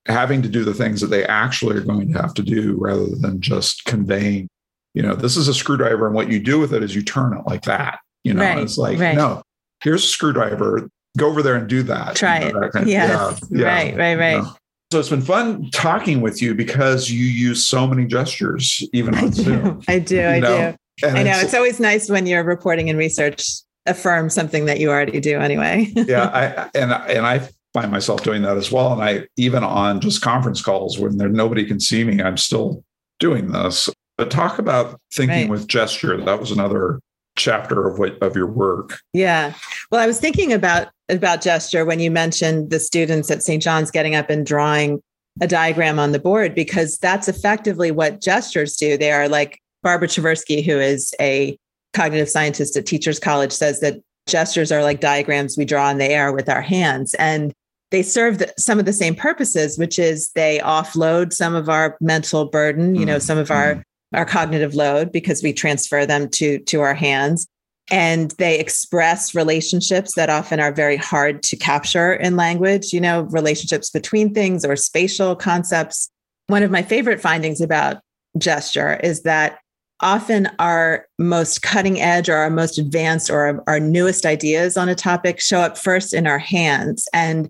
having 0.05 0.41
to 0.41 0.49
do 0.49 0.65
the 0.65 0.73
things 0.73 0.99
that 0.99 1.07
they 1.07 1.23
actually 1.23 1.77
are 1.77 1.81
going 1.81 2.11
to 2.11 2.21
have 2.21 2.33
to 2.33 2.43
do 2.43 2.75
rather 2.77 3.07
than 3.21 3.39
just 3.39 3.85
conveying 3.85 4.49
you 4.93 5.01
know 5.01 5.15
this 5.15 5.37
is 5.37 5.47
a 5.47 5.53
screwdriver 5.53 6.05
and 6.05 6.13
what 6.13 6.29
you 6.29 6.41
do 6.41 6.59
with 6.59 6.73
it 6.73 6.83
is 6.83 6.93
you 6.93 7.01
turn 7.01 7.31
it 7.31 7.47
like 7.47 7.61
that 7.61 7.99
you 8.25 8.33
know 8.33 8.43
right, 8.43 8.57
it's 8.57 8.77
like 8.77 8.99
right. 8.99 9.15
no 9.15 9.41
here's 9.81 10.03
a 10.03 10.07
screwdriver 10.07 10.89
go 11.17 11.27
over 11.27 11.41
there 11.41 11.55
and 11.55 11.67
do 11.67 11.83
that 11.83 12.15
try 12.15 12.45
you 12.45 12.53
know, 12.53 12.61
it 12.61 12.75
of, 12.75 12.87
yes. 12.87 13.41
yeah, 13.49 13.59
yeah, 13.59 13.65
right 13.65 13.97
right 13.97 14.17
right 14.17 14.35
you 14.37 14.41
know? 14.41 14.55
So 14.91 14.99
it's 14.99 15.09
been 15.09 15.21
fun 15.21 15.69
talking 15.71 16.21
with 16.21 16.41
you 16.41 16.53
because 16.53 17.09
you 17.09 17.25
use 17.25 17.67
so 17.67 17.87
many 17.87 18.05
gestures, 18.05 18.87
even 18.93 19.15
on 19.15 19.25
I 19.25 19.29
Zoom. 19.31 19.81
I 19.87 19.99
do. 19.99 20.23
I 20.23 20.39
know? 20.39 20.75
do. 21.01 21.07
And 21.07 21.17
I 21.17 21.23
know. 21.23 21.31
It's, 21.31 21.43
it's, 21.43 21.53
always 21.53 21.79
nice 21.79 22.09
when 22.09 22.27
you're 22.27 22.43
reporting 22.43 22.89
and 22.89 22.97
research 22.97 23.45
affirm 23.87 24.29
something 24.29 24.65
that 24.65 24.79
you 24.79 24.89
already 24.89 25.19
do 25.19 25.39
anyway. 25.39 25.91
yeah. 25.95 26.25
I, 26.27 26.69
and, 26.77 26.91
and 26.93 27.25
I 27.25 27.49
find 27.73 27.91
myself 27.91 28.23
doing 28.23 28.43
that 28.43 28.57
as 28.57 28.71
well. 28.71 28.93
And 28.93 29.03
I, 29.03 29.27
even 29.37 29.63
on 29.63 29.99
just 30.01 30.21
conference 30.21 30.61
calls 30.61 30.99
when 30.99 31.17
there, 31.17 31.29
nobody 31.29 31.65
can 31.65 31.79
see 31.79 32.03
me, 32.03 32.21
I'm 32.21 32.37
still 32.37 32.83
doing 33.19 33.51
this. 33.51 33.89
But 34.17 34.31
talk 34.31 34.59
about 34.59 35.01
thinking 35.13 35.41
right. 35.41 35.49
with 35.49 35.67
gesture. 35.67 36.23
That 36.23 36.39
was 36.39 36.51
another 36.51 37.01
chapter 37.35 37.87
of 37.87 37.99
what 37.99 38.21
of 38.21 38.35
your 38.35 38.47
work. 38.47 38.99
Yeah. 39.13 39.53
Well, 39.91 40.01
I 40.01 40.07
was 40.07 40.19
thinking 40.19 40.53
about 40.53 40.89
about 41.09 41.41
gesture 41.41 41.85
when 41.85 41.99
you 41.99 42.09
mentioned 42.09 42.69
the 42.69 42.79
students 42.79 43.29
at 43.29 43.43
St. 43.43 43.61
John's 43.61 43.91
getting 43.91 44.15
up 44.15 44.29
and 44.29 44.45
drawing 44.45 45.01
a 45.41 45.47
diagram 45.47 45.99
on 45.99 46.11
the 46.11 46.19
board 46.19 46.55
because 46.55 46.97
that's 46.97 47.27
effectively 47.27 47.91
what 47.91 48.21
gestures 48.21 48.77
do. 48.77 48.97
They 48.97 49.11
are 49.11 49.27
like 49.27 49.59
Barbara 49.83 50.07
Tversky, 50.07 50.65
who 50.65 50.79
is 50.79 51.13
a 51.19 51.57
cognitive 51.93 52.29
scientist 52.29 52.77
at 52.77 52.85
Teachers 52.85 53.19
College, 53.19 53.51
says 53.51 53.81
that 53.81 53.99
gestures 54.27 54.71
are 54.71 54.81
like 54.81 54.99
diagrams 55.01 55.57
we 55.57 55.65
draw 55.65 55.89
in 55.89 55.97
the 55.97 56.09
air 56.09 56.31
with 56.31 56.49
our 56.49 56.61
hands. 56.61 57.13
And 57.15 57.53
they 57.91 58.01
serve 58.01 58.39
the, 58.39 58.53
some 58.57 58.79
of 58.79 58.85
the 58.85 58.93
same 58.93 59.15
purposes, 59.15 59.77
which 59.77 59.99
is 59.99 60.31
they 60.31 60.59
offload 60.59 61.33
some 61.33 61.53
of 61.53 61.69
our 61.69 61.97
mental 62.01 62.45
burden, 62.45 62.95
you 62.95 63.05
know, 63.05 63.19
some 63.19 63.37
of 63.37 63.51
our 63.51 63.73
mm-hmm. 63.73 63.81
Our 64.15 64.25
cognitive 64.25 64.75
load 64.75 65.11
because 65.11 65.43
we 65.43 65.53
transfer 65.53 66.05
them 66.05 66.29
to 66.29 66.59
to 66.59 66.81
our 66.81 66.95
hands 66.95 67.47
and 67.91 68.31
they 68.31 68.59
express 68.59 69.35
relationships 69.35 70.15
that 70.15 70.29
often 70.29 70.59
are 70.59 70.71
very 70.71 70.97
hard 70.97 71.43
to 71.43 71.55
capture 71.55 72.13
in 72.13 72.35
language, 72.35 72.91
you 72.91 72.99
know, 72.99 73.21
relationships 73.23 73.89
between 73.89 74.33
things 74.33 74.65
or 74.65 74.75
spatial 74.75 75.35
concepts. 75.35 76.09
One 76.47 76.63
of 76.63 76.71
my 76.71 76.81
favorite 76.81 77.21
findings 77.21 77.61
about 77.61 78.01
gesture 78.37 78.99
is 79.03 79.21
that 79.23 79.59
often 80.01 80.49
our 80.59 81.07
most 81.19 81.61
cutting 81.61 82.01
edge 82.01 82.27
or 82.27 82.35
our 82.35 82.49
most 82.49 82.77
advanced 82.77 83.29
or 83.29 83.63
our, 83.67 83.79
newest 83.79 84.25
ideas 84.25 84.77
on 84.77 84.89
a 84.89 84.95
topic 84.95 85.39
show 85.39 85.59
up 85.59 85.77
first 85.77 86.13
in 86.13 86.27
our 86.27 86.39
hands. 86.39 87.07
And 87.13 87.49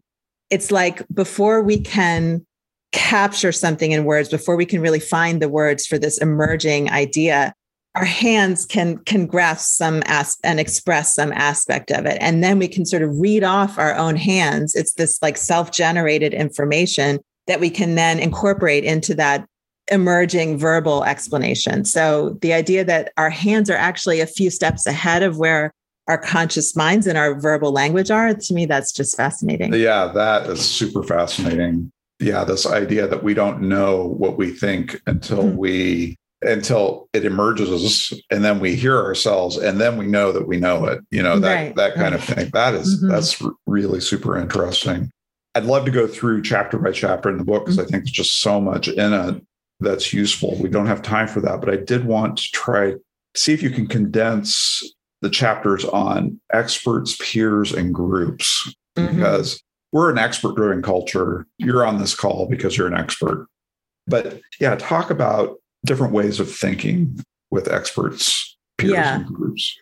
it's 0.52 0.70
like 0.70 1.02
before 1.14 1.64
we 1.64 1.80
can 1.80 2.45
capture 2.96 3.52
something 3.52 3.92
in 3.92 4.06
words, 4.06 4.30
before 4.30 4.56
we 4.56 4.66
can 4.66 4.82
really 4.82 5.02
find 5.02 5.42
the 5.42 5.50
words 5.50 5.86
for 5.86 6.00
this 6.00 6.18
emerging 6.18 6.90
idea, 6.90 7.54
our 7.94 8.06
hands 8.06 8.66
can 8.66 8.98
can 9.00 9.26
grasp 9.26 9.78
some 9.78 10.02
as 10.06 10.38
and 10.44 10.60
express 10.60 11.14
some 11.14 11.32
aspect 11.34 11.92
of 11.92 12.06
it. 12.06 12.18
And 12.22 12.44
then 12.44 12.58
we 12.58 12.68
can 12.68 12.86
sort 12.86 13.04
of 13.04 13.10
read 13.20 13.44
off 13.44 13.78
our 13.78 13.94
own 13.96 14.16
hands. 14.16 14.76
It's 14.76 14.94
this 14.94 15.22
like 15.22 15.38
self-generated 15.38 16.34
information 16.34 17.20
that 17.48 17.60
we 17.60 17.70
can 17.70 17.96
then 17.96 18.18
incorporate 18.18 18.86
into 18.86 19.14
that 19.16 19.46
emerging 19.92 20.58
verbal 20.58 21.04
explanation. 21.04 21.86
So 21.86 22.38
the 22.42 22.54
idea 22.54 22.84
that 22.86 23.12
our 23.18 23.30
hands 23.30 23.70
are 23.70 23.78
actually 23.78 24.20
a 24.20 24.26
few 24.26 24.50
steps 24.50 24.88
ahead 24.88 25.22
of 25.22 25.38
where 25.38 25.72
our 26.08 26.18
conscious 26.18 26.76
minds 26.76 27.08
and 27.08 27.18
our 27.18 27.40
verbal 27.40 27.72
language 27.72 28.10
are 28.10 28.34
to 28.34 28.54
me 28.54 28.66
that's 28.66 28.92
just 28.92 29.18
fascinating. 29.18 29.74
Yeah 29.74 30.12
that 30.14 30.48
is 30.48 30.62
super 30.62 31.04
fascinating 31.04 31.92
yeah 32.20 32.44
this 32.44 32.66
idea 32.66 33.08
that 33.08 33.24
we 33.24 33.34
don't 33.34 33.62
know 33.62 34.06
what 34.06 34.38
we 34.38 34.52
think 34.52 35.02
until 35.06 35.44
mm-hmm. 35.44 35.58
we 35.58 36.16
until 36.42 37.10
it 37.14 37.26
emerges 37.26 38.14
and 38.30 38.44
then 38.44 38.60
we 38.60 38.76
hear 38.76 38.98
ourselves 38.98 39.58
and 39.58 39.80
then 39.80 39.98
we 39.98 40.06
know 40.06 40.32
that 40.32 40.48
we 40.48 40.58
know 40.58 40.86
it 40.86 41.00
you 41.12 41.22
know 41.22 41.40
that 41.40 41.56
right, 41.56 41.76
that 41.76 41.96
kind 41.96 42.14
right. 42.14 42.22
of 42.22 42.24
thing 42.24 42.50
that 42.54 42.74
is, 42.74 42.98
mm-hmm. 42.98 43.10
that's 43.10 43.42
really 43.66 44.00
super 44.00 44.38
interesting 44.38 45.10
i'd 45.56 45.66
love 45.66 45.86
to 45.86 45.92
go 45.92 46.08
through 46.08 46.42
chapter 46.42 46.78
by 46.78 46.92
chapter 46.92 47.30
in 47.30 47.38
the 47.38 47.44
book 47.44 47.66
because 47.66 47.78
mm-hmm. 47.78 47.88
i 47.88 47.90
think 47.90 48.04
there's 48.04 48.12
just 48.12 48.42
so 48.42 48.62
much 48.62 48.88
in 48.88 49.14
it 49.14 49.44
that's 49.80 50.14
useful 50.14 50.56
we 50.60 50.70
don't 50.70 50.88
have 50.88 51.02
time 51.02 51.28
for 51.28 51.42
that 51.42 51.60
but 51.60 51.70
i 51.70 51.76
did 51.76 52.06
want 52.06 52.38
to 52.38 52.52
try 52.52 52.94
see 53.36 53.54
if 53.54 53.64
you 53.64 53.70
can 53.70 53.88
condense 53.88 54.84
the 55.22 55.30
chapters 55.30 55.84
on 55.86 56.40
experts 56.54 57.18
peers 57.20 57.74
and 57.74 57.94
groups 57.94 58.74
mm-hmm. 58.96 59.16
because 59.16 59.62
we're 59.96 60.12
an 60.12 60.18
expert 60.18 60.58
driven 60.58 60.82
culture. 60.82 61.48
You're 61.58 61.86
on 61.86 62.00
this 62.00 62.14
call 62.14 62.48
because 62.50 62.78
you're 62.78 62.86
an 62.86 62.94
expert. 62.94 63.48
But 64.08 64.42
yeah 64.60 64.76
talk 64.76 65.10
about 65.10 65.56
different 65.86 66.12
ways 66.12 66.42
of 66.42 66.54
thinking 66.54 67.18
with 67.50 67.72
experts, 67.72 68.58
peers, 68.78 68.92
yeah. 68.92 69.16
and 69.16 69.26
groups. 69.26 69.74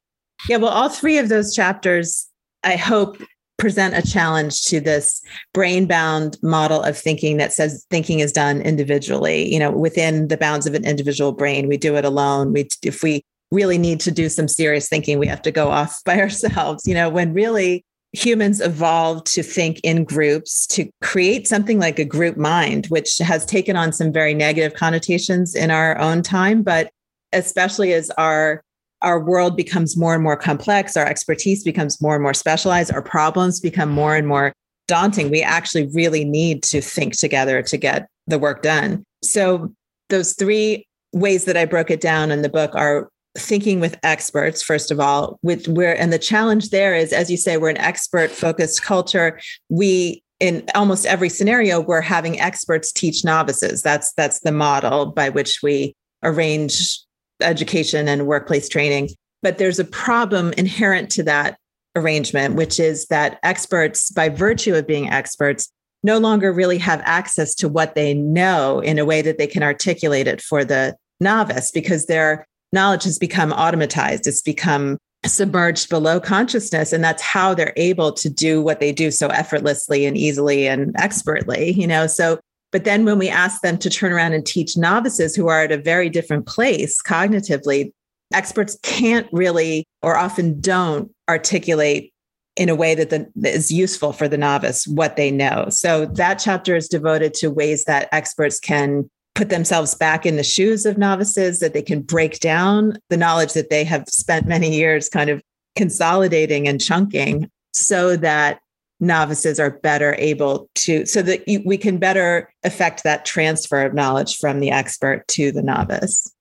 Yeah, 0.47 0.57
well, 0.57 0.69
all 0.69 0.89
three 0.89 1.17
of 1.17 1.29
those 1.29 1.55
chapters, 1.55 2.27
I 2.63 2.75
hope, 2.75 3.17
present 3.57 3.95
a 3.95 4.07
challenge 4.07 4.65
to 4.65 4.79
this 4.79 5.19
brain 5.51 5.87
bound 5.87 6.37
model 6.43 6.83
of 6.83 6.95
thinking 6.95 7.37
that 7.37 7.51
says 7.51 7.83
thinking 7.89 8.19
is 8.19 8.31
done 8.31 8.61
individually. 8.61 9.51
You 9.51 9.57
know 9.57 9.71
within 9.71 10.27
the 10.27 10.37
bounds 10.37 10.67
of 10.67 10.75
an 10.75 10.85
individual 10.85 11.31
brain 11.31 11.67
we 11.67 11.77
do 11.77 11.95
it 11.95 12.05
alone. 12.05 12.53
We 12.53 12.67
if 12.83 13.01
we 13.01 13.23
really 13.49 13.79
need 13.79 13.99
to 14.01 14.11
do 14.11 14.29
some 14.29 14.47
serious 14.47 14.87
thinking 14.87 15.17
we 15.17 15.27
have 15.27 15.41
to 15.41 15.51
go 15.51 15.71
off 15.71 16.03
by 16.05 16.19
ourselves. 16.19 16.85
You 16.85 16.93
know 16.93 17.09
when 17.09 17.33
really 17.33 17.83
humans 18.13 18.61
evolved 18.61 19.25
to 19.25 19.43
think 19.43 19.79
in 19.83 20.03
groups 20.03 20.67
to 20.67 20.89
create 21.01 21.47
something 21.47 21.79
like 21.79 21.99
a 21.99 22.05
group 22.05 22.37
mind, 22.37 22.85
which 22.87 23.17
has 23.17 23.45
taken 23.45 23.75
on 23.75 23.91
some 23.91 24.13
very 24.13 24.33
negative 24.33 24.75
connotations 24.75 25.55
in 25.55 25.71
our 25.71 25.97
own 25.97 26.21
time. 26.21 26.61
But 26.61 26.91
especially 27.33 27.93
as 27.93 28.09
our 28.11 28.63
our 29.01 29.19
world 29.19 29.57
becomes 29.57 29.97
more 29.97 30.13
and 30.13 30.23
more 30.23 30.37
complex, 30.37 30.95
our 30.95 31.05
expertise 31.05 31.61
becomes 31.61 32.01
more 32.01 32.15
and 32.15 32.23
more 32.23 32.33
specialized, 32.33 32.93
our 32.93 33.01
problems 33.01 33.59
become 33.59 33.89
more 33.89 34.15
and 34.15 34.25
more 34.25 34.53
daunting. 34.87 35.29
We 35.29 35.41
actually 35.41 35.87
really 35.87 36.23
need 36.23 36.63
to 36.63 36.79
think 36.79 37.17
together 37.17 37.61
to 37.63 37.77
get 37.77 38.07
the 38.27 38.39
work 38.39 38.61
done. 38.61 39.03
So 39.21 39.73
those 40.09 40.33
three 40.33 40.85
ways 41.11 41.43
that 41.45 41.57
I 41.57 41.65
broke 41.65 41.91
it 41.91 41.99
down 41.99 42.31
in 42.31 42.43
the 42.43 42.49
book 42.49 42.71
are 42.75 43.09
thinking 43.37 43.79
with 43.79 43.97
experts 44.03 44.61
first 44.61 44.91
of 44.91 44.99
all 44.99 45.39
with 45.41 45.67
where 45.67 45.99
and 45.99 46.13
the 46.13 46.19
challenge 46.19 46.69
there 46.69 46.95
is 46.95 47.11
as 47.11 47.31
you 47.31 47.37
say 47.37 47.57
we're 47.57 47.69
an 47.69 47.77
expert 47.77 48.29
focused 48.29 48.83
culture. 48.83 49.39
We 49.69 50.23
in 50.39 50.63
almost 50.75 51.05
every 51.05 51.29
scenario 51.29 51.79
we're 51.79 52.01
having 52.01 52.39
experts 52.39 52.91
teach 52.91 53.23
novices. 53.23 53.81
That's 53.81 54.13
that's 54.13 54.41
the 54.41 54.51
model 54.51 55.07
by 55.07 55.29
which 55.29 55.61
we 55.63 55.95
arrange 56.21 56.99
education 57.41 58.07
and 58.07 58.27
workplace 58.27 58.69
training. 58.69 59.09
But 59.41 59.57
there's 59.57 59.79
a 59.79 59.85
problem 59.85 60.53
inherent 60.57 61.09
to 61.11 61.23
that 61.23 61.57
arrangement 61.95 62.55
which 62.55 62.79
is 62.79 63.05
that 63.07 63.39
experts 63.43 64.11
by 64.11 64.27
virtue 64.27 64.73
of 64.75 64.87
being 64.87 65.09
experts 65.09 65.69
no 66.03 66.17
longer 66.17 66.51
really 66.51 66.77
have 66.77 67.01
access 67.05 67.55
to 67.55 67.69
what 67.69 67.95
they 67.95 68.13
know 68.13 68.79
in 68.79 68.99
a 68.99 69.05
way 69.05 69.21
that 69.21 69.37
they 69.37 69.47
can 69.47 69.63
articulate 69.63 70.27
it 70.27 70.41
for 70.41 70.65
the 70.65 70.95
novice 71.19 71.71
because 71.71 72.05
they're 72.05 72.45
knowledge 72.73 73.03
has 73.03 73.17
become 73.17 73.51
automatized, 73.51 74.27
it's 74.27 74.41
become 74.41 74.97
submerged 75.25 75.87
below 75.87 76.19
consciousness. 76.19 76.91
And 76.91 77.01
that's 77.01 77.21
how 77.21 77.53
they're 77.53 77.71
able 77.77 78.11
to 78.11 78.29
do 78.29 78.61
what 78.61 78.81
they 78.81 78.91
do 78.91 79.09
so 79.09 79.27
effortlessly 79.29 80.05
and 80.05 80.17
easily 80.17 80.67
and 80.67 80.93
expertly, 80.97 81.71
you 81.71 81.87
know. 81.87 82.07
So 82.07 82.39
But 82.73 82.83
then 82.85 83.05
when 83.05 83.19
we 83.19 83.29
ask 83.29 83.61
them 83.61 83.77
to 83.77 83.89
turn 83.89 84.11
around 84.11 84.33
and 84.33 84.45
teach 84.45 84.75
novices 84.75 85.35
who 85.35 85.47
are 85.47 85.61
at 85.61 85.71
a 85.71 85.77
very 85.77 86.09
different 86.09 86.47
place 86.47 87.01
cognitively, 87.01 87.91
experts 88.33 88.77
can't 88.81 89.27
really 89.31 89.85
or 90.01 90.17
often 90.17 90.59
don't 90.59 91.11
articulate 91.29 92.11
in 92.55 92.69
a 92.69 92.75
way 92.75 92.95
that, 92.95 93.11
the, 93.11 93.27
that 93.35 93.53
is 93.53 93.71
useful 93.71 94.11
for 94.11 94.27
the 94.27 94.37
novice 94.37 94.87
what 94.87 95.15
they 95.15 95.31
know. 95.31 95.67
So 95.69 96.05
that 96.05 96.35
chapter 96.35 96.75
is 96.75 96.87
devoted 96.87 97.33
to 97.35 97.49
ways 97.49 97.85
that 97.85 98.09
experts 98.11 98.59
can 98.59 99.09
put 99.35 99.49
themselves 99.49 99.95
back 99.95 100.25
in 100.25 100.35
the 100.35 100.43
shoes 100.43 100.85
of 100.85 100.97
novices, 100.97 101.59
that 101.59 101.73
they 101.73 101.81
can 101.81 102.01
break 102.01 102.39
down 102.39 102.97
the 103.09 103.17
knowledge 103.17 103.53
that 103.53 103.69
they 103.69 103.83
have 103.83 104.07
spent 104.07 104.47
many 104.47 104.75
years 104.75 105.09
kind 105.09 105.29
of 105.29 105.41
consolidating 105.75 106.67
and 106.67 106.79
chunking 106.79 107.49
so 107.71 108.15
that 108.15 108.59
novices 108.99 109.59
are 109.59 109.71
better 109.79 110.15
able 110.19 110.69
to, 110.75 111.05
so 111.05 111.21
that 111.21 111.47
you, 111.47 111.61
we 111.65 111.77
can 111.77 111.97
better 111.97 112.51
affect 112.63 113.03
that 113.03 113.25
transfer 113.25 113.81
of 113.81 113.93
knowledge 113.93 114.37
from 114.37 114.59
the 114.59 114.69
expert 114.69 115.27
to 115.27 115.51
the 115.51 115.63
novice. 115.63 116.31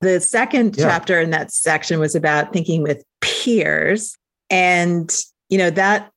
The 0.00 0.20
second 0.20 0.76
yeah. 0.76 0.84
chapter 0.84 1.20
in 1.20 1.30
that 1.30 1.50
section 1.50 1.98
was 1.98 2.14
about 2.14 2.52
thinking 2.52 2.82
with 2.82 3.02
peers. 3.20 4.16
And, 4.50 5.14
you 5.48 5.58
know, 5.58 5.70
that 5.70 6.10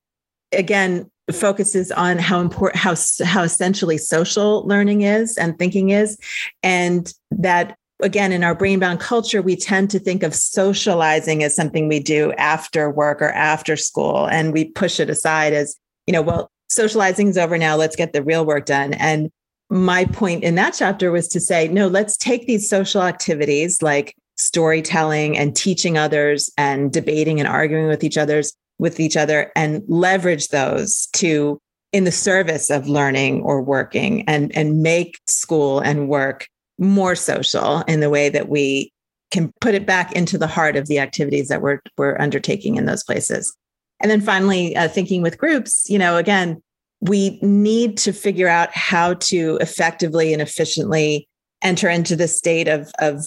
again 0.51 1.09
focuses 1.35 1.91
on 1.91 2.17
how 2.17 2.39
important 2.39 2.79
how 2.79 2.95
how 3.23 3.43
essentially 3.43 3.97
social 3.97 4.65
learning 4.65 5.01
is 5.01 5.37
and 5.37 5.57
thinking 5.57 5.89
is. 5.89 6.17
And 6.63 7.13
that 7.31 7.77
again 8.01 8.31
in 8.31 8.43
our 8.43 8.55
brain 8.55 8.79
bound 8.79 8.99
culture 8.99 9.41
we 9.41 9.55
tend 9.55 9.89
to 9.91 9.99
think 9.99 10.23
of 10.23 10.33
socializing 10.33 11.43
as 11.43 11.55
something 11.55 11.87
we 11.87 11.99
do 11.99 12.31
after 12.33 12.89
work 12.89 13.21
or 13.21 13.29
after 13.31 13.75
school. 13.75 14.27
And 14.27 14.53
we 14.53 14.65
push 14.65 14.99
it 14.99 15.09
aside 15.09 15.53
as 15.53 15.75
you 16.07 16.13
know 16.13 16.21
well 16.21 16.51
socializing 16.69 17.27
is 17.27 17.37
over 17.37 17.57
now 17.57 17.75
let's 17.75 17.95
get 17.95 18.13
the 18.13 18.23
real 18.23 18.45
work 18.45 18.65
done. 18.65 18.93
And 18.93 19.29
my 19.69 20.05
point 20.05 20.43
in 20.43 20.55
that 20.55 20.73
chapter 20.77 21.11
was 21.11 21.27
to 21.29 21.39
say 21.39 21.67
no 21.67 21.87
let's 21.87 22.17
take 22.17 22.47
these 22.47 22.69
social 22.69 23.03
activities 23.03 23.81
like 23.81 24.15
storytelling 24.37 25.37
and 25.37 25.55
teaching 25.55 25.97
others 25.97 26.49
and 26.57 26.93
debating 26.93 27.39
and 27.39 27.47
arguing 27.47 27.87
with 27.87 28.03
each 28.03 28.17
other's 28.17 28.55
with 28.79 28.99
each 28.99 29.15
other 29.15 29.51
and 29.55 29.83
leverage 29.87 30.47
those 30.47 31.07
to 31.13 31.59
in 31.91 32.05
the 32.05 32.11
service 32.11 32.69
of 32.69 32.87
learning 32.87 33.41
or 33.41 33.61
working 33.61 34.23
and 34.27 34.55
and 34.55 34.81
make 34.81 35.19
school 35.27 35.79
and 35.79 36.07
work 36.07 36.47
more 36.77 37.15
social 37.15 37.81
in 37.81 37.99
the 37.99 38.09
way 38.09 38.29
that 38.29 38.47
we 38.47 38.91
can 39.31 39.51
put 39.59 39.75
it 39.75 39.85
back 39.85 40.11
into 40.13 40.37
the 40.37 40.47
heart 40.47 40.75
of 40.75 40.87
the 40.87 40.99
activities 40.99 41.49
that 41.49 41.61
we're 41.61 41.79
we're 41.97 42.19
undertaking 42.19 42.75
in 42.75 42.85
those 42.85 43.03
places. 43.03 43.55
And 44.01 44.09
then 44.09 44.21
finally 44.21 44.75
uh, 44.75 44.87
thinking 44.87 45.21
with 45.21 45.37
groups 45.37 45.85
you 45.89 45.99
know 45.99 46.17
again 46.17 46.61
we 47.01 47.39
need 47.41 47.97
to 47.97 48.11
figure 48.11 48.47
out 48.47 48.73
how 48.73 49.13
to 49.15 49.57
effectively 49.61 50.33
and 50.33 50.41
efficiently 50.41 51.27
enter 51.61 51.89
into 51.89 52.15
the 52.15 52.27
state 52.27 52.67
of 52.67 52.91
of 52.99 53.25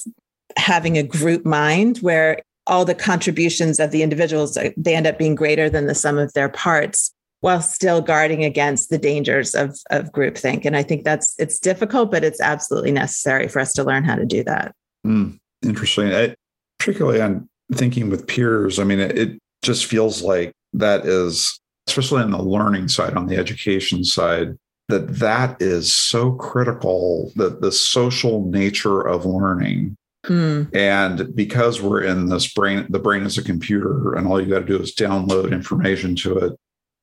having 0.56 0.98
a 0.98 1.02
group 1.02 1.44
mind 1.44 1.98
where 1.98 2.38
all 2.72 2.86
the 2.86 2.94
contributions 2.94 3.78
of 3.78 3.90
the 3.90 4.02
individuals 4.02 4.56
they 4.78 4.94
end 4.94 5.06
up 5.06 5.18
being 5.18 5.34
greater 5.34 5.68
than 5.68 5.86
the 5.86 5.94
sum 5.94 6.16
of 6.16 6.32
their 6.32 6.48
parts 6.48 7.12
while 7.40 7.60
still 7.60 8.00
guarding 8.00 8.44
against 8.44 8.88
the 8.88 8.96
dangers 8.96 9.54
of 9.54 9.78
of 9.90 10.10
groupthink. 10.10 10.64
And 10.64 10.74
i 10.74 10.82
think 10.82 11.04
that's 11.04 11.34
it's 11.38 11.58
difficult 11.58 12.10
but 12.10 12.24
it's 12.24 12.40
absolutely 12.40 12.92
necessary 12.92 13.46
for 13.46 13.60
us 13.60 13.74
to 13.74 13.84
learn 13.84 14.04
how 14.04 14.16
to 14.16 14.24
do 14.24 14.42
that. 14.44 14.74
Mm, 15.06 15.38
interesting. 15.62 16.14
I, 16.14 16.34
particularly 16.78 17.20
on 17.20 17.46
thinking 17.74 18.08
with 18.08 18.26
peers 18.26 18.78
i 18.78 18.84
mean 18.84 19.00
it, 19.00 19.16
it 19.16 19.38
just 19.62 19.84
feels 19.84 20.22
like 20.22 20.52
that 20.72 21.04
is 21.04 21.60
especially 21.88 22.22
on 22.22 22.30
the 22.30 22.42
learning 22.42 22.88
side 22.88 23.14
on 23.14 23.26
the 23.26 23.36
education 23.36 24.02
side 24.02 24.56
that 24.88 25.06
that 25.18 25.60
is 25.60 25.94
so 25.94 26.32
critical 26.32 27.32
that 27.36 27.60
the 27.60 27.72
social 27.72 28.44
nature 28.46 29.00
of 29.00 29.24
learning 29.24 29.96
Mm. 30.26 30.74
And 30.74 31.34
because 31.34 31.82
we're 31.82 32.02
in 32.02 32.26
this 32.26 32.52
brain, 32.52 32.86
the 32.88 32.98
brain 32.98 33.22
is 33.24 33.38
a 33.38 33.42
computer, 33.42 34.14
and 34.14 34.26
all 34.26 34.40
you 34.40 34.48
got 34.48 34.60
to 34.60 34.64
do 34.64 34.80
is 34.80 34.94
download 34.94 35.52
information 35.52 36.14
to 36.16 36.38
it, 36.38 36.52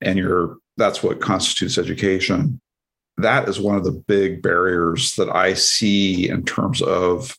and 0.01 0.17
you're 0.17 0.57
that's 0.77 1.03
what 1.03 1.19
constitutes 1.19 1.77
education. 1.77 2.61
That 3.17 3.49
is 3.49 3.59
one 3.59 3.75
of 3.75 3.83
the 3.83 3.91
big 4.07 4.41
barriers 4.41 5.15
that 5.15 5.29
I 5.29 5.53
see 5.53 6.29
in 6.29 6.45
terms 6.45 6.81
of 6.81 7.35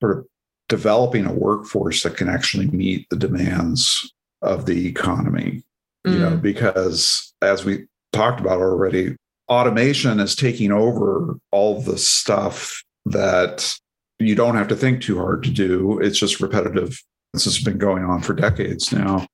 sort 0.00 0.18
of 0.18 0.26
developing 0.68 1.26
a 1.26 1.32
workforce 1.32 2.04
that 2.04 2.16
can 2.16 2.28
actually 2.28 2.68
meet 2.68 3.08
the 3.10 3.16
demands 3.16 4.12
of 4.42 4.66
the 4.66 4.86
economy. 4.86 5.64
Mm. 6.06 6.12
You 6.12 6.18
know, 6.20 6.30
mm. 6.32 6.42
because 6.42 7.34
as 7.42 7.64
we 7.64 7.86
talked 8.12 8.40
about 8.40 8.60
already, 8.60 9.16
automation 9.48 10.20
is 10.20 10.36
taking 10.36 10.70
over 10.70 11.36
all 11.50 11.80
the 11.80 11.98
stuff 11.98 12.84
that 13.06 13.76
you 14.18 14.34
don't 14.34 14.56
have 14.56 14.68
to 14.68 14.76
think 14.76 15.02
too 15.02 15.18
hard 15.18 15.42
to 15.44 15.50
do. 15.50 15.98
It's 15.98 16.18
just 16.18 16.40
repetitive. 16.40 17.02
This 17.32 17.44
has 17.44 17.58
been 17.58 17.78
going 17.78 18.04
on 18.04 18.22
for 18.22 18.32
decades 18.32 18.92
now. 18.92 19.26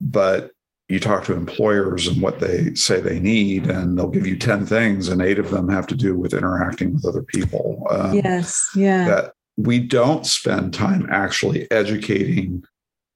But 0.00 0.50
you 0.88 0.98
talk 1.00 1.24
to 1.24 1.34
employers 1.34 2.06
and 2.06 2.20
what 2.20 2.40
they 2.40 2.74
say 2.74 3.00
they 3.00 3.20
need, 3.20 3.66
and 3.70 3.96
they'll 3.96 4.08
give 4.08 4.26
you 4.26 4.36
10 4.36 4.66
things, 4.66 5.08
and 5.08 5.22
eight 5.22 5.38
of 5.38 5.50
them 5.50 5.68
have 5.68 5.86
to 5.88 5.94
do 5.94 6.16
with 6.18 6.34
interacting 6.34 6.94
with 6.94 7.06
other 7.06 7.22
people. 7.22 7.86
Um, 7.90 8.14
yes. 8.14 8.68
Yeah. 8.74 9.06
That 9.06 9.32
we 9.56 9.78
don't 9.78 10.26
spend 10.26 10.74
time 10.74 11.08
actually 11.10 11.70
educating 11.70 12.64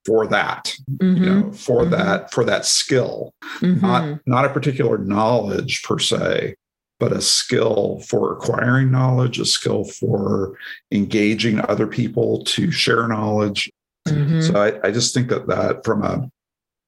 for 0.04 0.26
that 0.28 0.72
mm-hmm. 0.92 1.22
you 1.22 1.28
know 1.28 1.52
for 1.52 1.80
mm-hmm. 1.80 1.90
that 1.90 2.30
for 2.30 2.44
that 2.44 2.64
skill 2.64 3.34
mm-hmm. 3.58 3.84
not 3.84 4.20
not 4.24 4.44
a 4.44 4.50
particular 4.50 4.98
knowledge 4.98 5.82
per 5.82 5.98
se 5.98 6.54
but 6.98 7.12
a 7.12 7.20
skill 7.20 8.02
for 8.08 8.32
acquiring 8.32 8.90
knowledge, 8.90 9.38
a 9.38 9.44
skill 9.44 9.84
for 9.84 10.56
engaging 10.90 11.60
other 11.68 11.86
people 11.86 12.42
to 12.44 12.70
share 12.70 13.06
knowledge. 13.06 13.70
Mm-hmm. 14.08 14.40
So 14.40 14.62
I, 14.62 14.88
I, 14.88 14.90
just 14.90 15.12
think 15.12 15.28
that 15.28 15.48
that 15.48 15.84
from 15.84 16.04
a 16.04 16.30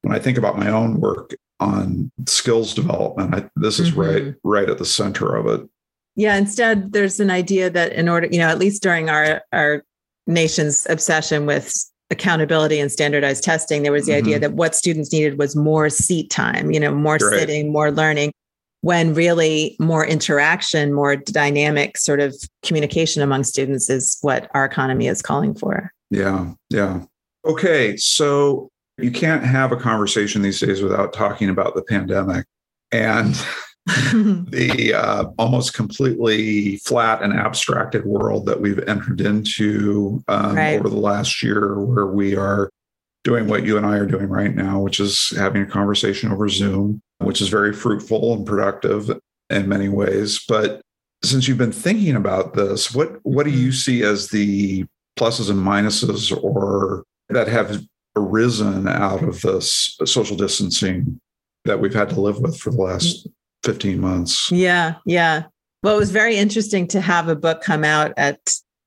when 0.02 0.14
I 0.14 0.18
think 0.18 0.38
about 0.38 0.56
my 0.56 0.70
own 0.70 1.00
work 1.00 1.34
on 1.60 2.10
skills 2.26 2.74
development, 2.74 3.34
I, 3.34 3.50
this 3.56 3.80
is 3.80 3.90
mm-hmm. 3.90 4.00
right 4.00 4.34
right 4.44 4.70
at 4.70 4.78
the 4.78 4.84
center 4.84 5.34
of 5.34 5.46
it. 5.46 5.68
Yeah. 6.14 6.36
Instead, 6.36 6.92
there's 6.92 7.20
an 7.20 7.30
idea 7.30 7.70
that 7.70 7.92
in 7.92 8.08
order, 8.08 8.28
you 8.30 8.38
know, 8.38 8.48
at 8.48 8.58
least 8.58 8.82
during 8.82 9.10
our 9.10 9.42
our 9.52 9.84
nation's 10.26 10.86
obsession 10.88 11.44
with 11.44 11.74
accountability 12.10 12.78
and 12.78 12.90
standardized 12.90 13.42
testing, 13.42 13.82
there 13.82 13.92
was 13.92 14.06
the 14.06 14.12
mm-hmm. 14.12 14.26
idea 14.26 14.38
that 14.38 14.52
what 14.52 14.74
students 14.74 15.12
needed 15.12 15.38
was 15.38 15.56
more 15.56 15.90
seat 15.90 16.30
time, 16.30 16.70
you 16.70 16.80
know, 16.80 16.94
more 16.94 17.18
right. 17.20 17.40
sitting, 17.40 17.72
more 17.72 17.90
learning 17.90 18.32
when 18.80 19.14
really 19.14 19.76
more 19.80 20.06
interaction, 20.06 20.92
more 20.92 21.16
dynamic 21.16 21.98
sort 21.98 22.20
of 22.20 22.34
communication 22.62 23.22
among 23.22 23.44
students 23.44 23.90
is 23.90 24.16
what 24.20 24.50
our 24.54 24.64
economy 24.64 25.08
is 25.08 25.20
calling 25.22 25.54
for. 25.54 25.92
Yeah, 26.10 26.52
yeah. 26.70 27.02
Okay, 27.44 27.96
so 27.96 28.70
you 28.98 29.10
can't 29.10 29.44
have 29.44 29.72
a 29.72 29.76
conversation 29.76 30.42
these 30.42 30.60
days 30.60 30.82
without 30.82 31.12
talking 31.12 31.48
about 31.48 31.74
the 31.74 31.82
pandemic 31.82 32.46
and 32.92 33.34
the 33.86 34.92
uh, 34.94 35.24
almost 35.38 35.74
completely 35.74 36.76
flat 36.78 37.22
and 37.22 37.32
abstracted 37.32 38.04
world 38.04 38.46
that 38.46 38.60
we've 38.60 38.80
entered 38.88 39.20
into 39.20 40.22
um, 40.28 40.56
right. 40.56 40.78
over 40.78 40.88
the 40.88 40.96
last 40.96 41.42
year, 41.42 41.80
where 41.80 42.06
we 42.06 42.36
are 42.36 42.70
doing 43.24 43.48
what 43.48 43.64
you 43.64 43.76
and 43.76 43.86
I 43.86 43.96
are 43.96 44.06
doing 44.06 44.28
right 44.28 44.54
now, 44.54 44.80
which 44.80 45.00
is 45.00 45.32
having 45.36 45.62
a 45.62 45.66
conversation 45.66 46.30
over 46.30 46.48
Zoom, 46.48 47.00
which 47.18 47.40
is 47.40 47.48
very 47.48 47.72
fruitful 47.72 48.34
and 48.34 48.46
productive 48.46 49.10
in 49.50 49.68
many 49.68 49.88
ways. 49.88 50.44
But 50.48 50.80
since 51.22 51.48
you've 51.48 51.58
been 51.58 51.72
thinking 51.72 52.16
about 52.16 52.54
this, 52.54 52.94
what 52.94 53.18
what 53.24 53.44
do 53.44 53.50
you 53.50 53.70
mm. 53.70 53.74
see 53.74 54.02
as 54.02 54.28
the 54.28 54.84
pluses 55.18 55.50
and 55.50 55.58
minuses 55.58 56.36
or 56.42 57.04
that 57.28 57.48
have 57.48 57.82
arisen 58.16 58.86
out 58.88 59.22
of 59.22 59.40
this 59.42 59.96
social 60.04 60.36
distancing 60.36 61.20
that 61.64 61.80
we've 61.80 61.94
had 61.94 62.08
to 62.10 62.20
live 62.20 62.40
with 62.40 62.58
for 62.58 62.70
the 62.70 62.80
last 62.80 63.26
mm. 63.26 63.32
15 63.64 64.00
months? 64.00 64.50
Yeah, 64.52 64.94
yeah. 65.04 65.44
Well, 65.82 65.96
it 65.96 66.00
was 66.00 66.10
very 66.10 66.36
interesting 66.36 66.86
to 66.88 67.00
have 67.00 67.28
a 67.28 67.36
book 67.36 67.62
come 67.62 67.84
out 67.84 68.12
at 68.16 68.38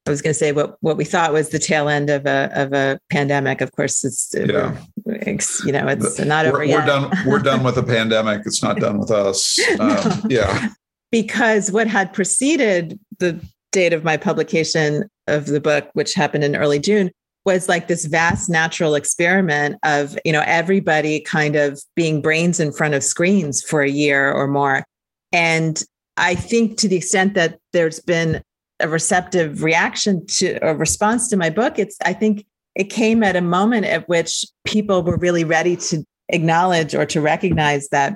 I 0.08 0.10
was 0.10 0.22
going 0.22 0.32
to 0.32 0.38
say 0.38 0.52
what 0.52 0.78
what 0.82 0.98
we 0.98 1.06
thought 1.06 1.32
was 1.32 1.50
the 1.50 1.60
tail 1.60 1.88
end 1.88 2.10
of 2.10 2.26
a 2.26 2.50
of 2.54 2.74
a 2.74 3.00
pandemic. 3.12 3.62
Of 3.62 3.72
course, 3.74 4.04
it's 4.04 4.34
yeah. 4.34 4.76
It's, 5.06 5.64
you 5.64 5.72
know 5.72 5.88
it's 5.88 6.20
not 6.20 6.48
over 6.48 6.60
we're, 6.60 6.64
yet. 6.64 6.80
We're 6.80 6.86
done. 6.86 7.18
We're 7.28 7.40
done 7.40 7.64
with 7.64 7.76
the 7.76 7.84
pandemic. 7.84 8.42
It's 8.46 8.64
not 8.64 8.80
done 8.80 8.98
with 8.98 9.12
us. 9.12 9.60
Um, 9.80 10.26
yeah, 10.30 10.70
because 11.12 11.72
what 11.72 11.88
had 11.88 12.14
preceded 12.14 13.00
the 13.20 13.44
date 13.72 13.94
of 13.94 14.04
my 14.04 14.18
publication 14.18 15.08
of 15.28 15.46
the 15.46 15.62
book, 15.62 15.90
which 15.94 16.14
happened 16.14 16.44
in 16.44 16.56
early 16.56 16.80
June, 16.80 17.12
was 17.46 17.70
like 17.70 17.88
this 17.88 18.06
vast 18.06 18.50
natural 18.50 18.96
experiment 18.96 19.78
of 19.84 20.18
you 20.26 20.32
know 20.32 20.44
everybody 20.46 21.20
kind 21.20 21.56
of 21.56 21.80
being 21.96 22.22
brains 22.22 22.60
in 22.60 22.72
front 22.72 22.96
of 22.96 23.04
screens 23.04 23.62
for 23.62 23.82
a 23.82 23.90
year 23.90 24.32
or 24.32 24.48
more, 24.48 24.84
and 25.32 25.84
I 26.18 26.34
think 26.34 26.78
to 26.78 26.88
the 26.88 26.98
extent 26.98 27.36
that 27.36 27.60
there's 27.72 28.00
been 28.00 28.42
a 28.82 28.88
receptive 28.88 29.64
reaction 29.64 30.26
to 30.28 30.58
a 30.62 30.76
response 30.76 31.30
to 31.30 31.38
my 31.38 31.50
book. 31.50 31.80
It's, 31.80 31.98
I 32.04 32.14
think 32.14 32.46
it 32.76 32.86
came 32.86 33.24
at 33.24 33.36
a 33.36 33.42
moment 33.42 33.86
at 33.86 34.08
which 34.08 34.46
people 34.66 35.04
were 35.04 35.18
really 35.18 35.44
ready 35.44 35.76
to 35.76 36.04
acknowledge 36.30 36.96
or 36.96 37.06
to 37.06 37.22
recognize 37.22 37.90
that 37.90 38.16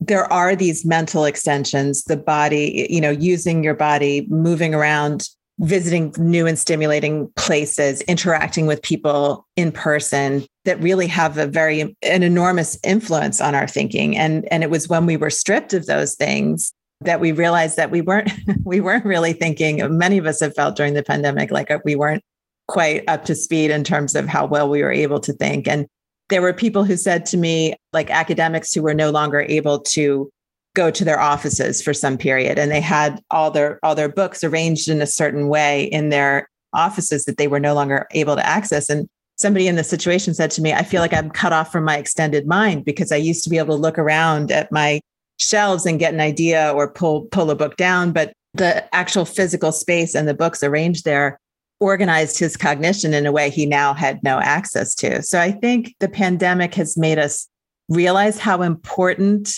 there 0.00 0.30
are 0.32 0.54
these 0.54 0.84
mental 0.84 1.24
extensions, 1.24 2.04
the 2.04 2.16
body, 2.16 2.86
you 2.90 3.00
know, 3.00 3.10
using 3.10 3.64
your 3.64 3.74
body, 3.74 4.26
moving 4.28 4.74
around, 4.74 5.28
visiting 5.60 6.12
new 6.18 6.46
and 6.46 6.58
stimulating 6.58 7.30
places, 7.36 8.00
interacting 8.02 8.66
with 8.66 8.82
people 8.82 9.46
in 9.56 9.72
person 9.72 10.44
that 10.64 10.80
really 10.80 11.06
have 11.06 11.38
a 11.38 11.46
very 11.46 11.96
an 12.02 12.22
enormous 12.22 12.76
influence 12.82 13.40
on 13.40 13.54
our 13.54 13.68
thinking. 13.68 14.16
And 14.16 14.46
and 14.52 14.62
it 14.62 14.70
was 14.70 14.88
when 14.88 15.06
we 15.06 15.16
were 15.16 15.30
stripped 15.30 15.72
of 15.72 15.86
those 15.86 16.16
things 16.16 16.72
that 17.04 17.20
we 17.20 17.32
realized 17.32 17.76
that 17.76 17.90
we 17.90 18.00
weren't 18.00 18.30
we 18.64 18.80
weren't 18.80 19.04
really 19.04 19.32
thinking 19.32 19.80
many 19.96 20.18
of 20.18 20.26
us 20.26 20.40
have 20.40 20.54
felt 20.54 20.76
during 20.76 20.94
the 20.94 21.02
pandemic 21.02 21.50
like 21.50 21.70
uh, 21.70 21.78
we 21.84 21.94
weren't 21.94 22.22
quite 22.66 23.04
up 23.08 23.24
to 23.26 23.34
speed 23.34 23.70
in 23.70 23.84
terms 23.84 24.14
of 24.14 24.26
how 24.26 24.46
well 24.46 24.68
we 24.68 24.82
were 24.82 24.92
able 24.92 25.20
to 25.20 25.32
think. 25.34 25.68
And 25.68 25.86
there 26.30 26.40
were 26.40 26.54
people 26.54 26.84
who 26.84 26.96
said 26.96 27.26
to 27.26 27.36
me 27.36 27.74
like 27.92 28.10
academics 28.10 28.72
who 28.72 28.82
were 28.82 28.94
no 28.94 29.10
longer 29.10 29.40
able 29.40 29.80
to 29.80 30.30
go 30.74 30.90
to 30.90 31.04
their 31.04 31.20
offices 31.20 31.82
for 31.82 31.92
some 31.92 32.18
period 32.18 32.58
and 32.58 32.70
they 32.70 32.80
had 32.80 33.20
all 33.30 33.50
their 33.50 33.78
all 33.82 33.94
their 33.94 34.08
books 34.08 34.42
arranged 34.42 34.88
in 34.88 35.00
a 35.00 35.06
certain 35.06 35.48
way 35.48 35.84
in 35.84 36.08
their 36.08 36.48
offices 36.72 37.26
that 37.26 37.36
they 37.36 37.46
were 37.46 37.60
no 37.60 37.74
longer 37.74 38.06
able 38.12 38.34
to 38.34 38.44
access. 38.44 38.88
And 38.88 39.08
somebody 39.36 39.68
in 39.68 39.76
the 39.76 39.84
situation 39.84 40.32
said 40.32 40.50
to 40.50 40.62
me 40.62 40.72
i 40.72 40.82
feel 40.82 41.00
like 41.00 41.12
i'm 41.12 41.28
cut 41.30 41.52
off 41.52 41.72
from 41.72 41.84
my 41.84 41.96
extended 41.96 42.46
mind 42.46 42.84
because 42.84 43.10
i 43.10 43.16
used 43.16 43.42
to 43.42 43.50
be 43.50 43.58
able 43.58 43.74
to 43.74 43.82
look 43.82 43.98
around 43.98 44.52
at 44.52 44.70
my 44.70 45.00
shelves 45.38 45.86
and 45.86 45.98
get 45.98 46.14
an 46.14 46.20
idea 46.20 46.72
or 46.74 46.90
pull 46.90 47.22
pull 47.26 47.50
a 47.50 47.56
book 47.56 47.76
down 47.76 48.12
but 48.12 48.32
the 48.54 48.94
actual 48.94 49.24
physical 49.24 49.72
space 49.72 50.14
and 50.14 50.28
the 50.28 50.34
books 50.34 50.62
arranged 50.62 51.04
there 51.04 51.38
organized 51.80 52.38
his 52.38 52.56
cognition 52.56 53.12
in 53.12 53.26
a 53.26 53.32
way 53.32 53.50
he 53.50 53.66
now 53.66 53.92
had 53.92 54.22
no 54.22 54.38
access 54.40 54.94
to. 54.94 55.22
So 55.22 55.40
i 55.40 55.50
think 55.50 55.94
the 56.00 56.08
pandemic 56.08 56.74
has 56.74 56.96
made 56.96 57.18
us 57.18 57.48
realize 57.88 58.38
how 58.38 58.62
important 58.62 59.52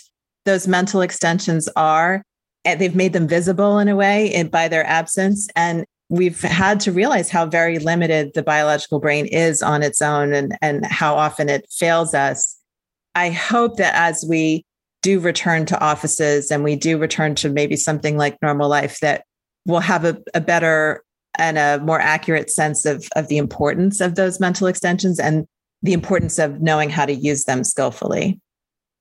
those 0.45 0.67
mental 0.67 1.01
extensions 1.01 1.69
are 1.77 2.23
and 2.67 2.81
they've 2.81 2.97
made 2.97 3.13
them 3.13 3.29
visible 3.29 3.79
in 3.79 3.89
a 3.89 3.97
way 3.97 4.43
by 4.51 4.69
their 4.69 4.85
absence. 4.87 5.49
And 5.55 5.85
we've 6.09 6.41
had 6.41 6.81
to 6.81 6.93
realize 6.93 7.31
how 7.31 7.47
very 7.47 7.79
limited 7.79 8.33
the 8.35 8.43
biological 8.43 8.99
brain 8.99 9.27
is 9.27 9.63
on 9.63 9.83
its 9.83 10.03
own 10.03 10.33
and, 10.33 10.57
and 10.61 10.85
how 10.85 11.15
often 11.15 11.49
it 11.49 11.67
fails 11.71 12.13
us. 12.13 12.57
I 13.15 13.31
hope 13.31 13.77
that 13.77 13.95
as 13.95 14.25
we 14.29 14.65
do 15.07 15.21
return 15.21 15.65
to 15.65 15.81
offices 15.81 16.51
and 16.51 16.65
we 16.65 16.75
do 16.75 16.99
return 16.99 17.37
to 17.37 17.49
maybe 17.49 17.77
something 17.77 18.17
like 18.17 18.37
normal 18.43 18.69
life 18.69 18.99
that 18.99 19.23
we'll 19.65 19.79
have 19.79 20.05
a, 20.05 20.21
a 20.35 20.41
better 20.41 21.05
and 21.39 21.59
a 21.59 21.79
more 21.79 22.01
accurate 22.01 22.51
sense 22.51 22.85
of, 22.85 23.07
of 23.15 23.29
the 23.29 23.39
importance 23.39 24.01
of 24.01 24.17
those 24.17 24.41
mental 24.41 24.67
extensions 24.67 25.21
and 25.21 25.47
the 25.81 25.93
importance 25.93 26.41
of 26.41 26.61
knowing 26.61 26.91
how 26.91 27.07
to 27.07 27.15
use 27.15 27.45
them 27.45 27.63
skillfully. 27.63 28.41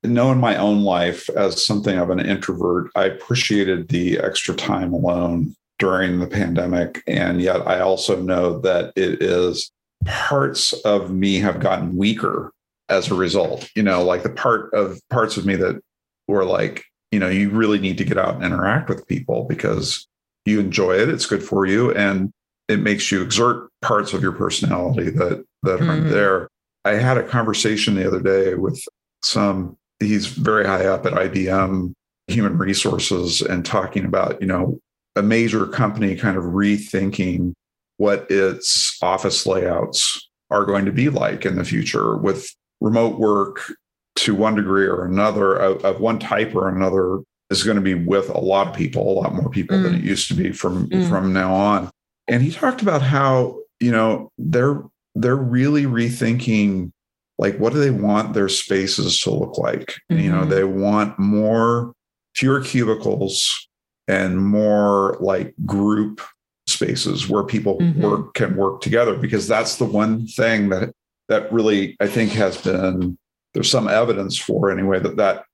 Knowing 0.04 0.40
my 0.40 0.56
own 0.58 0.84
life 0.84 1.28
as 1.32 1.66
something 1.66 1.98
of 1.98 2.12
an 2.12 2.20
introvert, 2.20 2.92
I 2.96 3.06
appreciated 3.06 3.88
the 3.88 4.20
extra 4.20 4.54
time 4.54 4.94
alone 4.94 5.56
during 5.80 6.20
the 6.20 6.28
pandemic. 6.28 7.02
And 7.08 7.42
yet 7.42 7.68
I 7.68 7.80
also 7.80 8.22
know 8.22 8.60
that 8.60 8.94
it 8.96 9.24
is 9.24 9.72
parts 10.06 10.72
of 10.84 11.10
me 11.10 11.40
have 11.40 11.60
gotten 11.60 11.98
weaker 11.98 12.52
as 12.90 13.10
a 13.10 13.16
result. 13.16 13.68
You 13.76 13.82
know, 13.82 14.04
like 14.04 14.22
the 14.22 14.30
part 14.30 14.72
of 14.76 15.02
parts 15.10 15.38
of 15.38 15.48
me 15.48 15.56
that 15.56 15.82
or 16.28 16.44
like, 16.44 16.86
you 17.12 17.20
know, 17.20 17.30
you 17.30 17.50
really 17.50 17.80
need 17.80 17.98
to 17.98 18.06
get 18.06 18.18
out 18.18 18.36
and 18.36 18.44
interact 18.44 18.90
with 18.90 19.08
people 19.08 19.46
because 19.46 20.08
you 20.46 20.60
enjoy 20.60 20.94
it, 20.94 21.10
it's 21.10 21.26
good 21.26 21.44
for 21.44 21.66
you, 21.66 21.92
and 21.94 22.32
it 22.68 22.80
makes 22.80 23.12
you 23.12 23.22
exert 23.22 23.70
parts 23.82 24.14
of 24.14 24.22
your 24.22 24.32
personality 24.32 25.10
that 25.10 25.44
that 25.64 25.80
mm-hmm. 25.80 25.90
aren't 25.90 26.10
there. 26.10 26.50
I 26.84 26.94
had 26.94 27.18
a 27.18 27.28
conversation 27.28 27.96
the 27.96 28.08
other 28.08 28.22
day 28.22 28.56
with 28.56 28.80
some 29.24 29.78
he's 30.00 30.28
very 30.28 30.66
high 30.66 30.86
up 30.86 31.06
at 31.06 31.14
IBM 31.14 31.94
human 32.28 32.58
resources 32.58 33.42
and 33.42 33.66
talking 33.66 34.06
about, 34.06 34.40
you 34.42 34.48
know, 34.48 34.80
a 35.16 35.22
major 35.22 35.66
company 35.68 36.16
kind 36.16 36.38
of 36.38 36.44
rethinking 36.44 37.54
what 37.98 38.30
its 38.30 38.98
office 39.02 39.46
layouts 39.46 40.30
are 40.50 40.66
going 40.66 40.86
to 40.86 40.92
be 40.92 41.10
like 41.10 41.46
in 41.46 41.56
the 41.56 41.64
future 41.64 42.18
with 42.18 42.54
remote 42.82 43.20
work 43.20 43.74
to 44.16 44.36
one 44.36 44.56
degree 44.56 44.86
or 44.86 45.06
another 45.06 45.56
of, 45.56 45.84
of, 45.84 46.00
one 46.00 46.20
type 46.20 46.56
or 46.56 46.70
another 46.70 47.20
is 47.50 47.64
going 47.64 47.76
to 47.76 47.82
be 47.82 47.94
with 47.94 48.30
a 48.30 48.40
lot 48.40 48.68
of 48.68 48.74
people, 48.74 49.02
a 49.02 49.20
lot 49.22 49.36
more 49.36 49.50
people 49.50 49.78
mm. 49.78 49.84
than 49.84 49.96
it 49.96 50.04
used 50.04 50.28
to 50.30 50.34
be 50.34 50.52
from 50.52 50.90
mm. 50.90 51.08
from 51.10 51.34
now 51.34 51.54
on. 51.54 51.90
And 52.28 52.42
he 52.42 52.52
talked 52.52 52.82
about 52.82 53.02
how 53.02 53.60
you 53.80 53.92
know 53.92 54.32
they're 54.38 54.84
they're 55.16 55.36
really 55.36 55.84
rethinking 55.84 56.92
like 57.38 57.58
what 57.58 57.74
do 57.74 57.80
they 57.80 57.92
want 57.92 58.34
their 58.34 58.50
spaces 58.50 59.20
to 59.22 59.32
look 59.32 59.58
like. 59.58 59.96
Mm-hmm. 60.12 60.22
You 60.22 60.32
know, 60.32 60.42
mm-hmm. 60.42 60.50
they 60.50 60.64
want 60.64 61.20
more 61.20 61.94
fewer 62.36 62.62
cubicles 62.62 63.68
and 64.08 64.38
more 64.38 65.18
like 65.20 65.54
group 65.66 66.22
spaces 66.68 67.30
where 67.30 67.44
people 67.44 67.78
mm-hmm. 67.80 68.02
work 68.02 68.34
can 68.34 68.56
work 68.56 68.82
together 68.82 69.16
because 69.16 69.48
that's 69.48 69.78
the 69.78 69.86
one 69.86 70.26
thing 70.28 70.70
that 70.70 70.92
that 71.28 71.52
really 71.52 71.96
I 72.00 72.08
think 72.08 72.32
has 72.32 72.58
been 72.58 73.18
there's 73.56 73.72
some 73.72 73.88
evidence 73.88 74.38
for 74.38 74.70
anyway 74.70 75.00
that 75.00 75.16
that 75.18 75.46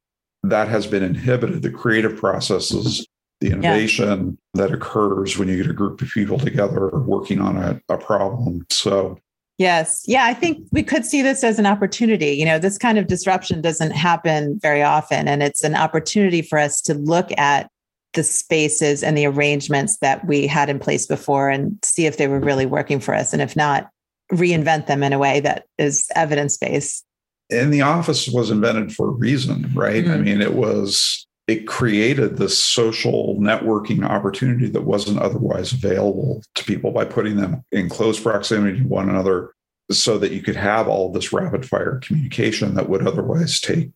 that 0.44 0.68
has 0.68 0.86
been 0.88 1.04
inhibited 1.04 1.62
the 1.62 1.72
creative 1.72 2.18
processes 2.18 3.08
the 3.40 3.52
innovation 3.52 4.38
yeah. 4.54 4.66
that 4.66 4.74
occurs 4.74 5.38
when 5.38 5.48
you 5.48 5.56
get 5.56 5.70
a 5.70 5.74
group 5.74 6.02
of 6.02 6.10
people 6.10 6.38
together 6.38 6.90
working 6.90 7.40
on 7.40 7.56
a, 7.56 7.80
a 7.88 7.98
problem 7.98 8.66
so 8.70 9.18
Yes. 9.58 10.04
Yeah. 10.08 10.26
I 10.26 10.34
think 10.34 10.66
we 10.72 10.82
could 10.82 11.06
see 11.06 11.22
this 11.22 11.44
as 11.44 11.60
an 11.60 11.68
opportunity. 11.68 12.32
You 12.32 12.46
know, 12.46 12.58
this 12.58 12.80
kind 12.80 12.98
of 12.98 13.06
disruption 13.06 13.62
doesn't 13.62 13.92
happen 13.92 14.58
very 14.60 14.82
often. 14.82 15.28
And 15.28 15.44
it's 15.44 15.64
an 15.64 15.76
opportunity 15.76 16.42
for 16.42 16.58
us 16.58 16.82
to 16.82 16.96
look 16.96 17.30
at 17.38 17.70
the 18.14 18.24
spaces 18.24 19.04
and 19.04 19.16
the 19.16 19.28
arrangements 19.28 19.98
that 19.98 20.26
we 20.26 20.48
had 20.48 20.70
in 20.70 20.80
place 20.80 21.06
before 21.06 21.52
and 21.52 21.78
see 21.86 22.08
if 22.08 22.18
they 22.18 22.28
were 22.28 22.40
really 22.40 22.66
working 22.66 23.00
for 23.00 23.14
us. 23.14 23.34
And 23.34 23.42
if 23.42 23.56
not, 23.56 23.90
reinvent 24.32 24.88
them 24.88 25.04
in 25.04 25.14
a 25.14 25.20
way 25.20 25.40
that 25.42 25.66
is 25.78 26.08
evidence 26.16 26.58
based 26.58 27.06
and 27.52 27.74
the 27.74 27.82
office 27.82 28.28
was 28.28 28.50
invented 28.50 28.94
for 28.94 29.10
a 29.10 29.12
reason, 29.12 29.70
right? 29.76 30.06
Mm-hmm. 30.06 30.14
I 30.14 30.18
mean, 30.18 30.42
it 30.42 30.54
was 30.54 31.28
it 31.48 31.68
created 31.68 32.38
this 32.38 32.58
social 32.58 33.36
networking 33.36 34.08
opportunity 34.08 34.68
that 34.70 34.84
wasn't 34.84 35.20
otherwise 35.20 35.74
available 35.74 36.42
to 36.56 36.64
people 36.64 36.92
by 36.92 37.04
putting 37.04 37.36
them 37.36 37.64
in 37.72 37.90
close 37.90 38.20
proximity 38.20 38.80
to 38.80 38.88
one 38.88 39.10
another 39.10 39.52
so 39.92 40.18
that 40.18 40.32
you 40.32 40.42
could 40.42 40.56
have 40.56 40.88
all 40.88 41.12
this 41.12 41.34
rapid 41.34 41.68
fire 41.68 42.00
communication 42.02 42.76
that 42.76 42.88
would 42.88 43.06
otherwise 43.06 43.60
take 43.60 43.90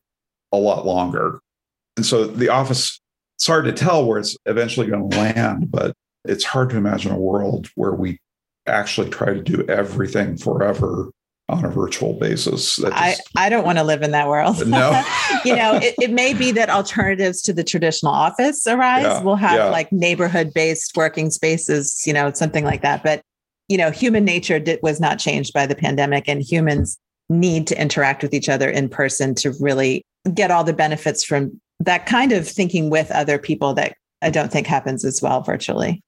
a 0.51 0.57
lot 0.57 0.85
longer. 0.85 1.39
And 1.95 2.05
so 2.05 2.25
the 2.25 2.49
office, 2.49 2.99
it's 3.37 3.47
hard 3.47 3.65
to 3.65 3.71
tell 3.71 4.05
where 4.05 4.19
it's 4.19 4.35
eventually 4.45 4.87
going 4.87 5.09
to 5.09 5.17
land, 5.17 5.71
but 5.71 5.93
it's 6.25 6.43
hard 6.43 6.71
to 6.71 6.77
imagine 6.77 7.13
a 7.13 7.19
world 7.19 7.69
where 7.75 7.93
we 7.93 8.19
actually 8.67 9.09
try 9.09 9.33
to 9.33 9.41
do 9.41 9.63
everything 9.69 10.35
forever 10.35 11.09
on 11.47 11.63
a 11.63 11.69
virtual 11.69 12.13
basis. 12.13 12.77
Just, 12.77 12.93
I, 12.93 13.15
I 13.35 13.49
don't 13.49 13.65
want 13.65 13.77
to 13.77 13.83
live 13.83 14.01
in 14.01 14.11
that 14.11 14.27
world. 14.27 14.65
No. 14.67 15.03
you 15.45 15.55
know, 15.55 15.75
it, 15.75 15.93
it, 16.01 16.11
may 16.11 16.33
be 16.33 16.51
that 16.51 16.69
alternatives 16.69 17.41
to 17.43 17.53
the 17.53 17.63
traditional 17.63 18.11
office 18.11 18.65
arise. 18.65 19.03
Yeah, 19.03 19.21
we'll 19.21 19.35
have 19.35 19.55
yeah. 19.55 19.69
like 19.69 19.91
neighborhood 19.91 20.53
based 20.53 20.97
working 20.97 21.29
spaces, 21.29 22.03
you 22.05 22.13
know, 22.13 22.31
something 22.33 22.63
like 22.63 22.81
that. 22.81 23.03
But, 23.03 23.21
you 23.67 23.77
know, 23.77 23.91
human 23.91 24.25
nature 24.25 24.59
did, 24.59 24.79
was 24.81 24.99
not 24.99 25.19
changed 25.19 25.53
by 25.53 25.67
the 25.67 25.75
pandemic, 25.75 26.27
and 26.27 26.41
humans 26.41 26.97
need 27.29 27.67
to 27.67 27.79
interact 27.79 28.23
with 28.23 28.33
each 28.33 28.49
other 28.49 28.69
in 28.69 28.89
person 28.89 29.35
to 29.35 29.53
really 29.59 30.03
get 30.33 30.51
all 30.51 30.63
the 30.63 30.73
benefits 30.73 31.23
from 31.23 31.59
that 31.79 32.05
kind 32.05 32.31
of 32.31 32.47
thinking 32.47 32.89
with 32.89 33.11
other 33.11 33.37
people 33.37 33.73
that 33.73 33.95
I 34.21 34.29
don't 34.29 34.51
think 34.51 34.65
happens 34.65 35.05
as 35.05 35.21
well 35.21 35.41
virtually. 35.41 36.01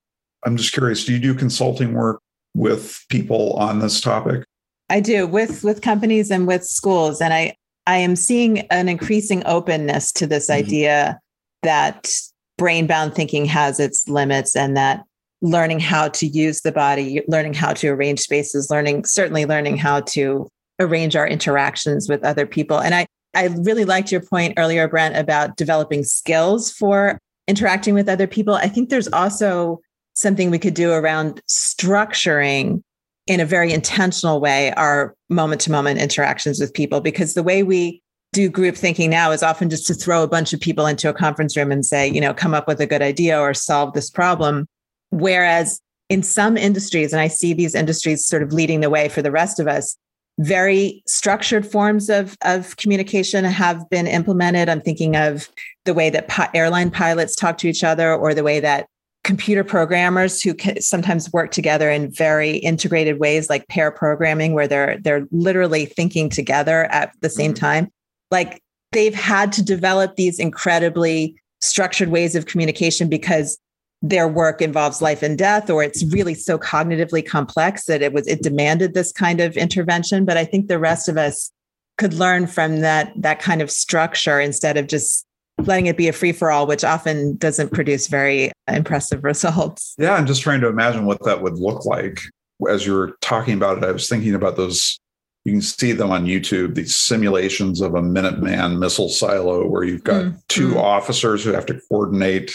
I'm 0.46 0.58
just 0.58 0.74
curious 0.74 1.06
do 1.06 1.14
you 1.14 1.20
do 1.20 1.34
consulting 1.36 1.94
work 1.94 2.22
with 2.56 3.04
people 3.10 3.54
on 3.54 3.80
this 3.80 4.02
topic? 4.02 4.44
I 4.90 5.00
do 5.00 5.28
with 5.28 5.64
with 5.64 5.82
companies 5.82 6.32
and 6.32 6.48
with 6.48 6.64
schools, 6.64 7.22
and 7.22 7.34
I 7.34 7.56
I 7.86 7.98
am 7.98 8.16
seeing 8.16 8.60
an 8.68 8.90
increasing 8.90 9.44
openness 9.46 10.12
to 10.14 10.28
this 10.28 10.50
mm-hmm. 10.50 10.66
idea 10.66 11.20
that 11.64 12.10
brain 12.58 12.88
bound 12.88 13.14
thinking 13.14 13.46
has 13.46 13.80
its 13.80 14.08
limits, 14.08 14.56
and 14.56 14.76
that 14.78 15.04
learning 15.42 15.80
how 15.80 16.08
to 16.08 16.26
use 16.26 16.62
the 16.62 16.72
body, 16.72 17.22
learning 17.28 17.54
how 17.54 17.74
to 17.74 17.90
arrange 17.90 18.20
spaces, 18.20 18.70
learning 18.70 19.06
certainly 19.06 19.46
learning 19.46 19.78
how 19.78 20.02
to 20.02 20.48
arrange 20.80 21.16
our 21.16 21.28
interactions 21.28 22.08
with 22.08 22.24
other 22.24 22.46
people, 22.46 22.80
and 22.80 22.96
I 22.96 23.06
I 23.36 23.48
really 23.48 23.86
liked 23.86 24.12
your 24.12 24.22
point 24.22 24.56
earlier, 24.58 24.88
Brent, 24.88 25.16
about 25.16 25.58
developing 25.58 26.04
skills 26.04 26.72
for 26.72 27.20
interacting 27.48 27.94
with 27.94 28.10
other 28.10 28.28
people. 28.28 28.56
I 28.56 28.68
think 28.68 28.90
there's 28.90 29.08
also 29.10 29.80
something 30.14 30.50
we 30.50 30.60
could 30.60 30.74
do 30.74 30.92
around 30.92 31.42
structuring 31.48 32.82
in 33.28 33.40
a 33.40 33.46
very 33.46 33.72
intentional 33.72 34.40
way 34.40 34.72
our 34.74 35.14
moment 35.30 35.62
to 35.62 35.72
moment 35.72 36.00
interactions 36.00 36.60
with 36.60 36.74
people 36.74 37.02
because 37.02 37.34
the 37.34 37.44
way 37.44 37.62
we 37.62 38.02
do 38.34 38.50
group 38.50 38.76
thinking 38.76 39.10
now 39.10 39.32
is 39.32 39.44
often 39.44 39.70
just 39.70 39.88
to 39.88 39.94
throw 39.94 40.24
a 40.24 40.28
bunch 40.28 40.54
of 40.54 40.60
people 40.60 40.86
into 40.86 41.10
a 41.10 41.14
conference 41.14 41.56
room 41.56 41.72
and 41.72 41.86
say, 41.86 42.08
you 42.08 42.22
know, 42.22 42.34
come 42.34 42.54
up 42.54 42.68
with 42.68 42.80
a 42.80 42.86
good 42.86 43.02
idea 43.02 43.40
or 43.40 43.54
solve 43.54 43.94
this 43.94 44.10
problem. 44.10 44.68
Whereas 45.10 45.80
in 46.10 46.24
some 46.24 46.58
industries, 46.58 47.14
and 47.14 47.22
I 47.22 47.28
see 47.28 47.54
these 47.54 47.76
industries 47.76 48.26
sort 48.26 48.44
of 48.44 48.54
leading 48.54 48.82
the 48.82 48.90
way 48.90 49.10
for 49.10 49.22
the 49.22 49.32
rest 49.32 49.60
of 49.60 49.68
us, 49.68 49.98
very 50.40 51.02
structured 51.08 51.66
forms 51.66 52.10
of, 52.10 52.38
of 52.44 52.78
communication 52.78 53.44
have 53.44 53.90
been 53.90 54.08
implemented. 54.08 54.70
I'm 54.70 54.82
thinking 54.82 55.16
of 55.16 55.50
the 55.86 55.94
way 55.94 56.10
that 56.12 56.28
pi- 56.28 56.50
airline 56.54 56.92
pilots 56.92 57.36
talk 57.36 57.58
to 57.60 57.68
each 57.68 57.84
other 57.84 58.14
or 58.14 58.34
the 58.34 58.44
way 58.44 58.60
that 58.60 58.88
computer 59.28 59.66
programmers 59.66 60.42
who 60.42 60.56
sometimes 60.80 61.34
work 61.34 61.52
together 61.52 61.92
in 61.92 62.10
very 62.10 62.56
integrated 62.60 63.20
ways 63.20 63.50
like 63.50 63.68
pair 63.68 63.92
programming 63.92 64.54
where 64.54 64.70
they're 64.70 64.98
they're 65.02 65.28
literally 65.32 65.86
thinking 65.86 66.30
together 66.30 66.86
at 66.86 67.12
the 67.20 67.30
same 67.30 67.52
mm-hmm. 67.52 67.66
time 67.66 67.92
like 68.32 68.64
they've 68.94 69.14
had 69.14 69.52
to 69.52 69.62
develop 69.62 70.16
these 70.16 70.40
incredibly 70.40 71.36
structured 71.60 72.08
ways 72.08 72.36
of 72.36 72.46
communication 72.46 73.10
because 73.10 73.60
their 74.02 74.30
work 74.30 74.62
involves 74.62 75.02
life 75.02 75.22
and 75.22 75.38
death 75.38 75.70
or 75.70 75.84
it's 75.84 76.06
really 76.06 76.34
so 76.34 76.58
cognitively 76.58 77.26
complex 77.28 77.84
that 77.84 78.02
it 78.02 78.14
was 78.14 78.26
it 78.28 78.42
demanded 78.42 78.94
this 78.94 79.12
kind 79.12 79.42
of 79.42 79.58
intervention 79.58 80.24
but 80.24 80.38
i 80.38 80.46
think 80.46 80.70
the 80.70 80.80
rest 80.80 81.10
of 81.10 81.18
us 81.18 81.52
could 81.98 82.14
learn 82.14 82.48
from 82.48 82.80
that 82.80 83.12
that 83.18 83.42
kind 83.42 83.62
of 83.62 83.70
structure 83.70 84.40
instead 84.40 84.78
of 84.78 84.88
just 84.88 85.27
letting 85.60 85.88
it 85.88 85.98
be 85.98 86.08
a 86.08 86.14
free 86.14 86.32
for 86.32 86.52
all 86.52 86.68
which 86.68 86.84
often 86.84 87.36
doesn't 87.38 87.72
produce 87.72 88.08
very 88.08 88.52
impressive 88.68 89.24
results 89.24 89.96
yeah 89.98 90.14
i'm 90.14 90.28
just 90.28 90.42
trying 90.42 90.62
to 90.62 90.68
imagine 90.68 91.06
what 91.06 91.24
that 91.24 91.42
would 91.42 91.58
look 91.58 91.86
like 91.86 92.22
as 92.70 92.86
you 92.86 92.94
were 92.94 93.18
talking 93.22 93.54
about 93.54 93.78
it 93.78 93.84
i 93.84 93.92
was 93.92 94.08
thinking 94.08 94.36
about 94.36 94.56
those 94.56 95.00
you 95.48 95.54
can 95.54 95.62
see 95.62 95.94
them 95.94 96.12
on 96.12 96.26
YouTube, 96.26 96.76
these 96.76 96.94
simulations 96.94 97.80
of 97.80 97.96
a 97.96 98.02
Minuteman 98.02 98.80
missile 98.80 99.08
silo 99.08 99.66
where 99.66 99.86
you've 99.86 100.04
got 100.04 100.26
mm-hmm. 100.26 100.38
two 100.50 100.74
mm. 100.74 100.76
officers 100.84 101.42
who 101.42 101.54
have 101.54 101.66
to 101.68 101.80
coordinate 101.88 102.54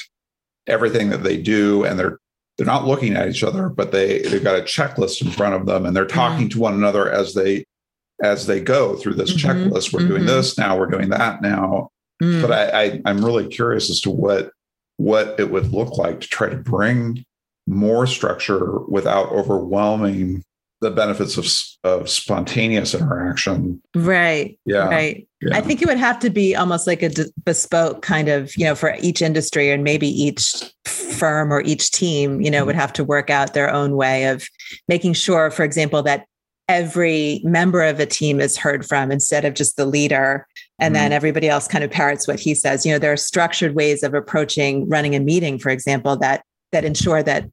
everything 0.66 1.08
that 1.08 1.22
they 1.22 1.40
do 1.40 1.84
and 1.84 1.98
they're 1.98 2.18
they're 2.56 2.66
not 2.66 2.86
looking 2.86 3.16
at 3.16 3.28
each 3.28 3.42
other 3.42 3.70
but 3.70 3.92
they 3.92 4.20
they've 4.22 4.44
got 4.44 4.58
a 4.58 4.62
checklist 4.62 5.22
in 5.22 5.30
front 5.30 5.54
of 5.54 5.64
them 5.64 5.86
and 5.86 5.96
they're 5.96 6.04
talking 6.04 6.48
mm-hmm. 6.48 6.58
to 6.58 6.60
one 6.60 6.74
another 6.74 7.10
as 7.10 7.32
they 7.34 7.64
as 8.22 8.46
they 8.46 8.60
go 8.60 8.94
through 8.94 9.14
this 9.14 9.34
mm-hmm. 9.34 9.48
checklist 9.48 9.92
we're 9.92 10.00
mm-hmm. 10.00 10.08
doing 10.10 10.26
this 10.26 10.58
now 10.58 10.78
we're 10.78 10.86
doing 10.86 11.08
that 11.08 11.40
now 11.40 11.88
mm. 12.22 12.40
but 12.40 12.52
I, 12.52 12.84
I 12.84 13.02
i'm 13.04 13.24
really 13.24 13.48
curious 13.48 13.90
as 13.90 14.00
to 14.02 14.10
what 14.10 14.50
what 14.96 15.38
it 15.38 15.50
would 15.50 15.72
look 15.72 15.98
like 15.98 16.20
to 16.20 16.28
try 16.28 16.48
to 16.48 16.56
bring 16.56 17.24
more 17.66 18.06
structure 18.06 18.78
without 18.88 19.30
overwhelming 19.30 20.44
the 20.82 20.90
benefits 20.90 21.38
of, 21.38 21.46
of 21.88 22.10
spontaneous 22.10 22.92
interaction. 22.92 23.80
Right. 23.94 24.58
Yeah. 24.66 24.88
Right. 24.88 25.28
Yeah. 25.40 25.56
I 25.56 25.60
think 25.60 25.80
it 25.80 25.86
would 25.86 25.96
have 25.96 26.18
to 26.20 26.30
be 26.30 26.56
almost 26.56 26.86
like 26.86 27.02
a 27.02 27.10
bespoke 27.44 28.02
kind 28.02 28.28
of, 28.28 28.54
you 28.56 28.64
know, 28.64 28.74
for 28.74 28.96
each 29.00 29.22
industry 29.22 29.70
and 29.70 29.84
maybe 29.84 30.08
each 30.08 30.74
firm 30.84 31.52
or 31.52 31.62
each 31.62 31.92
team, 31.92 32.40
you 32.40 32.50
know, 32.50 32.58
mm-hmm. 32.58 32.66
would 32.66 32.76
have 32.76 32.92
to 32.94 33.04
work 33.04 33.30
out 33.30 33.54
their 33.54 33.72
own 33.72 33.96
way 33.96 34.26
of 34.26 34.44
making 34.88 35.14
sure, 35.14 35.50
for 35.52 35.62
example, 35.62 36.02
that 36.02 36.26
every 36.68 37.40
member 37.44 37.82
of 37.82 38.00
a 38.00 38.06
team 38.06 38.40
is 38.40 38.56
heard 38.56 38.84
from 38.84 39.12
instead 39.12 39.44
of 39.44 39.54
just 39.54 39.76
the 39.76 39.86
leader 39.86 40.46
and 40.82 40.96
mm-hmm. 40.96 41.04
then 41.04 41.12
everybody 41.12 41.48
else 41.48 41.68
kind 41.68 41.84
of 41.84 41.90
parrots 41.90 42.26
what 42.26 42.40
he 42.40 42.54
says. 42.54 42.84
You 42.84 42.92
know, 42.92 42.98
there 42.98 43.12
are 43.12 43.16
structured 43.16 43.74
ways 43.76 44.02
of 44.02 44.14
approaching 44.14 44.88
running 44.88 45.14
a 45.14 45.20
meeting, 45.20 45.58
for 45.58 45.70
example, 45.70 46.16
that 46.16 46.42
that 46.72 46.84
ensure 46.84 47.22
that 47.22 47.48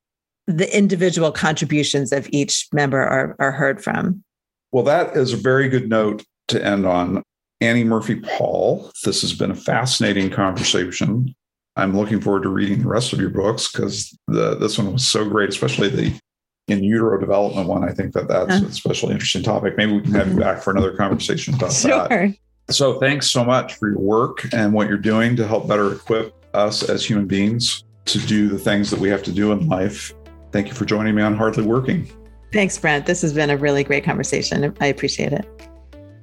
the 0.47 0.75
individual 0.75 1.31
contributions 1.31 2.11
of 2.11 2.27
each 2.31 2.67
member 2.73 2.99
are, 2.99 3.35
are 3.37 3.51
heard 3.51 3.83
from. 3.83 4.23
Well, 4.71 4.83
that 4.85 5.15
is 5.15 5.31
a 5.31 5.37
very 5.37 5.69
good 5.69 5.89
note 5.89 6.23
to 6.47 6.63
end 6.65 6.87
on. 6.87 7.21
Annie 7.61 7.83
Murphy 7.83 8.15
Paul, 8.15 8.89
this 9.03 9.21
has 9.21 9.33
been 9.33 9.51
a 9.51 9.55
fascinating 9.55 10.29
conversation. 10.31 11.35
I'm 11.75 11.95
looking 11.95 12.21
forward 12.21 12.43
to 12.43 12.49
reading 12.49 12.81
the 12.81 12.87
rest 12.87 13.13
of 13.13 13.19
your 13.19 13.29
books 13.29 13.71
because 13.71 14.17
the 14.27 14.55
this 14.55 14.77
one 14.77 14.91
was 14.91 15.07
so 15.07 15.27
great, 15.29 15.49
especially 15.49 15.89
the 15.89 16.19
in 16.67 16.83
utero 16.83 17.19
development 17.19 17.67
one. 17.67 17.87
I 17.87 17.91
think 17.93 18.13
that 18.13 18.27
that's 18.27 18.61
uh, 18.61 18.65
a 18.65 18.67
especially 18.67 19.11
interesting 19.11 19.43
topic. 19.43 19.77
Maybe 19.77 19.93
we 19.93 20.01
can 20.01 20.13
have 20.13 20.27
you 20.27 20.33
mm-hmm. 20.33 20.41
back 20.41 20.63
for 20.63 20.71
another 20.71 20.95
conversation 20.95 21.53
about 21.53 21.73
sure. 21.73 22.07
that. 22.07 22.35
So, 22.69 22.99
thanks 22.99 23.29
so 23.29 23.43
much 23.43 23.75
for 23.75 23.89
your 23.89 23.99
work 23.99 24.47
and 24.53 24.73
what 24.73 24.87
you're 24.87 24.97
doing 24.97 25.35
to 25.35 25.47
help 25.47 25.67
better 25.67 25.93
equip 25.93 26.33
us 26.53 26.87
as 26.87 27.05
human 27.05 27.25
beings 27.25 27.83
to 28.05 28.19
do 28.19 28.47
the 28.47 28.57
things 28.57 28.89
that 28.89 28.99
we 28.99 29.09
have 29.09 29.21
to 29.23 29.31
do 29.31 29.51
in 29.51 29.67
life 29.67 30.13
Thank 30.51 30.67
you 30.67 30.73
for 30.73 30.85
joining 30.85 31.15
me 31.15 31.21
on 31.21 31.35
Hardly 31.35 31.63
Working. 31.63 32.09
Thanks, 32.51 32.77
Brent. 32.77 33.05
This 33.05 33.21
has 33.21 33.33
been 33.33 33.51
a 33.51 33.57
really 33.57 33.83
great 33.83 34.03
conversation. 34.03 34.75
I 34.81 34.87
appreciate 34.87 35.33
it. 35.33 35.45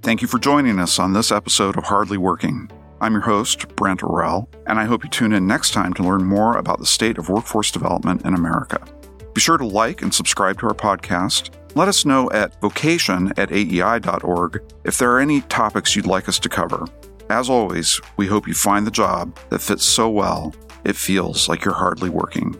Thank 0.02 0.22
you 0.22 0.28
for 0.28 0.38
joining 0.38 0.78
us 0.78 0.98
on 0.98 1.12
this 1.12 1.30
episode 1.30 1.76
of 1.76 1.84
Hardly 1.84 2.18
Working. 2.18 2.68
I'm 3.00 3.12
your 3.12 3.22
host, 3.22 3.68
Brent 3.76 4.00
Orrell, 4.00 4.48
and 4.66 4.80
I 4.80 4.84
hope 4.84 5.04
you 5.04 5.10
tune 5.10 5.32
in 5.32 5.46
next 5.46 5.72
time 5.72 5.92
to 5.94 6.02
learn 6.02 6.24
more 6.24 6.56
about 6.56 6.80
the 6.80 6.86
state 6.86 7.18
of 7.18 7.28
workforce 7.28 7.70
development 7.70 8.24
in 8.24 8.34
America. 8.34 8.84
Be 9.34 9.40
sure 9.40 9.58
to 9.58 9.66
like 9.66 10.02
and 10.02 10.12
subscribe 10.12 10.58
to 10.60 10.66
our 10.66 10.74
podcast. 10.74 11.50
Let 11.76 11.88
us 11.88 12.06
know 12.06 12.30
at 12.30 12.58
vocation 12.62 13.34
at 13.36 13.50
aei.org 13.50 14.62
if 14.84 14.96
there 14.96 15.12
are 15.12 15.20
any 15.20 15.42
topics 15.42 15.94
you'd 15.94 16.06
like 16.06 16.26
us 16.26 16.38
to 16.38 16.48
cover. 16.48 16.86
As 17.28 17.50
always, 17.50 18.00
we 18.16 18.26
hope 18.26 18.48
you 18.48 18.54
find 18.54 18.86
the 18.86 18.90
job 18.90 19.38
that 19.50 19.60
fits 19.60 19.84
so 19.84 20.08
well 20.08 20.54
it 20.84 20.96
feels 20.96 21.50
like 21.50 21.66
you're 21.66 21.74
hardly 21.74 22.08
working. 22.08 22.56